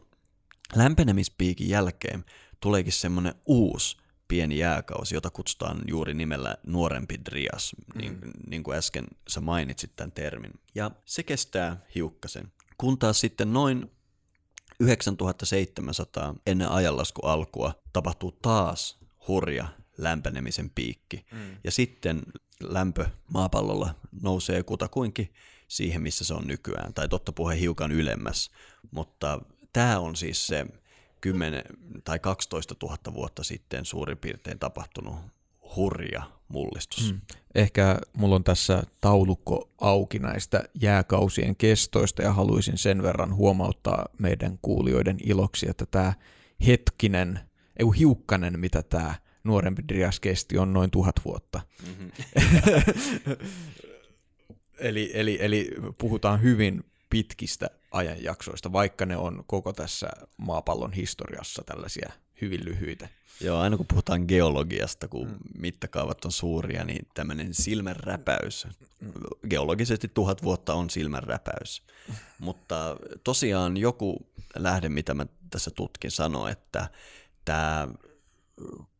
[0.74, 2.24] lämpenemispiikin jälkeen
[2.61, 3.97] tuleekin semmoinen uusi
[4.29, 8.01] pieni jääkausi, jota kutsutaan juuri nimellä nuorempi Drias, mm.
[8.01, 10.53] niin, niin kuin äsken sä mainitsit tämän termin.
[10.74, 12.53] Ja se kestää hiukkasen.
[12.79, 13.91] Kun taas sitten noin
[14.81, 18.99] 9700 ennen ajanlasku alkua tapahtuu taas
[19.29, 19.68] hurja
[19.99, 21.27] lämpenemisen piikki.
[21.33, 21.57] Mm.
[21.64, 22.22] Ja sitten
[22.61, 25.35] lämpö maapallolla nousee kutakuinkin
[25.68, 28.51] siihen, missä se on nykyään, tai totta puhe hiukan ylemmäs.
[28.91, 29.41] Mutta
[29.72, 30.66] tämä on siis se
[31.21, 31.62] 10
[32.05, 35.17] tai 12 000 vuotta sitten suurin piirtein tapahtunut
[35.77, 37.12] hurja mullistus.
[37.12, 37.21] Mm.
[37.55, 44.59] Ehkä mulla on tässä taulukko auki näistä jääkausien kestoista ja haluaisin sen verran huomauttaa meidän
[44.62, 46.12] kuulijoiden iloksi, että tämä
[46.67, 47.41] hetkinen,
[47.77, 49.14] ei hiukkanen, mitä tämä
[49.45, 51.61] nuorempi Drias kesti, on noin tuhat vuotta.
[51.87, 52.11] Mm-hmm.
[54.79, 62.12] eli, eli, eli puhutaan hyvin pitkistä ajanjaksoista, vaikka ne on koko tässä maapallon historiassa tällaisia
[62.40, 63.09] hyvin lyhyitä.
[63.40, 65.38] Joo, aina kun puhutaan geologiasta, kun mm.
[65.59, 68.66] mittakaavat on suuria, niin tämmöinen silmänräpäys.
[69.00, 69.12] Mm.
[69.50, 71.82] Geologisesti tuhat vuotta on silmänräpäys.
[72.09, 72.14] Mm.
[72.38, 74.26] Mutta tosiaan joku
[74.57, 76.90] lähde, mitä mä tässä tutkin, sanoi, että
[77.44, 77.88] tämä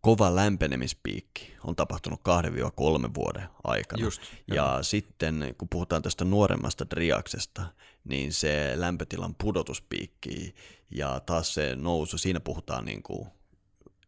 [0.01, 2.23] kova lämpenemispiikki on tapahtunut 2-3
[3.15, 4.03] vuoden aikana.
[4.03, 4.83] Just, ja joo.
[4.83, 7.63] sitten kun puhutaan tästä nuoremmasta driaksesta,
[8.05, 10.55] niin se lämpötilan pudotuspiikki
[10.91, 13.29] ja taas se nousu, siinä puhutaan niin kuin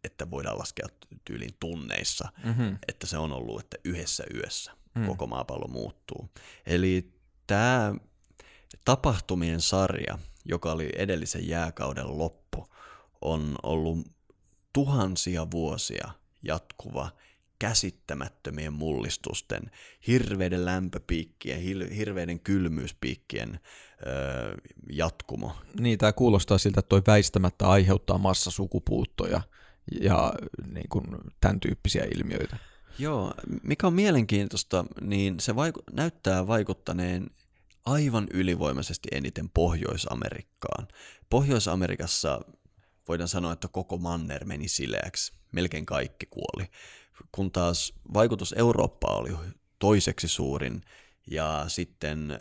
[0.05, 0.87] että voidaan laskea
[1.25, 2.79] tyylin tunneissa, mm-hmm.
[2.89, 5.07] että se on ollut, että yhdessä yössä mm.
[5.07, 6.29] koko maapallo muuttuu.
[6.67, 7.13] Eli
[7.47, 7.95] tämä
[8.85, 12.67] tapahtumien sarja, joka oli edellisen jääkauden loppu,
[13.21, 13.99] on ollut
[14.79, 16.11] tuhansia vuosia
[16.43, 17.11] jatkuva
[17.59, 19.71] käsittämättömien mullistusten,
[20.07, 21.61] hirveiden lämpöpiikkien,
[21.97, 23.61] hirveiden kylmyyspiikkien
[24.07, 24.55] öö,
[24.93, 25.57] jatkumo.
[25.81, 29.41] Niin, tämä kuulostaa siltä, että toi väistämättä aiheuttaa massasukupuuttoja
[30.01, 30.33] ja
[30.73, 31.05] niin kuin,
[31.41, 32.57] tämän tyyppisiä ilmiöitä.
[32.99, 37.31] Joo, mikä on mielenkiintoista, niin se vaiku- näyttää vaikuttaneen
[37.87, 40.89] aivan ylivoimaisesti eniten Pohjois-Amerikkaan.
[41.31, 42.41] Pohjois-Amerikassa
[43.09, 45.33] voidaan sanoa, että koko manner meni sileäksi.
[45.53, 46.71] Melkein kaikki kuoli.
[47.33, 49.33] Kun taas vaikutus Eurooppaan oli
[49.79, 50.83] toiseksi suurin
[51.31, 52.39] ja sitten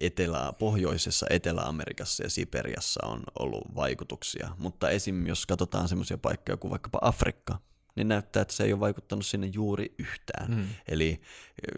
[0.00, 4.50] etelä, pohjoisessa Etelä-Amerikassa ja Siperiassa on ollut vaikutuksia.
[4.58, 5.26] Mutta esim.
[5.26, 7.58] jos katsotaan semmoisia paikkoja kuin vaikkapa Afrikka,
[7.96, 10.50] niin näyttää, että se ei ole vaikuttanut sinne juuri yhtään.
[10.50, 10.66] Mm.
[10.88, 11.20] Eli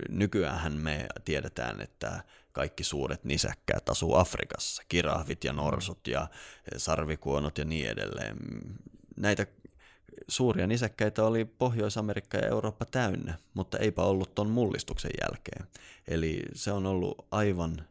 [0.09, 6.29] nykyään me tiedetään, että kaikki suuret nisäkkäät asuu Afrikassa, kirahvit ja norsut ja
[6.77, 8.37] sarvikuonot ja niin edelleen.
[9.17, 9.47] Näitä
[10.29, 15.67] suuria nisäkkäitä oli Pohjois-Amerikka ja Eurooppa täynnä, mutta eipä ollut ton mullistuksen jälkeen.
[16.09, 17.89] Eli se on ollut aivan,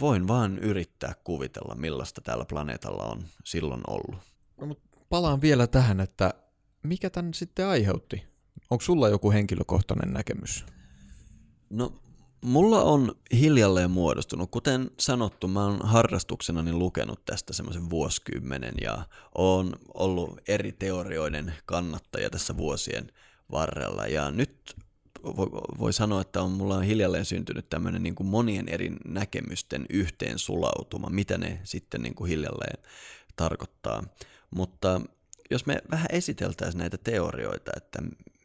[0.00, 4.20] voin vaan yrittää kuvitella, millaista tällä planeetalla on silloin ollut.
[4.60, 6.34] No, mutta palaan vielä tähän, että
[6.82, 8.24] mikä tämän sitten aiheutti?
[8.70, 10.66] Onko sulla joku henkilökohtainen näkemys?
[11.70, 12.02] No
[12.40, 19.02] Mulla on hiljalleen muodostunut, kuten sanottu, mä oon harrastuksenani lukenut tästä semmoisen vuosikymmenen ja
[19.34, 23.12] oon ollut eri teorioiden kannattaja tässä vuosien
[23.50, 24.06] varrella.
[24.06, 24.76] Ja nyt
[25.24, 25.46] voi,
[25.78, 30.38] voi sanoa, että on, mulla on hiljalleen syntynyt tämmöinen niin kuin monien eri näkemysten yhteen
[30.38, 32.78] sulautuma, mitä ne sitten niin kuin hiljalleen
[33.36, 34.04] tarkoittaa.
[34.50, 35.00] Mutta
[35.50, 38.02] jos me vähän esiteltäisiin näitä teorioita, että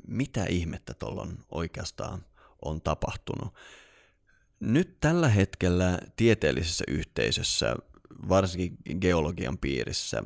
[0.07, 2.25] mitä ihmettä tuolla on oikeastaan
[2.65, 3.53] on tapahtunut,
[4.59, 7.75] nyt tällä hetkellä tieteellisessä yhteisössä,
[8.29, 10.23] varsinkin geologian piirissä,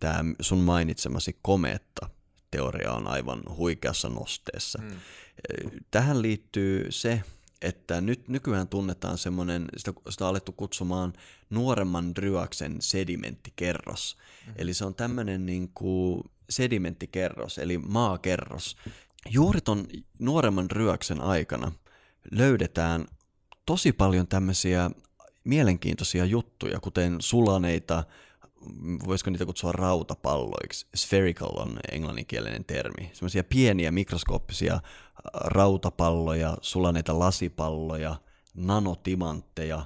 [0.00, 2.10] tämä sun mainitsemasi kometta
[2.50, 4.78] teoria on aivan huikeassa nosteessa.
[4.82, 5.00] Hmm.
[5.90, 7.22] Tähän liittyy se,
[7.62, 11.12] että nyt nykyään tunnetaan semmoinen, sitä, sitä on alettu kutsumaan
[11.50, 14.16] nuoremman ryöksen sedimenttikerros.
[14.44, 14.54] Hmm.
[14.56, 18.76] Eli se on tämmöinen niin kuin sedimenttikerros, eli maakerros.
[19.30, 19.86] Juuri ton
[20.18, 21.72] nuoremman ryöksen aikana
[22.30, 23.06] löydetään
[23.66, 24.90] tosi paljon tämmöisiä
[25.44, 28.04] mielenkiintoisia juttuja, kuten sulaneita,
[29.06, 34.80] voisiko niitä kutsua rautapalloiksi, spherical on englanninkielinen termi, semmoisia pieniä mikroskooppisia
[35.34, 38.16] rautapalloja, sulaneita lasipalloja,
[38.54, 39.84] nanotimantteja,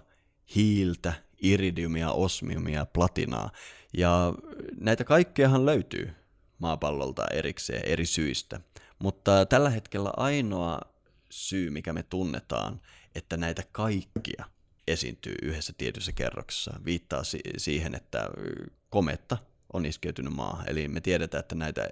[0.55, 1.13] hiiltä,
[1.43, 3.51] iridiumia, osmiumia, platinaa.
[3.97, 4.35] Ja
[4.81, 6.11] näitä kaikkeahan löytyy
[6.59, 8.61] maapallolta erikseen eri syistä.
[8.99, 10.81] Mutta tällä hetkellä ainoa
[11.31, 12.81] syy, mikä me tunnetaan,
[13.17, 14.45] että näitä kaikkia
[14.87, 18.31] esiintyy yhdessä tietyssä kerroksessa, viittaa si- siihen, että
[18.91, 19.39] kometta
[19.73, 20.69] on iskeytynyt maahan.
[20.69, 21.89] Eli me tiedetään, että näitä,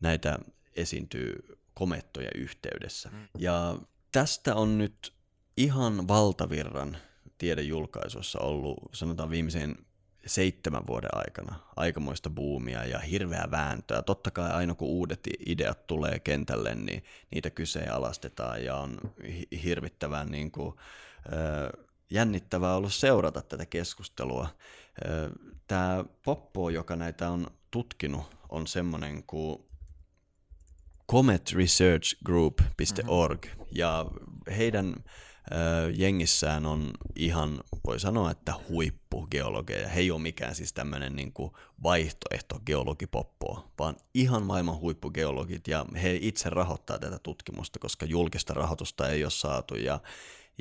[0.00, 0.38] näitä
[0.76, 3.10] esiintyy komettoja yhteydessä.
[3.12, 3.28] Mm.
[3.38, 3.78] Ja
[4.12, 5.12] tästä on nyt
[5.56, 6.96] ihan valtavirran
[7.38, 9.76] tiedejulkaisuissa ollut, sanotaan viimeisen
[10.26, 14.02] seitsemän vuoden aikana aikamoista buumia ja hirveää vääntöä.
[14.02, 18.98] Totta kai aina kun uudet ideat tulee kentälle, niin niitä kyseenalaistetaan ja on
[19.64, 20.74] hirvittävän niin kuin,
[22.10, 24.48] jännittävää ollut seurata tätä keskustelua.
[25.66, 29.58] Tämä Poppo, joka näitä on tutkinut, on semmoinen kuin
[31.10, 34.06] cometresearchgroup.org ja
[34.56, 34.94] heidän
[35.94, 39.88] jengissään on ihan, voi sanoa, että huippugeologeja.
[39.88, 41.32] He ei ole mikään siis tämmöinen niin
[41.82, 49.08] vaihtoehto geologipoppoa, vaan ihan maailman huippugeologit ja he itse rahoittaa tätä tutkimusta, koska julkista rahoitusta
[49.08, 50.00] ei ole saatu ja,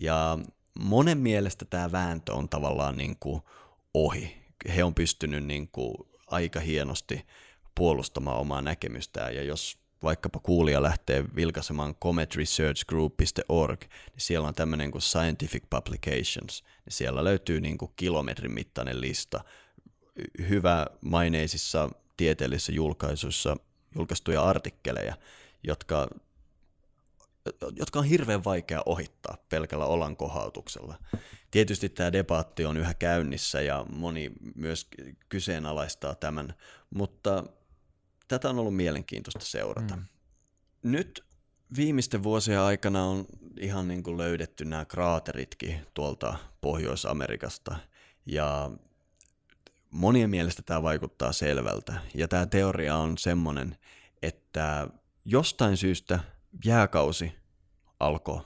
[0.01, 0.39] ja
[0.79, 3.41] monen mielestä tämä vääntö on tavallaan niin kuin
[3.93, 4.37] ohi.
[4.75, 5.95] He on pystynyt niin kuin
[6.27, 7.25] aika hienosti
[7.75, 15.01] puolustamaan omaa näkemystään ja jos vaikkapa kuulija lähtee vilkaisemaan cometresearchgroup.org, niin siellä on tämmöinen kuin
[15.01, 19.43] Scientific Publications, niin siellä löytyy niin kuin kilometrin mittainen lista
[20.49, 23.57] hyvä maineisissa tieteellisissä julkaisuissa
[23.95, 25.15] julkaistuja artikkeleja,
[25.63, 26.07] jotka,
[27.75, 30.95] jotka on hirveän vaikea ohittaa pelkällä olan kohautuksella.
[31.51, 34.87] Tietysti tämä debatti on yhä käynnissä ja moni myös
[35.29, 36.53] kyseenalaistaa tämän,
[36.89, 37.43] mutta
[38.27, 39.95] tätä on ollut mielenkiintoista seurata.
[39.95, 40.03] Mm.
[40.83, 41.25] Nyt
[41.75, 43.25] viimeisten vuosien aikana on
[43.59, 47.75] ihan niin kuin löydetty nämä kraateritkin tuolta Pohjois-Amerikasta
[48.25, 48.71] ja
[49.89, 51.93] monien mielestä tämä vaikuttaa selvältä.
[52.15, 53.77] Ja tämä teoria on semmoinen,
[54.21, 54.87] että
[55.25, 56.19] jostain syystä
[56.65, 57.31] jääkausi
[57.99, 58.41] alkoi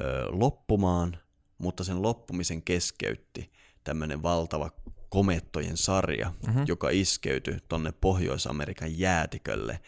[0.00, 1.18] ö, loppumaan
[1.58, 3.52] mutta sen loppumisen keskeytti
[3.84, 4.70] tämmöinen valtava
[5.08, 6.64] komettojen sarja, mm-hmm.
[6.68, 9.80] joka iskeytyi tonne Pohjois-Amerikan jäätikölle.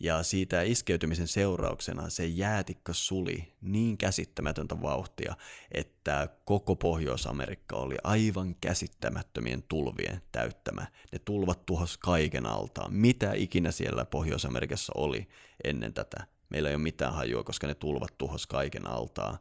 [0.00, 5.36] Ja siitä iskeytymisen seurauksena se jäätikkö suli niin käsittämätöntä vauhtia,
[5.72, 10.86] että koko Pohjois-Amerikka oli aivan käsittämättömien tulvien täyttämä.
[11.12, 12.94] Ne tulvat tuhos kaiken altaan.
[12.94, 15.28] Mitä ikinä siellä Pohjois-Amerikassa oli
[15.64, 16.26] ennen tätä?
[16.48, 19.38] Meillä ei ole mitään hajua, koska ne tulvat tuhos kaiken altaan.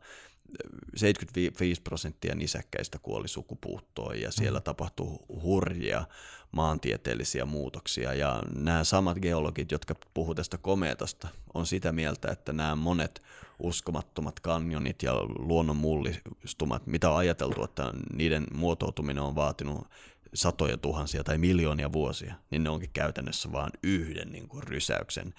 [0.96, 4.64] 75 prosenttia nisäkkäistä kuoli sukupuuttoon ja siellä mm.
[4.64, 6.06] tapahtui hurjia
[6.52, 8.14] maantieteellisiä muutoksia.
[8.14, 13.24] Ja nämä samat geologit, jotka puhuvat tästä kometasta, on sitä mieltä, että nämä monet
[13.60, 19.88] uskomattomat kanjonit ja luonnon mullistumat, mitä on ajateltu, että niiden muotoutuminen on vaatinut
[20.34, 25.34] satoja tuhansia tai miljoonia vuosia, niin ne onkin käytännössä vain yhden niin kuin, rysäyksen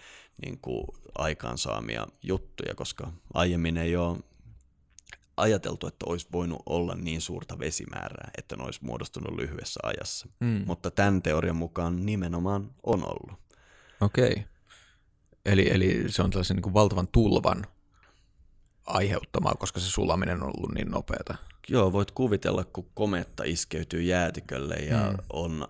[0.45, 0.85] niin kuin,
[1.15, 4.19] aikaansaamia juttuja, koska aiemmin ei ole
[5.39, 10.29] ajateltu, että olisi voinut olla niin suurta vesimäärää, että ne olisi muodostunut lyhyessä ajassa.
[10.41, 10.63] Mm.
[10.67, 13.39] Mutta tämän teorian mukaan nimenomaan on ollut.
[14.01, 14.31] Okei.
[14.31, 14.43] Okay.
[15.45, 17.67] Eli, eli se on tällaisen niin kuin valtavan tulvan
[18.87, 21.35] aiheuttamaa, koska se sulaminen on ollut niin nopeata.
[21.69, 25.19] Joo, voit kuvitella, kun kometta iskeytyy jäätikölle ja mm.
[25.33, 25.69] on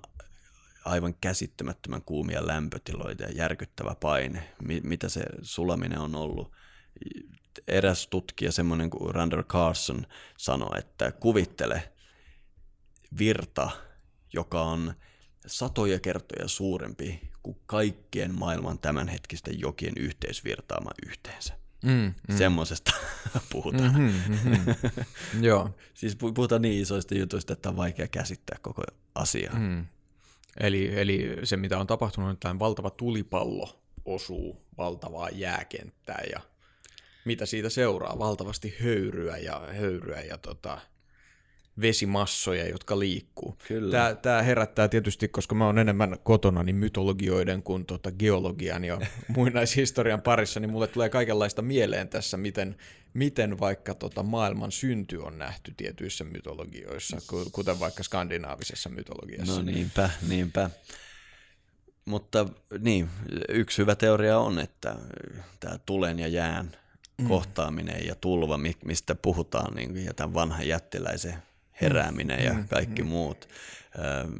[0.84, 6.52] aivan käsittämättömän kuumia lämpötiloita ja järkyttävä paine, mitä se sulaminen on ollut
[7.68, 10.06] eräs tutkija, semmoinen kuin Randall Carson,
[10.38, 11.92] sanoi, että kuvittele
[13.18, 13.70] virta,
[14.32, 14.94] joka on
[15.46, 21.58] satoja kertoja suurempi kuin kaikkien maailman tämänhetkisten jokien yhteisvirtaama yhteensä.
[21.84, 22.36] Mm, mm.
[22.36, 22.92] Semmoisesta
[23.52, 24.00] puhutaan.
[24.00, 25.44] Mm-hmm, mm-hmm.
[25.44, 25.70] Joo.
[25.94, 28.82] siis puhutaan niin isoista jutuista, että on vaikea käsittää koko
[29.14, 29.58] asiaa.
[29.58, 29.86] Mm.
[30.60, 36.40] Eli, eli se, mitä on tapahtunut, että tämä valtava tulipallo osuu valtavaa jääkenttää ja
[37.28, 40.80] mitä siitä seuraa, valtavasti höyryä ja höyryä ja tota,
[41.80, 43.56] vesimassoja, jotka liikkuu.
[43.68, 43.90] Kyllä.
[43.92, 49.00] Tämä, tämä herättää tietysti, koska mä oon enemmän kotona niin mytologioiden kuin tota geologian ja
[49.36, 52.76] muinaishistorian parissa, niin mulle tulee kaikenlaista mieleen tässä, miten,
[53.14, 57.16] miten vaikka tota maailman synty on nähty tietyissä mytologioissa,
[57.52, 59.56] kuten vaikka skandinaavisessa mytologiassa.
[59.56, 60.70] No niinpä, niinpä.
[62.04, 62.46] Mutta
[62.78, 63.10] niin,
[63.48, 64.96] yksi hyvä teoria on, että
[65.60, 66.76] tämä tulen ja jään
[67.18, 67.28] mm.
[67.28, 71.34] kohtaaminen ja tulva, mistä puhutaan, niin, ja tämän vanhan jättiläisen
[71.80, 72.44] herääminen mm.
[72.44, 73.08] ja kaikki mm.
[73.08, 73.48] muut,
[73.98, 74.32] ähm,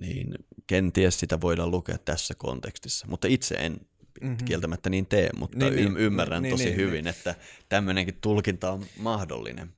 [0.00, 0.34] niin
[0.66, 3.06] kenties sitä voidaan lukea tässä kontekstissa.
[3.08, 3.80] Mutta itse en
[4.20, 4.36] mm-hmm.
[4.44, 7.06] kieltämättä niin tee, mutta niin, y- niin, ymmärrän niin, tosi niin, hyvin, niin.
[7.06, 7.34] että
[7.68, 9.72] tämmöinenkin tulkinta on mahdollinen.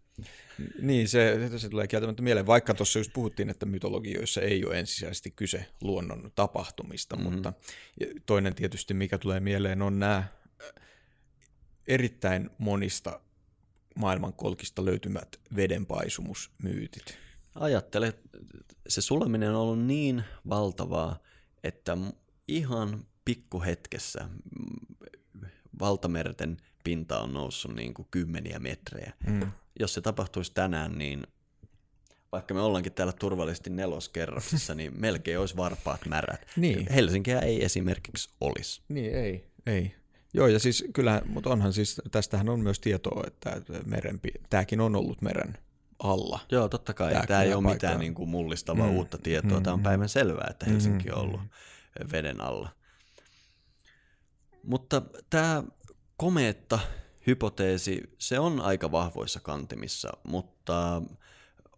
[0.83, 5.31] Niin, se, se tulee kieltämättä mieleen, vaikka tuossa just puhuttiin, että mytologioissa ei ole ensisijaisesti
[5.31, 7.33] kyse luonnon tapahtumista, mm-hmm.
[7.33, 7.53] mutta
[8.27, 10.25] toinen tietysti, mikä tulee mieleen, on nämä
[11.89, 13.21] erittäin monista
[13.95, 17.19] maailmankolkista löytymät vedenpaisumusmyytit.
[17.55, 18.15] Ajattele,
[18.89, 21.19] se sulaminen on ollut niin valtavaa,
[21.65, 21.97] että
[22.49, 24.29] ihan pikkuhetkessä
[25.81, 29.13] valtamerten pinta on noussut niin kuin kymmeniä metrejä.
[29.27, 29.53] Mm.
[29.81, 31.27] Jos se tapahtuisi tänään, niin
[32.33, 36.47] vaikka me ollaankin täällä turvallisesti neloskerroksessa, niin melkein olisi varpaat märät.
[36.57, 36.93] Niin.
[36.93, 38.83] Helsinkiä ei esimerkiksi olisi.
[38.89, 39.51] Niin, ei.
[39.67, 39.98] ei.
[40.35, 44.97] Joo, ja siis kyllähän, mutta onhan siis, tästähän on myös tietoa, että merenpi, tämäkin on
[44.97, 45.59] ollut meren
[45.99, 46.41] alla.
[46.51, 47.13] Joo, totta kai.
[47.13, 47.75] Tämä, tämä ei ole paikka.
[47.75, 48.97] mitään niin kuin mullistavaa mm.
[48.97, 49.59] uutta tietoa.
[49.59, 49.63] Mm.
[49.63, 52.07] Tämä on päivän selvää, että Helsinki on ollut mm.
[52.13, 52.69] veden alla.
[54.63, 55.63] Mutta tämä
[56.17, 56.79] komeetta
[57.27, 61.03] hypoteesi, se on aika vahvoissa kantimissa, mutta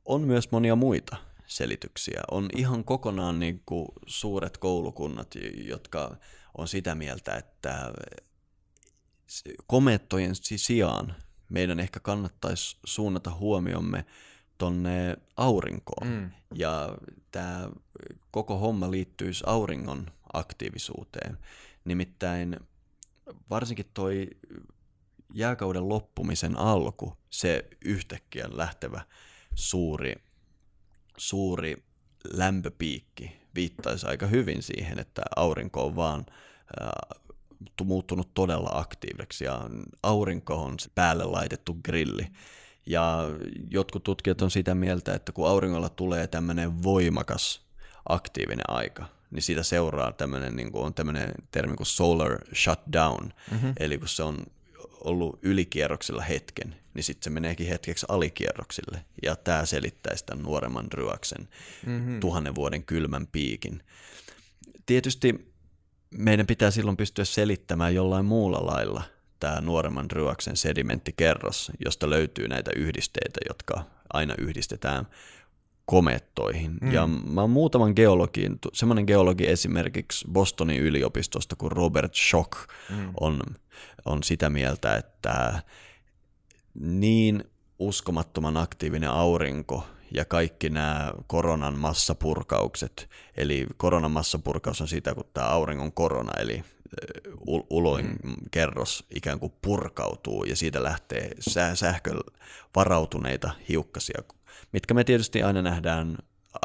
[0.05, 2.21] on myös monia muita selityksiä.
[2.31, 6.17] On ihan kokonaan niin kuin suuret koulukunnat, jotka
[6.59, 7.93] on sitä mieltä, että
[9.67, 11.15] komettojen sijaan
[11.49, 14.05] meidän ehkä kannattaisi suunnata huomiomme
[14.59, 16.09] tonne aurinkoon.
[16.09, 16.31] Mm.
[16.55, 16.99] Ja
[17.31, 17.71] tämä
[18.31, 21.39] koko homma liittyisi auringon aktiivisuuteen.
[21.85, 22.57] Nimittäin
[23.51, 24.31] varsinkin toi
[25.35, 29.03] jääkauden loppumisen alku, se yhtäkkiä lähtevä
[29.55, 30.15] suuri,
[31.17, 31.85] suuri
[32.33, 36.27] lämpöpiikki viittaisi aika hyvin siihen, että aurinko on vaan
[37.85, 39.71] muuttunut todella aktiiviseksi ja
[40.03, 42.27] aurinko on päälle laitettu grilli.
[42.87, 43.25] Ja
[43.71, 47.67] jotkut tutkijat on sitä mieltä, että kun auringolla tulee tämmöinen voimakas
[48.09, 53.73] aktiivinen aika, niin siitä seuraa tämmöinen, niin kuin on tämmöinen termi kuin solar shutdown, mm-hmm.
[53.79, 54.39] eli kun se on
[55.01, 59.05] ollut ylikierroksilla hetken, niin sitten se meneekin hetkeksi alikierroksille.
[59.23, 61.49] Ja tämä selittäisi tämän nuoremman ryöksen
[61.87, 62.21] mm-hmm.
[62.21, 63.83] tuhannen vuoden kylmän piikin.
[64.87, 65.50] Tietysti
[66.15, 69.03] meidän pitää silloin pystyä selittämään jollain muulla lailla
[69.41, 75.07] tämä nuoremman ryöksen sedimenttikerros, josta löytyy näitä yhdisteitä, jotka aina yhdistetään
[75.87, 76.79] komettoihin.
[76.81, 76.93] Mm.
[76.93, 82.53] Ja mä oon muutaman geologin, semmoinen geologi esimerkiksi Bostonin yliopistosta kuin Robert Schock
[82.91, 83.13] mm.
[83.21, 83.41] on,
[84.05, 85.63] on sitä mieltä, että
[86.81, 87.45] niin
[87.79, 95.47] uskomattoman aktiivinen aurinko ja kaikki nämä koronan massapurkaukset, eli koronan massapurkaus on sitä, kun tämä
[95.47, 96.65] auringon korona, eli
[97.71, 98.35] uloin mm.
[98.51, 101.31] kerros ikään kuin purkautuu ja siitä lähtee
[101.75, 102.21] sähkö
[102.77, 104.23] varautuneita hiukkasia,
[104.73, 106.19] mitkä me tietysti aina nähdään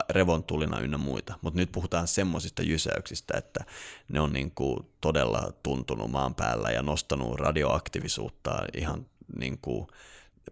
[0.10, 3.66] revontulina ynnä muita, mutta nyt puhutaan semmoisista jysäyksistä, että
[4.10, 9.06] ne on niin kuin todella tuntunut maan päällä ja nostanut radioaktiivisuutta ihan
[9.38, 9.88] niin kuin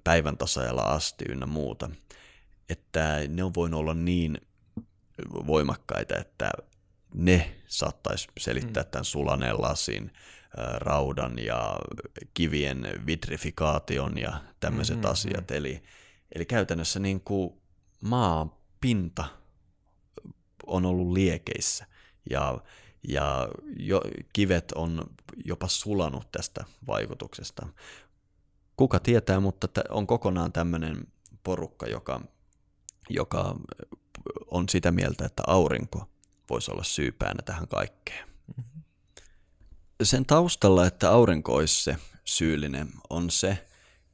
[0.04, 1.90] päivän tasajalla asti ynnä muuta,
[2.70, 4.38] että ne on voinut olla niin
[5.48, 6.52] voimakkaita, että
[7.14, 8.90] ne saattaisi selittää mm.
[8.90, 10.12] tämän sulaneen lasin,
[10.78, 11.80] raudan ja
[12.34, 15.12] kivien vitrifikaation ja tämmöiset mm-hmm.
[15.12, 15.52] asiat.
[15.52, 15.84] Eli,
[16.36, 17.54] eli käytännössä niin kuin
[18.02, 18.52] maan
[18.82, 19.26] pinta
[20.68, 21.86] on ollut liekeissä
[22.30, 22.58] ja,
[23.08, 24.02] ja jo,
[24.34, 25.04] kivet on
[25.46, 27.68] jopa sulanut tästä vaikutuksesta.
[28.78, 31.08] Kuka tietää, mutta on kokonaan tämmöinen
[31.44, 32.22] porukka, joka,
[33.10, 33.56] joka
[34.48, 36.10] on sitä mieltä, että aurinko
[36.50, 38.28] voisi olla syypäänä tähän kaikkeen.
[38.58, 38.84] Mm-hmm.
[40.04, 43.66] Sen taustalla, että aurinko olisi se syyllinen, on se,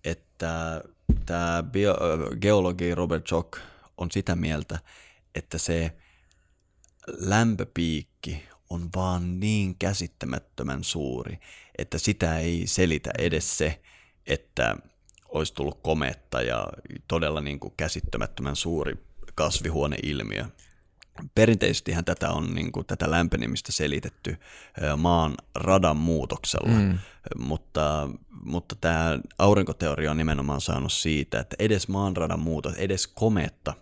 [0.03, 0.81] että
[1.25, 1.95] tämä bio,
[2.41, 3.59] geologi Robert Schock
[3.97, 4.79] on sitä mieltä,
[5.35, 5.97] että se
[7.07, 11.39] lämpöpiikki on vaan niin käsittämättömän suuri,
[11.77, 13.81] että sitä ei selitä edes se,
[14.27, 14.77] että
[15.29, 16.67] olisi tullut kometta ja
[17.07, 18.93] todella niin kuin käsittämättömän suuri
[19.35, 20.45] kasvihuoneilmiö.
[21.35, 24.37] Perinteisestihän tätä on niin kuin, tätä lämpenemistä selitetty
[24.97, 26.99] maan radan muutoksella, mm.
[27.37, 28.09] mutta,
[28.43, 33.73] mutta tämä aurinkoteoria on nimenomaan saanut siitä, että edes maan radan muutos, edes kometta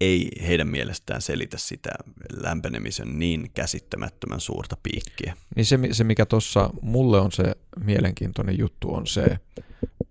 [0.00, 1.90] ei heidän mielestään selitä sitä
[2.32, 5.36] lämpenemisen niin käsittämättömän suurta piikkiä.
[5.56, 7.44] Niin se, se mikä tuossa mulle on se
[7.84, 9.38] mielenkiintoinen juttu, on se,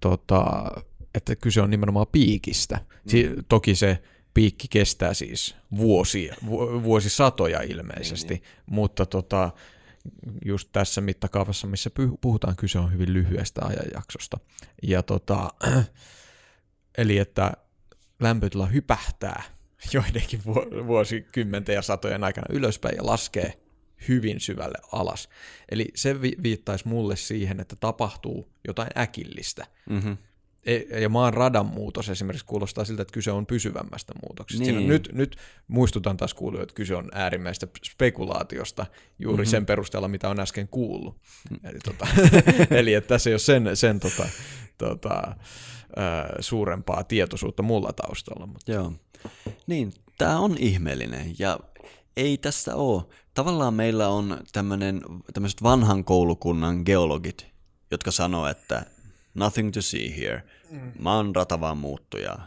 [0.04, 0.72] tota,
[1.16, 2.80] että kyse on nimenomaan piikistä.
[3.08, 3.44] Si- mm.
[3.50, 6.36] Toki se piikki kestää siis vuosia,
[6.84, 8.66] vuosisatoja ilmeisesti, niin, niin.
[8.66, 9.52] mutta tota,
[10.46, 11.90] just tässä mittakaavassa, missä
[12.22, 14.38] puhutaan, kyse on hyvin lyhyestä ajanjaksosta.
[14.84, 15.50] Ja tota,
[16.98, 17.52] eli että
[18.20, 19.44] lämpötila hypähtää
[19.94, 20.42] joidenkin
[20.88, 23.63] vuosikymmenten ja satojen aikana ylöspäin ja laskee
[24.08, 25.30] hyvin syvälle alas.
[25.72, 29.66] Eli se viittaisi mulle siihen, että tapahtuu jotain äkillistä.
[29.90, 30.18] Mm-hmm.
[30.66, 34.66] E, ja maan radan muutos esimerkiksi kuulostaa siltä, että kyse on pysyvämmästä muutoksesta.
[34.66, 34.88] Niin.
[34.88, 35.36] nyt, nyt
[35.68, 38.86] muistutan taas kuulijoita, että kyse on äärimmäistä spekulaatiosta
[39.20, 39.52] juuri mm-hmm.
[39.52, 41.18] sen perusteella, mitä on äsken kuullut.
[41.50, 41.70] Mm.
[41.70, 42.08] Eli, tota,
[42.80, 44.28] eli että tässä ei ole sen, sen tota,
[44.78, 45.36] tota,
[46.40, 48.46] suurempaa tietoisuutta mulla taustalla.
[48.46, 48.72] Mutta.
[48.72, 48.94] Joo.
[49.68, 51.60] Niin, tämä on ihmeellinen ja
[52.18, 53.04] ei tässä ole.
[53.34, 54.40] Tavallaan meillä on
[55.34, 57.48] tämmöiset vanhan koulukunnan geologit,
[57.92, 58.86] jotka sanoo, että
[59.34, 60.92] nothing to see here, mm.
[61.00, 62.40] maan rata vaan muuttuu ja,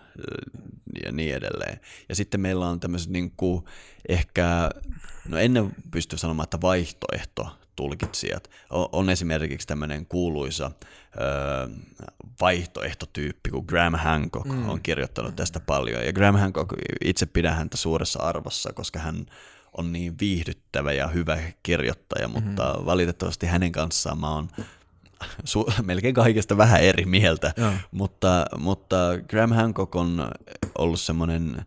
[1.04, 1.80] ja niin edelleen.
[2.08, 3.64] Ja sitten meillä on tämmöiset niin kuin
[4.08, 4.70] ehkä,
[5.28, 8.50] no ennen pysty sanomaan, että vaihtoehto tulkitsijat.
[8.70, 10.70] On, on esimerkiksi tämmöinen kuuluisa
[11.16, 11.70] ö,
[12.40, 14.68] vaihtoehtotyyppi, kun Graham Hancock mm.
[14.68, 16.04] on kirjoittanut tästä paljon.
[16.04, 16.72] Ja Graham Hancock,
[17.04, 19.26] itse pidän häntä suuressa arvossa, koska hän
[19.78, 22.86] on niin viihdyttävä ja hyvä kirjoittaja, mutta mm-hmm.
[22.86, 24.48] valitettavasti hänen kanssaan mä oon
[25.24, 27.54] su- melkein kaikesta vähän eri mieltä,
[27.90, 28.96] mutta, mutta
[29.28, 30.30] Graham Hancock on
[30.78, 31.66] ollut semmoinen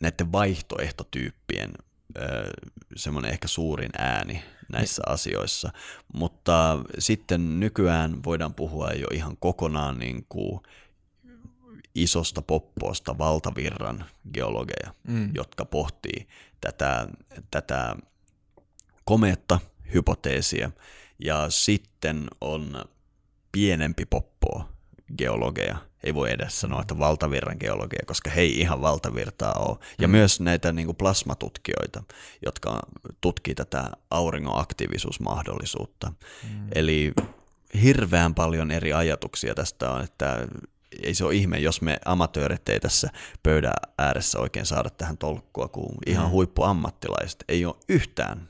[0.00, 1.72] näiden vaihtoehtotyyppien
[2.96, 4.42] semmoinen ehkä suurin ääni
[4.72, 5.12] näissä niin.
[5.12, 5.72] asioissa,
[6.12, 10.60] mutta sitten nykyään voidaan puhua jo ihan kokonaan niin kuin
[11.96, 15.30] isosta poppoosta valtavirran geologeja, mm.
[15.34, 16.28] jotka pohtii
[16.60, 17.08] tätä,
[17.50, 17.96] tätä
[19.04, 19.58] kometta
[19.94, 20.70] hypoteesia
[21.18, 22.84] ja sitten on
[23.52, 24.68] pienempi poppo
[25.18, 25.76] geologeja.
[26.04, 29.78] Ei voi edes sanoa, että valtavirran geologeja, koska he ei ihan valtavirtaa ole.
[30.00, 30.12] Ja mm.
[30.12, 32.02] myös näitä niin kuin plasmatutkijoita,
[32.44, 32.80] jotka
[33.20, 36.12] tutkii tätä auringon aktiivisuusmahdollisuutta.
[36.50, 36.68] Mm.
[36.74, 37.12] Eli
[37.82, 40.48] hirveän paljon eri ajatuksia tästä on, että
[41.02, 43.10] ei se ole ihme, jos me amatöörit ei tässä
[43.42, 46.30] pöydän ääressä oikein saada tähän tolkkua, kun ihan mm.
[46.30, 48.48] huippuammattilaiset ei ole yhtään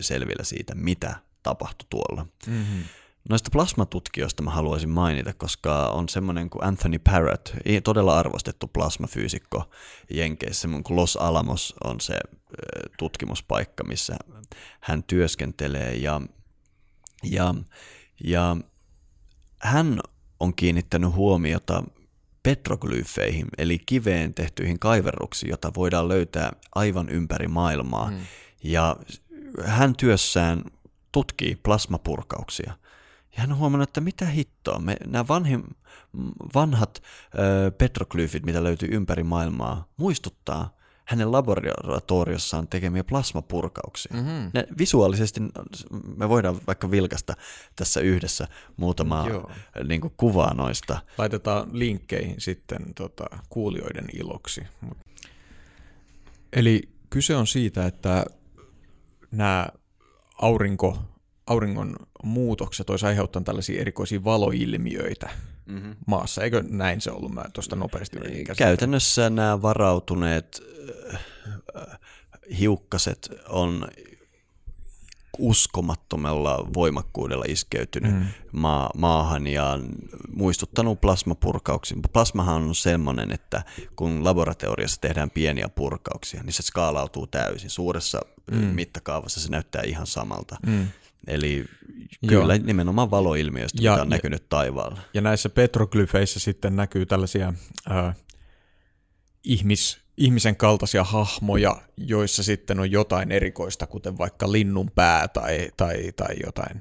[0.00, 2.26] selvillä siitä, mitä tapahtui tuolla.
[2.46, 2.84] Mm-hmm.
[3.28, 7.50] Noista plasmatutkijoista mä haluaisin mainita, koska on semmoinen kuin Anthony Parrott,
[7.84, 9.70] todella arvostettu plasmafyysikko
[10.10, 12.18] Jenkeissä, semmoinen kuin Los Alamos on se
[12.98, 14.16] tutkimuspaikka, missä
[14.80, 16.20] hän työskentelee ja,
[17.24, 17.54] ja,
[18.24, 18.56] ja
[19.58, 20.00] hän
[20.40, 21.82] on kiinnittänyt huomiota
[22.42, 28.10] petroglyfeihin, eli kiveen tehtyihin kaiverruksiin, jota voidaan löytää aivan ympäri maailmaa.
[28.10, 28.16] Mm.
[28.62, 28.96] Ja
[29.64, 30.64] hän työssään
[31.12, 32.72] tutkii plasmapurkauksia.
[33.36, 35.64] Ja hän on huomannut, että mitä hittoa, me, nämä vanhin,
[36.54, 37.02] vanhat
[37.38, 40.76] ö, petroglyfit, mitä löytyy ympäri maailmaa, muistuttaa
[41.06, 44.16] hänen laboratoriossaan tekemiä plasmapurkauksia.
[44.16, 44.50] Mm-hmm.
[44.54, 45.40] Ne, visuaalisesti
[46.16, 47.34] me voidaan vaikka vilkasta
[47.76, 49.26] tässä yhdessä muutamaa
[49.88, 50.98] niin kuin, kuvaa noista.
[51.18, 54.62] Laitetaan linkkeihin sitten tota, kuulijoiden iloksi.
[56.52, 58.24] Eli kyse on siitä, että
[59.30, 59.66] nämä
[60.42, 60.98] aurinko,
[61.46, 65.30] auringon muutokset olisi aiheuttanut tällaisia erikoisia valoilmiöitä
[65.66, 65.96] mm-hmm.
[66.06, 66.42] maassa.
[66.42, 67.32] Eikö näin se ollut?
[67.32, 68.16] Mä tuosta nopeasti
[68.56, 70.62] Käytännössä nämä varautuneet
[71.14, 71.98] äh,
[72.58, 73.88] hiukkaset on
[75.38, 78.26] uskomattomalla voimakkuudella iskeytynyt mm.
[78.52, 79.78] maa, maahan ja
[80.32, 81.96] muistuttanut plasmapurkauksia.
[82.12, 83.62] Plasmahan on semmoinen, että
[83.96, 87.70] kun laboratoriossa tehdään pieniä purkauksia, niin se skaalautuu täysin.
[87.70, 88.20] Suuressa
[88.50, 88.56] mm.
[88.56, 90.56] mittakaavassa se näyttää ihan samalta.
[90.66, 90.88] Mm.
[91.26, 91.64] Eli
[92.28, 92.64] kyllä Joo.
[92.64, 95.00] nimenomaan valoilmiöistä, ja, mitä on näkynyt taivaalla.
[95.14, 97.54] Ja näissä petroglyfeissä sitten näkyy tällaisia
[97.90, 98.16] äh,
[99.44, 106.12] ihmis, ihmisen kaltaisia hahmoja, joissa sitten on jotain erikoista, kuten vaikka linnun pää tai, tai,
[106.16, 106.80] tai jotain,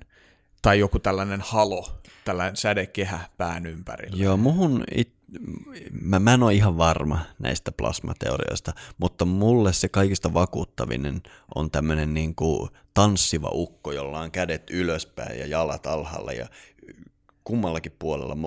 [0.62, 4.24] tai joku tällainen halo, tällainen sädekehä pään ympärillä.
[4.24, 5.15] Joo, muhun it,
[6.02, 11.22] mä, mä en ole ihan varma näistä plasmateorioista, mutta mulle se kaikista vakuuttavinen
[11.56, 16.48] on tämmöinen niin kuin tanssiva ukko, jolla on kädet ylöspäin ja jalat alhaalla ja
[17.44, 18.38] kummallakin puolella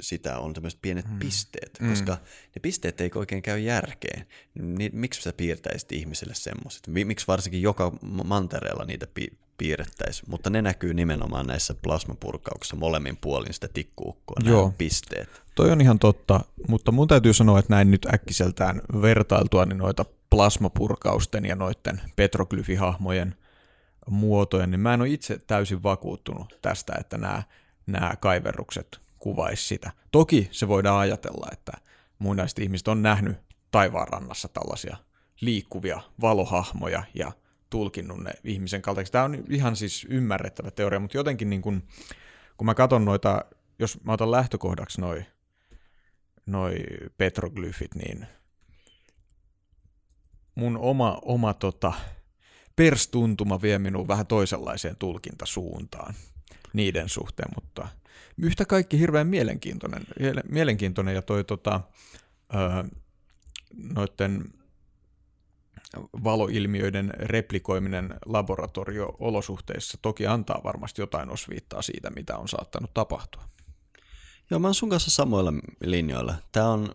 [0.00, 1.18] sitä on tämmöiset pienet mm.
[1.18, 1.90] pisteet, mm.
[1.90, 2.12] koska
[2.54, 4.26] ne pisteet ei oikein käy järkeen.
[4.54, 6.86] Niin miksi sä piirtäisit ihmiselle semmoiset?
[6.86, 7.92] Miksi varsinkin joka
[8.24, 10.30] mantereella niitä pi- piirrettäisiin?
[10.30, 14.60] Mutta ne näkyy nimenomaan näissä plasmapurkauksissa molemmin puolin sitä tikkuukkoa, Joo.
[14.62, 15.42] nämä pisteet.
[15.54, 20.04] Toi on ihan totta, mutta mun täytyy sanoa, että näin nyt äkkiseltään vertailtua niin noita
[20.30, 23.34] plasmapurkausten ja noiden petroglyfihahmojen
[24.10, 27.42] muotoja, niin mä en ole itse täysin vakuuttunut tästä, että nämä
[27.86, 29.90] nämä kaiverrukset kuvaisi sitä.
[30.10, 31.72] Toki se voidaan ajatella, että
[32.18, 33.36] muinaiset ihmiset on nähnyt
[33.70, 34.96] taivaanrannassa tällaisia
[35.40, 37.32] liikkuvia valohahmoja ja
[37.70, 39.12] tulkinnut ne ihmisen kaltaiksi.
[39.12, 41.82] Tämä on ihan siis ymmärrettävä teoria, mutta jotenkin niin kun,
[42.56, 43.44] kun mä katson noita,
[43.78, 45.24] jos mä otan lähtökohdaksi noi,
[46.46, 46.76] noi
[47.18, 48.26] petroglyfit, niin
[50.54, 51.92] mun oma, oma tota,
[52.76, 56.14] perstuntuma vie minun vähän toisenlaiseen tulkintasuuntaan
[56.72, 57.88] niiden suhteen, mutta
[58.38, 60.02] yhtä kaikki hirveän mielenkiintoinen,
[60.48, 61.80] mielenkiintoinen ja toi tota,
[63.74, 64.44] noiden
[66.24, 73.42] valoilmiöiden replikoiminen laboratorio-olosuhteissa toki antaa varmasti jotain osviittaa siitä, mitä on saattanut tapahtua.
[74.50, 75.52] Joo, mä oon sun kanssa samoilla
[75.84, 76.34] linjoilla.
[76.52, 76.94] Tämä on,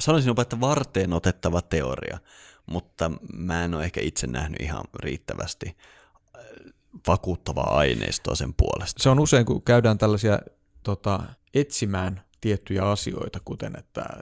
[0.00, 2.18] sanoisin jopa, että varteen otettava teoria,
[2.66, 5.76] mutta mä en ole ehkä itse nähnyt ihan riittävästi
[7.06, 9.02] vakuuttavaa aineistoa sen puolesta.
[9.02, 10.38] Se on usein, kun käydään tällaisia
[10.82, 11.20] tota,
[11.54, 14.18] etsimään tiettyjä asioita, kuten että äh,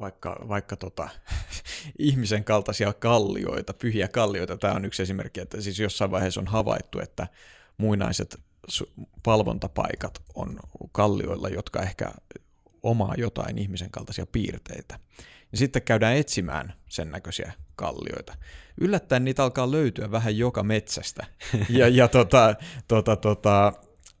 [0.00, 1.08] vaikka, vaikka tota,
[1.98, 7.00] ihmisen kaltaisia kallioita, pyhiä kallioita, tämä on yksi esimerkki, että siis jossain vaiheessa on havaittu,
[7.00, 7.26] että
[7.78, 8.40] muinaiset
[9.22, 10.58] palvontapaikat on
[10.92, 12.10] kallioilla, jotka ehkä
[12.82, 14.98] omaa jotain ihmisen kaltaisia piirteitä.
[15.52, 18.34] Ja sitten käydään etsimään sen näköisiä kallioita.
[18.80, 21.26] Yllättäen niitä alkaa löytyä vähän joka metsästä.
[21.68, 22.54] Ja, ja tota,
[22.88, 23.72] tota, tota,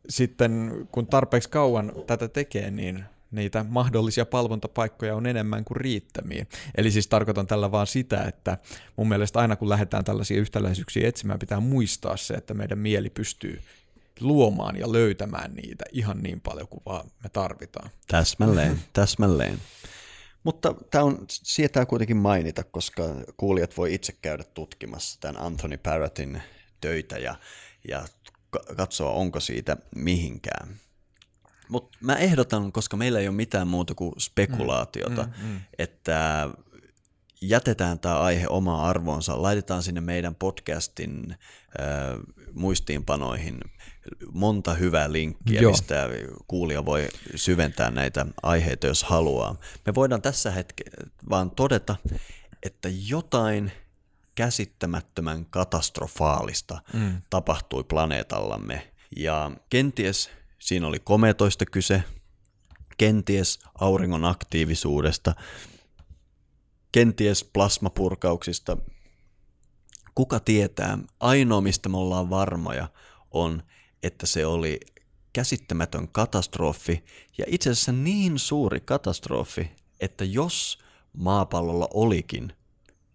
[0.08, 6.46] sitten kun tarpeeksi kauan tätä tekee, niin niitä mahdollisia palvontapaikkoja on enemmän kuin riittämiä.
[6.74, 8.58] Eli siis tarkoitan tällä vaan sitä, että
[8.96, 13.60] mun mielestä aina kun lähdetään tällaisia yhtäläisyyksiä etsimään, pitää muistaa se, että meidän mieli pystyy
[14.20, 17.90] luomaan ja löytämään niitä ihan niin paljon kuin vaan me tarvitaan.
[18.06, 19.58] Täsmälleen, täsmälleen.
[20.44, 23.02] Mutta tämä on, sietää kuitenkin mainita, koska
[23.36, 26.42] kuulijat voi itse käydä tutkimassa tämän Anthony Parrottin
[26.80, 27.34] töitä ja,
[27.88, 28.04] ja
[28.76, 30.68] katsoa, onko siitä mihinkään.
[31.68, 35.60] Mutta mä ehdotan, koska meillä ei ole mitään muuta kuin spekulaatiota, mm, mm, mm.
[35.78, 36.50] että
[37.42, 41.36] jätetään tämä aihe omaa arvoonsa, laitetaan sinne meidän podcastin äh,
[42.52, 43.60] muistiinpanoihin
[44.32, 45.70] monta hyvää linkkiä, Joo.
[45.70, 46.08] mistä
[46.48, 49.56] kuulija voi syventää näitä aiheita, jos haluaa.
[49.86, 50.84] Me voidaan tässä hetke
[51.30, 51.96] vaan todeta,
[52.62, 53.72] että jotain
[54.34, 57.22] käsittämättömän katastrofaalista mm.
[57.30, 58.92] tapahtui planeetallamme.
[59.16, 62.02] Ja kenties siinä oli kometoista kyse,
[62.96, 65.34] kenties auringon aktiivisuudesta,
[66.92, 68.76] kenties plasmapurkauksista.
[70.14, 72.88] Kuka tietää, ainoa mistä me ollaan varmoja
[73.30, 73.62] on,
[74.02, 74.80] että se oli
[75.32, 77.04] käsittämätön katastrofi
[77.38, 79.70] ja itse asiassa niin suuri katastrofi,
[80.00, 80.78] että jos
[81.12, 82.52] maapallolla olikin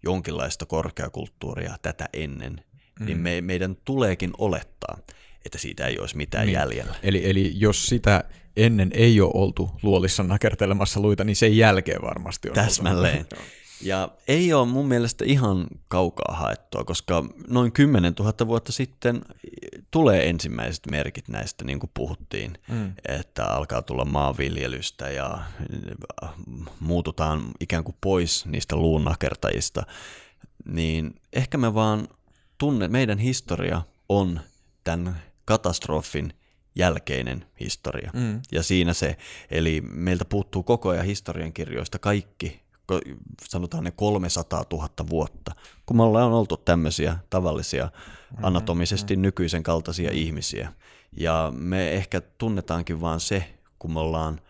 [0.02, 2.64] jonkinlaista korkeakulttuuria tätä ennen,
[3.00, 3.06] mm.
[3.06, 4.98] niin me, meidän tuleekin olettaa,
[5.44, 6.54] että siitä ei olisi mitään niin.
[6.54, 6.94] jäljellä.
[7.02, 8.24] Eli, eli jos sitä
[8.56, 12.54] ennen ei ole oltu luolissa nakertelemassa luita, niin sen jälkeen varmasti on.
[12.54, 13.26] Täsmälleen.
[13.82, 19.22] Ja ei ole mun mielestä ihan kaukaa haettua, koska noin 10 000 vuotta sitten
[19.90, 22.92] tulee ensimmäiset merkit näistä, niin kuin puhuttiin, mm.
[23.08, 25.38] että alkaa tulla maanviljelystä ja
[26.80, 29.82] muututaan ikään kuin pois niistä luunnakertajista,
[30.64, 32.08] niin ehkä me vaan
[32.58, 34.40] tunne, meidän historia on
[34.84, 36.32] tämän katastrofin
[36.74, 38.10] jälkeinen historia.
[38.14, 38.40] Mm.
[38.52, 39.16] Ja siinä se,
[39.50, 42.60] eli meiltä puuttuu koko ajan historiankirjoista kaikki
[43.48, 45.52] sanotaan ne 300 000 vuotta,
[45.86, 48.44] kun me ollaan oltu tämmöisiä tavallisia mm-hmm.
[48.44, 49.22] anatomisesti mm-hmm.
[49.22, 50.72] nykyisen kaltaisia ihmisiä.
[51.16, 54.40] Ja me ehkä tunnetaankin vaan se, kun me ollaan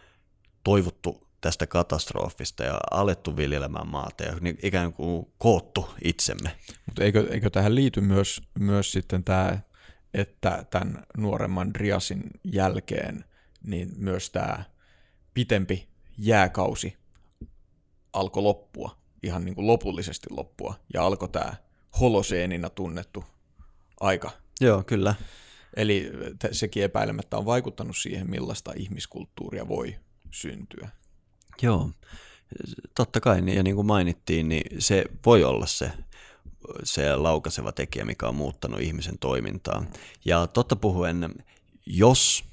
[0.65, 6.51] toivottu tästä katastrofista ja alettu viljelemään maata ja niin ikään kuin koottu itsemme.
[6.87, 9.59] Mutta eikö, eikö tähän liity myös, myös sitten tämä,
[10.15, 13.25] että tämän nuoremman Driasin jälkeen
[13.65, 14.65] niin myös tämä
[15.35, 15.89] pitempi
[16.19, 17.00] jääkausi
[18.12, 21.55] alkoi loppua, ihan niin kuin lopullisesti loppua, ja alkoi tämä
[22.01, 23.24] holoseenina tunnettu
[24.01, 24.31] aika.
[24.61, 25.15] Joo, kyllä.
[25.77, 26.11] Eli
[26.53, 29.97] sekin epäilemättä on vaikuttanut siihen, millaista ihmiskulttuuria voi
[30.31, 30.89] syntyä.
[31.62, 31.91] Joo,
[32.95, 35.91] totta kai, ja niin kuin mainittiin, niin se voi olla se,
[36.85, 39.85] se laukaseva tekijä, mikä on muuttanut ihmisen toimintaa.
[40.24, 41.35] Ja totta puhuen,
[41.87, 42.45] jos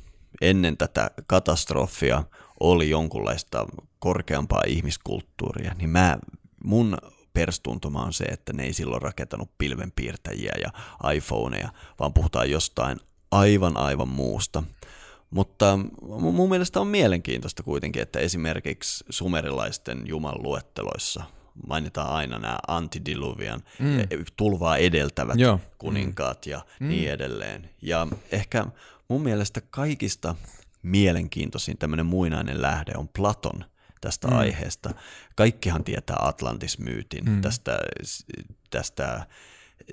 [0.42, 2.24] ennen tätä katastrofia
[2.60, 3.66] oli jonkunlaista
[4.00, 6.18] korkeampaa ihmiskulttuuria, niin mä,
[6.64, 6.98] mun
[7.34, 10.72] perstuntuma on se, että ne ei silloin rakentanut pilvenpiirtäjiä ja
[11.12, 11.70] iPhoneja,
[12.00, 13.00] vaan puhutaan jostain
[13.32, 14.64] aivan aivan muusta.
[15.30, 21.24] Mutta mun mielestä on mielenkiintoista kuitenkin, että esimerkiksi sumerilaisten juman luetteloissa
[21.68, 24.26] mainitaan aina nämä antidiluvian mm.
[24.36, 25.60] tulvaa edeltävät Joo.
[25.78, 26.88] kuninkaat ja mm.
[26.88, 27.70] niin edelleen.
[27.82, 28.66] Ja ehkä
[29.08, 30.36] mun mielestä kaikista
[30.88, 33.66] mielenkiintoisin tämmöinen muinainen lähde on Platon
[34.02, 34.38] tästä mm.
[34.38, 34.90] aiheesta.
[35.36, 37.42] Kaikkihan tietää Atlantis-myytin mm.
[37.42, 37.80] tästä,
[38.70, 39.28] tästä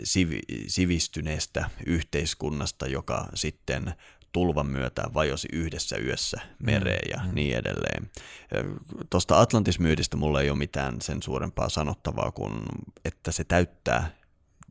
[0.04, 3.94] sivi, sivistyneestä yhteiskunnasta, joka sitten
[4.32, 7.34] tulvan myötä vajosi yhdessä yössä mereen ja mm.
[7.34, 8.10] niin edelleen.
[9.10, 12.62] Tuosta Atlantis-myytistä mulla ei ole mitään sen suurempaa sanottavaa kuin,
[13.04, 14.10] että se täyttää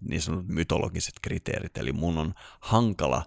[0.09, 3.23] niin sanotut mytologiset kriteerit, eli mun on hankala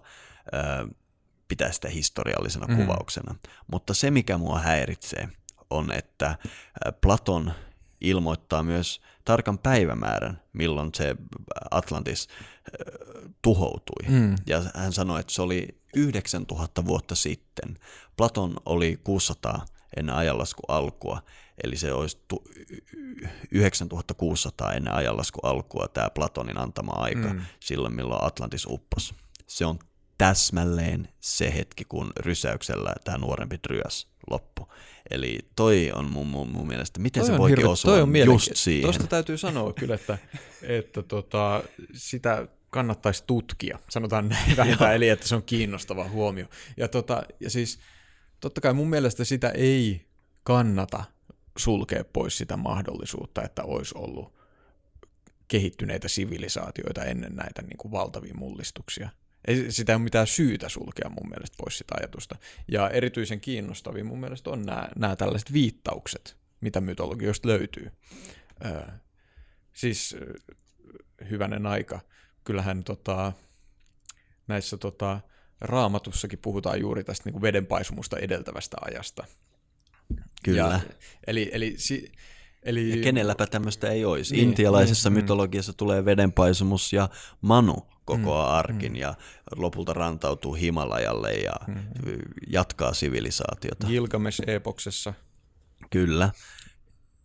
[1.47, 2.75] pitää sitä historiallisena mm.
[2.77, 3.35] kuvauksena.
[3.71, 5.29] Mutta se, mikä mua häiritsee,
[5.69, 6.37] on, että
[7.01, 7.53] Platon
[8.01, 11.15] ilmoittaa myös tarkan päivämäärän, milloin se
[11.71, 12.27] Atlantis
[13.41, 14.09] tuhoutui.
[14.09, 14.35] Mm.
[14.47, 17.77] Ja hän sanoi, että se oli 9000 vuotta sitten.
[18.17, 19.65] Platon oli 600
[19.97, 21.21] ennen ajanlasku alkua,
[21.63, 22.17] eli se olisi
[23.51, 27.41] 9600 ennen ajanlasku alkua tämä Platonin antama aika, mm.
[27.59, 29.15] silloin milloin Atlantis upposi.
[29.47, 29.79] Se on
[30.17, 34.67] täsmälleen se hetki, kun rysäyksellä tämä nuorempi Dryas loppu.
[35.11, 38.51] Eli toi on mun, mun, mun mielestä, miten toi se voi osua toi on just
[38.53, 38.81] siihen.
[38.81, 40.17] Tuosta täytyy sanoa kyllä, että,
[40.61, 41.63] että tota,
[41.93, 46.45] sitä kannattaisi tutkia, sanotaan näin vähän, eli että se on kiinnostava huomio.
[46.77, 47.79] Ja, tota, ja siis
[48.39, 50.05] totta kai mun mielestä sitä ei
[50.43, 51.03] kannata
[51.57, 54.33] sulkea pois sitä mahdollisuutta, että olisi ollut
[55.47, 59.09] kehittyneitä sivilisaatioita ennen näitä niin kuin valtavia mullistuksia.
[59.47, 62.35] Ei sitä ole mitään syytä sulkea mun mielestä pois sitä ajatusta.
[62.67, 67.91] Ja erityisen kiinnostavia mun mielestä on nämä, nämä tällaiset viittaukset, mitä mytologioista löytyy.
[68.65, 68.81] Öö,
[69.73, 70.15] siis
[71.29, 71.99] hyvänen aika.
[72.43, 73.33] Kyllähän tota,
[74.47, 75.19] näissä tota,
[75.61, 79.27] raamatussakin puhutaan juuri tästä niin kuin vedenpaisumusta edeltävästä ajasta.
[80.43, 80.57] Kyllä.
[80.57, 80.79] Ja,
[81.27, 82.11] eli, eli, si,
[82.67, 84.35] eli, ja kenelläpä tämmöistä ei olisi.
[84.35, 85.75] Niin, Intialaisessa niin, mytologiassa mm.
[85.77, 87.09] tulee vedenpaisumus ja
[87.41, 88.95] Manu koko mm, arkin mm.
[88.95, 89.15] ja
[89.55, 91.75] lopulta rantautuu Himalajalle ja mm.
[92.47, 93.87] jatkaa sivilisaatiota.
[93.87, 95.13] Gilgamesh-epoksessa.
[95.89, 96.31] Kyllä.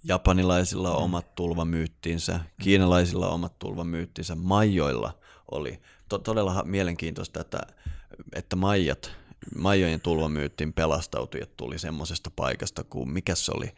[0.04, 1.04] Japanilaisilla on mm.
[1.04, 5.18] omat tulvamyyttinsä, kiinalaisilla on omat tulvamyyttinsä, Maijoilla
[5.50, 5.80] oli.
[6.08, 7.60] To- todella mielenkiintoista, että,
[8.32, 9.12] että Maijat,
[9.56, 13.72] Maijojen tulvamyyttin pelastautujat tuli semmoisesta paikasta kuin, mikä se oli,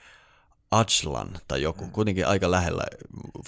[0.75, 2.83] Ajlan tai joku, kuitenkin aika lähellä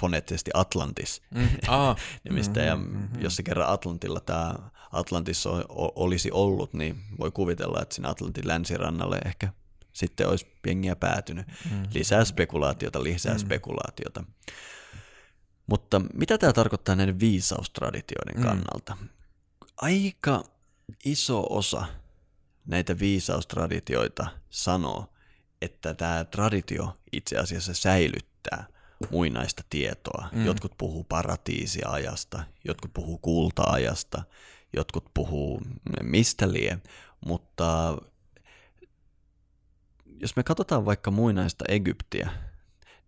[0.00, 1.48] foneettisesti Atlantis mm.
[1.68, 1.96] ah.
[2.24, 2.60] nimistä.
[2.60, 3.08] Ja mm-hmm.
[3.20, 4.54] jos se kerran Atlantilla tämä
[4.92, 5.44] Atlantis
[5.96, 9.52] olisi ollut, niin voi kuvitella, että sinne Atlantin länsirannalle ehkä
[9.92, 11.46] sitten olisi jengiä päätynyt.
[11.46, 11.82] Mm.
[11.94, 13.38] Lisää spekulaatiota, lisää mm.
[13.38, 14.24] spekulaatiota.
[15.66, 18.42] Mutta mitä tämä tarkoittaa näiden viisaustraditioiden mm.
[18.42, 18.96] kannalta?
[19.76, 20.44] Aika
[21.04, 21.86] iso osa
[22.66, 25.12] näitä viisaustraditioita sanoo,
[25.62, 28.66] että tämä traditio itse asiassa säilyttää
[29.10, 30.28] muinaista tietoa.
[30.32, 30.46] Mm.
[30.46, 34.22] Jotkut puhuu paratiisiajasta, jotkut puhuu kulta-ajasta,
[34.76, 35.62] jotkut puhuu
[36.02, 36.78] mistä lie,
[37.26, 37.98] mutta
[40.20, 42.30] jos me katsotaan vaikka muinaista Egyptiä,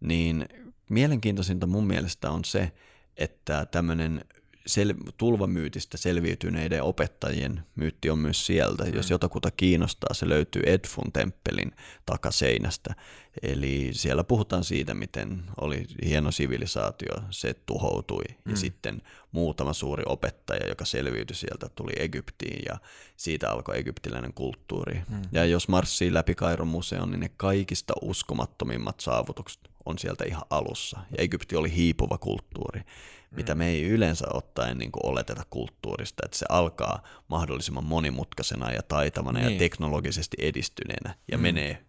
[0.01, 0.49] niin
[0.91, 2.73] mielenkiintoisinta mun mielestä on se,
[3.16, 4.25] että tämmöinen
[4.66, 8.85] sel- tulvamyytistä selviytyneiden opettajien myytti on myös sieltä.
[8.85, 8.94] Mm.
[8.94, 11.72] Jos jotakuta kiinnostaa, se löytyy Edfun temppelin
[12.06, 12.94] takaseinästä.
[13.43, 18.51] Eli siellä puhutaan siitä, miten oli hieno sivilisaatio, se tuhoutui mm.
[18.51, 19.02] ja sitten
[19.32, 22.78] muutama suuri opettaja, joka selviytyi sieltä, tuli Egyptiin ja
[23.16, 25.02] siitä alkoi egyptiläinen kulttuuri.
[25.09, 25.22] Mm.
[25.32, 30.98] Ja jos marssii läpi Kairon museon, niin ne kaikista uskomattomimmat saavutukset on sieltä ihan alussa.
[31.10, 32.82] Ja Egypti oli hiipuva kulttuuri
[33.30, 38.82] mitä me ei yleensä ottaen niin kuin oleteta kulttuurista, että se alkaa mahdollisimman monimutkaisena ja
[38.82, 39.52] taitavana niin.
[39.52, 41.42] ja teknologisesti edistyneenä ja mm.
[41.42, 41.84] menee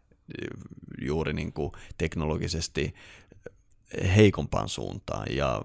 [1.02, 2.96] juuri niin kuin teknologisesti
[4.16, 5.28] heikompaan suuntaan.
[5.30, 5.62] Ja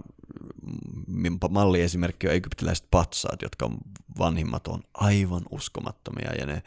[1.50, 3.78] malliesimerkki on egyptiläiset patsaat, jotka on
[4.18, 6.62] vanhimmat on aivan uskomattomia ja ne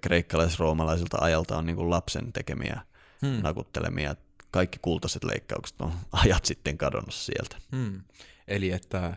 [0.00, 2.80] kreikkalais-roomalaisilta ajalta on niin kuin lapsen tekemiä
[3.22, 3.42] hmm.
[3.42, 4.16] nakuttelemia
[4.56, 5.92] kaikki kultaiset leikkaukset on
[6.24, 7.56] ajat sitten kadonnut sieltä.
[7.76, 8.02] Hmm.
[8.48, 9.16] Eli että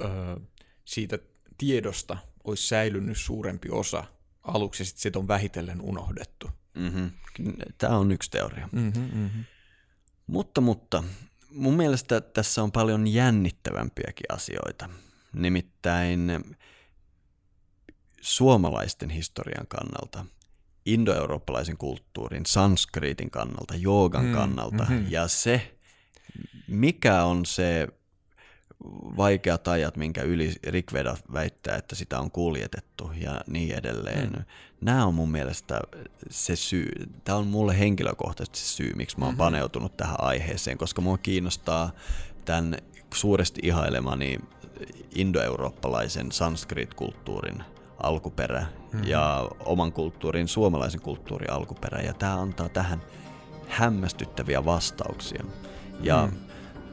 [0.00, 0.40] ö,
[0.84, 1.18] siitä
[1.58, 4.04] tiedosta olisi säilynyt suurempi osa
[4.42, 6.50] aluksi, sitten sit on vähitellen unohdettu.
[6.74, 7.10] Mm-hmm.
[7.78, 8.68] Tämä on yksi teoria.
[8.72, 9.44] Mm-hmm, mm-hmm.
[10.26, 11.04] Mutta, mutta
[11.50, 14.88] mun mielestä tässä on paljon jännittävämpiäkin asioita.
[15.32, 16.44] Nimittäin
[18.20, 20.24] suomalaisten historian kannalta–
[20.92, 24.86] indoeurooppalaisen kulttuurin, sanskritin kannalta, joogan mm, kannalta.
[24.88, 25.06] Mm-hmm.
[25.10, 25.76] Ja se,
[26.68, 27.88] mikä on se
[29.16, 34.30] vaikea ajat, minkä yli Rikveda väittää, että sitä on kuljetettu ja niin edelleen.
[34.30, 34.44] Mm.
[34.80, 35.80] Nämä on mun mielestä
[36.30, 36.88] se syy,
[37.24, 39.38] tämä on mulle henkilökohtaisesti se syy, miksi mä oon mm-hmm.
[39.38, 41.92] paneutunut tähän aiheeseen, koska mua kiinnostaa
[42.44, 42.76] tämän
[43.14, 44.38] suuresti ihailemani
[45.14, 47.62] indoeurooppalaisen sanskrit-kulttuurin
[48.02, 49.08] alkuperä mm-hmm.
[49.08, 52.02] ja oman kulttuurin, suomalaisen kulttuurin alkuperä.
[52.02, 53.02] Ja tämä antaa tähän
[53.68, 55.44] hämmästyttäviä vastauksia.
[56.00, 56.38] Ja mm.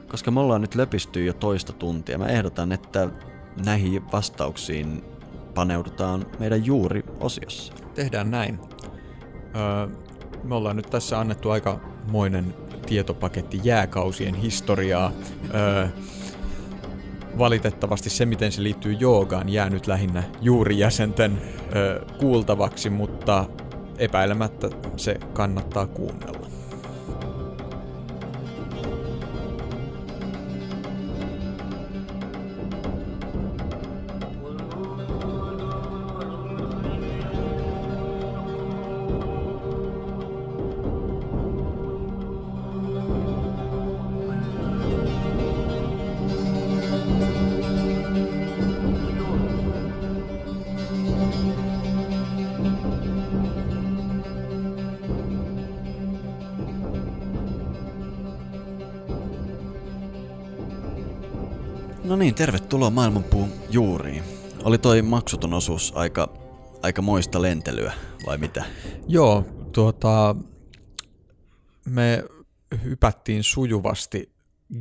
[0.08, 3.10] koska me ollaan nyt löpisty jo toista tuntia, mä ehdotan, että
[3.66, 5.04] näihin vastauksiin
[5.56, 7.74] paneudutaan meidän juuri osiossa.
[7.96, 8.60] Tehdään näin.
[9.56, 9.88] Öö,
[10.44, 12.56] me ollaan nyt tässä annettu aikamoinen
[12.86, 15.12] tietopaketti jääkausien historiaa.
[15.56, 15.88] Öö,
[17.38, 21.42] valitettavasti se, miten se liittyy joogaan, jää nyt lähinnä juuri jäsenten
[21.76, 23.46] ö, kuultavaksi, mutta
[23.98, 26.47] epäilemättä se kannattaa kuunnella.
[62.20, 64.24] Niin, tervetuloa maailmanpuun juuriin.
[64.64, 66.34] Oli toi maksuton osuus aika,
[66.82, 67.94] aika moista lentelyä,
[68.26, 68.66] vai mitä?
[69.08, 70.36] Joo, tuota,
[71.86, 72.24] me
[72.84, 74.32] hypättiin sujuvasti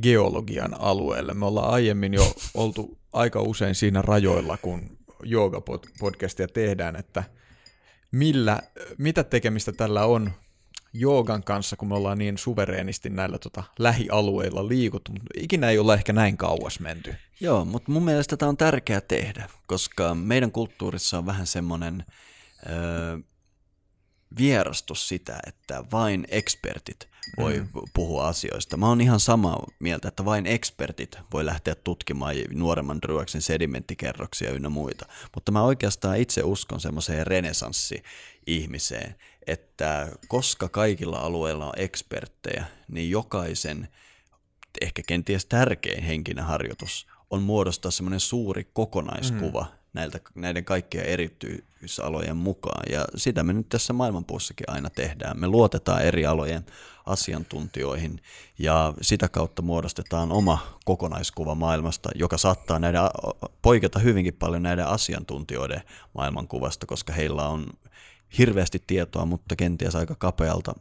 [0.01, 1.33] geologian alueelle.
[1.33, 7.23] Me ollaan aiemmin jo oltu aika usein siinä rajoilla, kun jooga-podcastia tehdään, että
[8.11, 8.61] millä,
[8.97, 10.31] mitä tekemistä tällä on
[10.93, 15.93] joogan kanssa, kun me ollaan niin suvereenisti näillä tota, lähialueilla liikuttu, mutta ikinä ei olla
[15.93, 17.15] ehkä näin kauas menty.
[17.39, 22.05] Joo, mutta mun mielestä tämä on tärkeää tehdä, koska meidän kulttuurissa on vähän semmoinen
[22.69, 23.17] öö,
[24.37, 27.67] vierastus sitä, että vain ekspertit voi mm.
[27.93, 28.77] puhua asioista.
[28.77, 34.69] Mä oon ihan samaa mieltä, että vain ekspertit voi lähteä tutkimaan nuoremman Druaksen sedimenttikerroksia ynnä
[34.69, 35.05] muita.
[35.35, 39.15] Mutta mä oikeastaan itse uskon semmoiseen renesanssi-ihmiseen,
[39.47, 43.87] että koska kaikilla alueilla on eksperttejä, niin jokaisen
[44.81, 49.77] ehkä kenties tärkein henkinen harjoitus on muodostaa semmoinen suuri kokonaiskuva mm.
[49.93, 52.83] näiltä, näiden kaikkien erityisalojen mukaan.
[52.91, 55.39] Ja sitä me nyt tässä maailmanpuussakin aina tehdään.
[55.39, 56.65] Me luotetaan eri alojen
[57.05, 58.21] asiantuntijoihin
[58.59, 63.01] ja sitä kautta muodostetaan oma kokonaiskuva maailmasta, joka saattaa näiden,
[63.61, 65.81] poiketa hyvinkin paljon näiden asiantuntijoiden
[66.13, 67.67] maailmankuvasta, koska heillä on
[68.37, 70.73] hirveästi tietoa, mutta kenties aika kapealta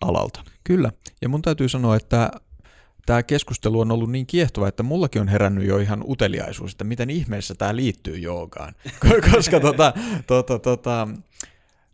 [0.00, 0.44] alalta.
[0.64, 0.92] Kyllä,
[1.22, 2.30] ja mun täytyy sanoa, että
[3.06, 7.10] tämä keskustelu on ollut niin kiehtova, että mullakin on herännyt jo ihan uteliaisuus, että miten
[7.10, 8.74] ihmeessä tämä liittyy joogaan.
[9.32, 9.92] Koska tota,
[10.26, 11.08] tota, tota,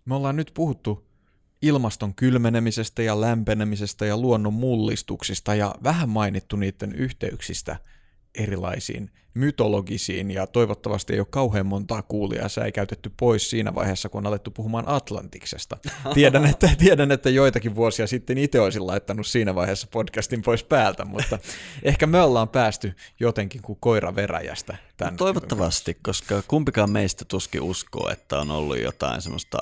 [0.05, 1.07] me ollaan nyt puhuttu
[1.62, 7.77] ilmaston kylmenemisestä ja lämpenemisestä ja luonnon mullistuksista ja vähän mainittu niiden yhteyksistä
[8.35, 14.27] erilaisiin mytologisiin ja toivottavasti ei ole kauhean montaa kuulijaa säikäytetty pois siinä vaiheessa, kun on
[14.27, 15.77] alettu puhumaan Atlantiksesta.
[16.15, 21.05] Tiedän, että, tiedän, että joitakin vuosia sitten itse olisin laittanut siinä vaiheessa podcastin pois päältä,
[21.05, 21.39] mutta
[21.82, 24.77] ehkä me ollaan päästy jotenkin kuin koira veräjästä.
[24.97, 29.59] Tämän Toivottavasti, koska kumpikaan meistä tuskin uskoo, että on ollut jotain semmoista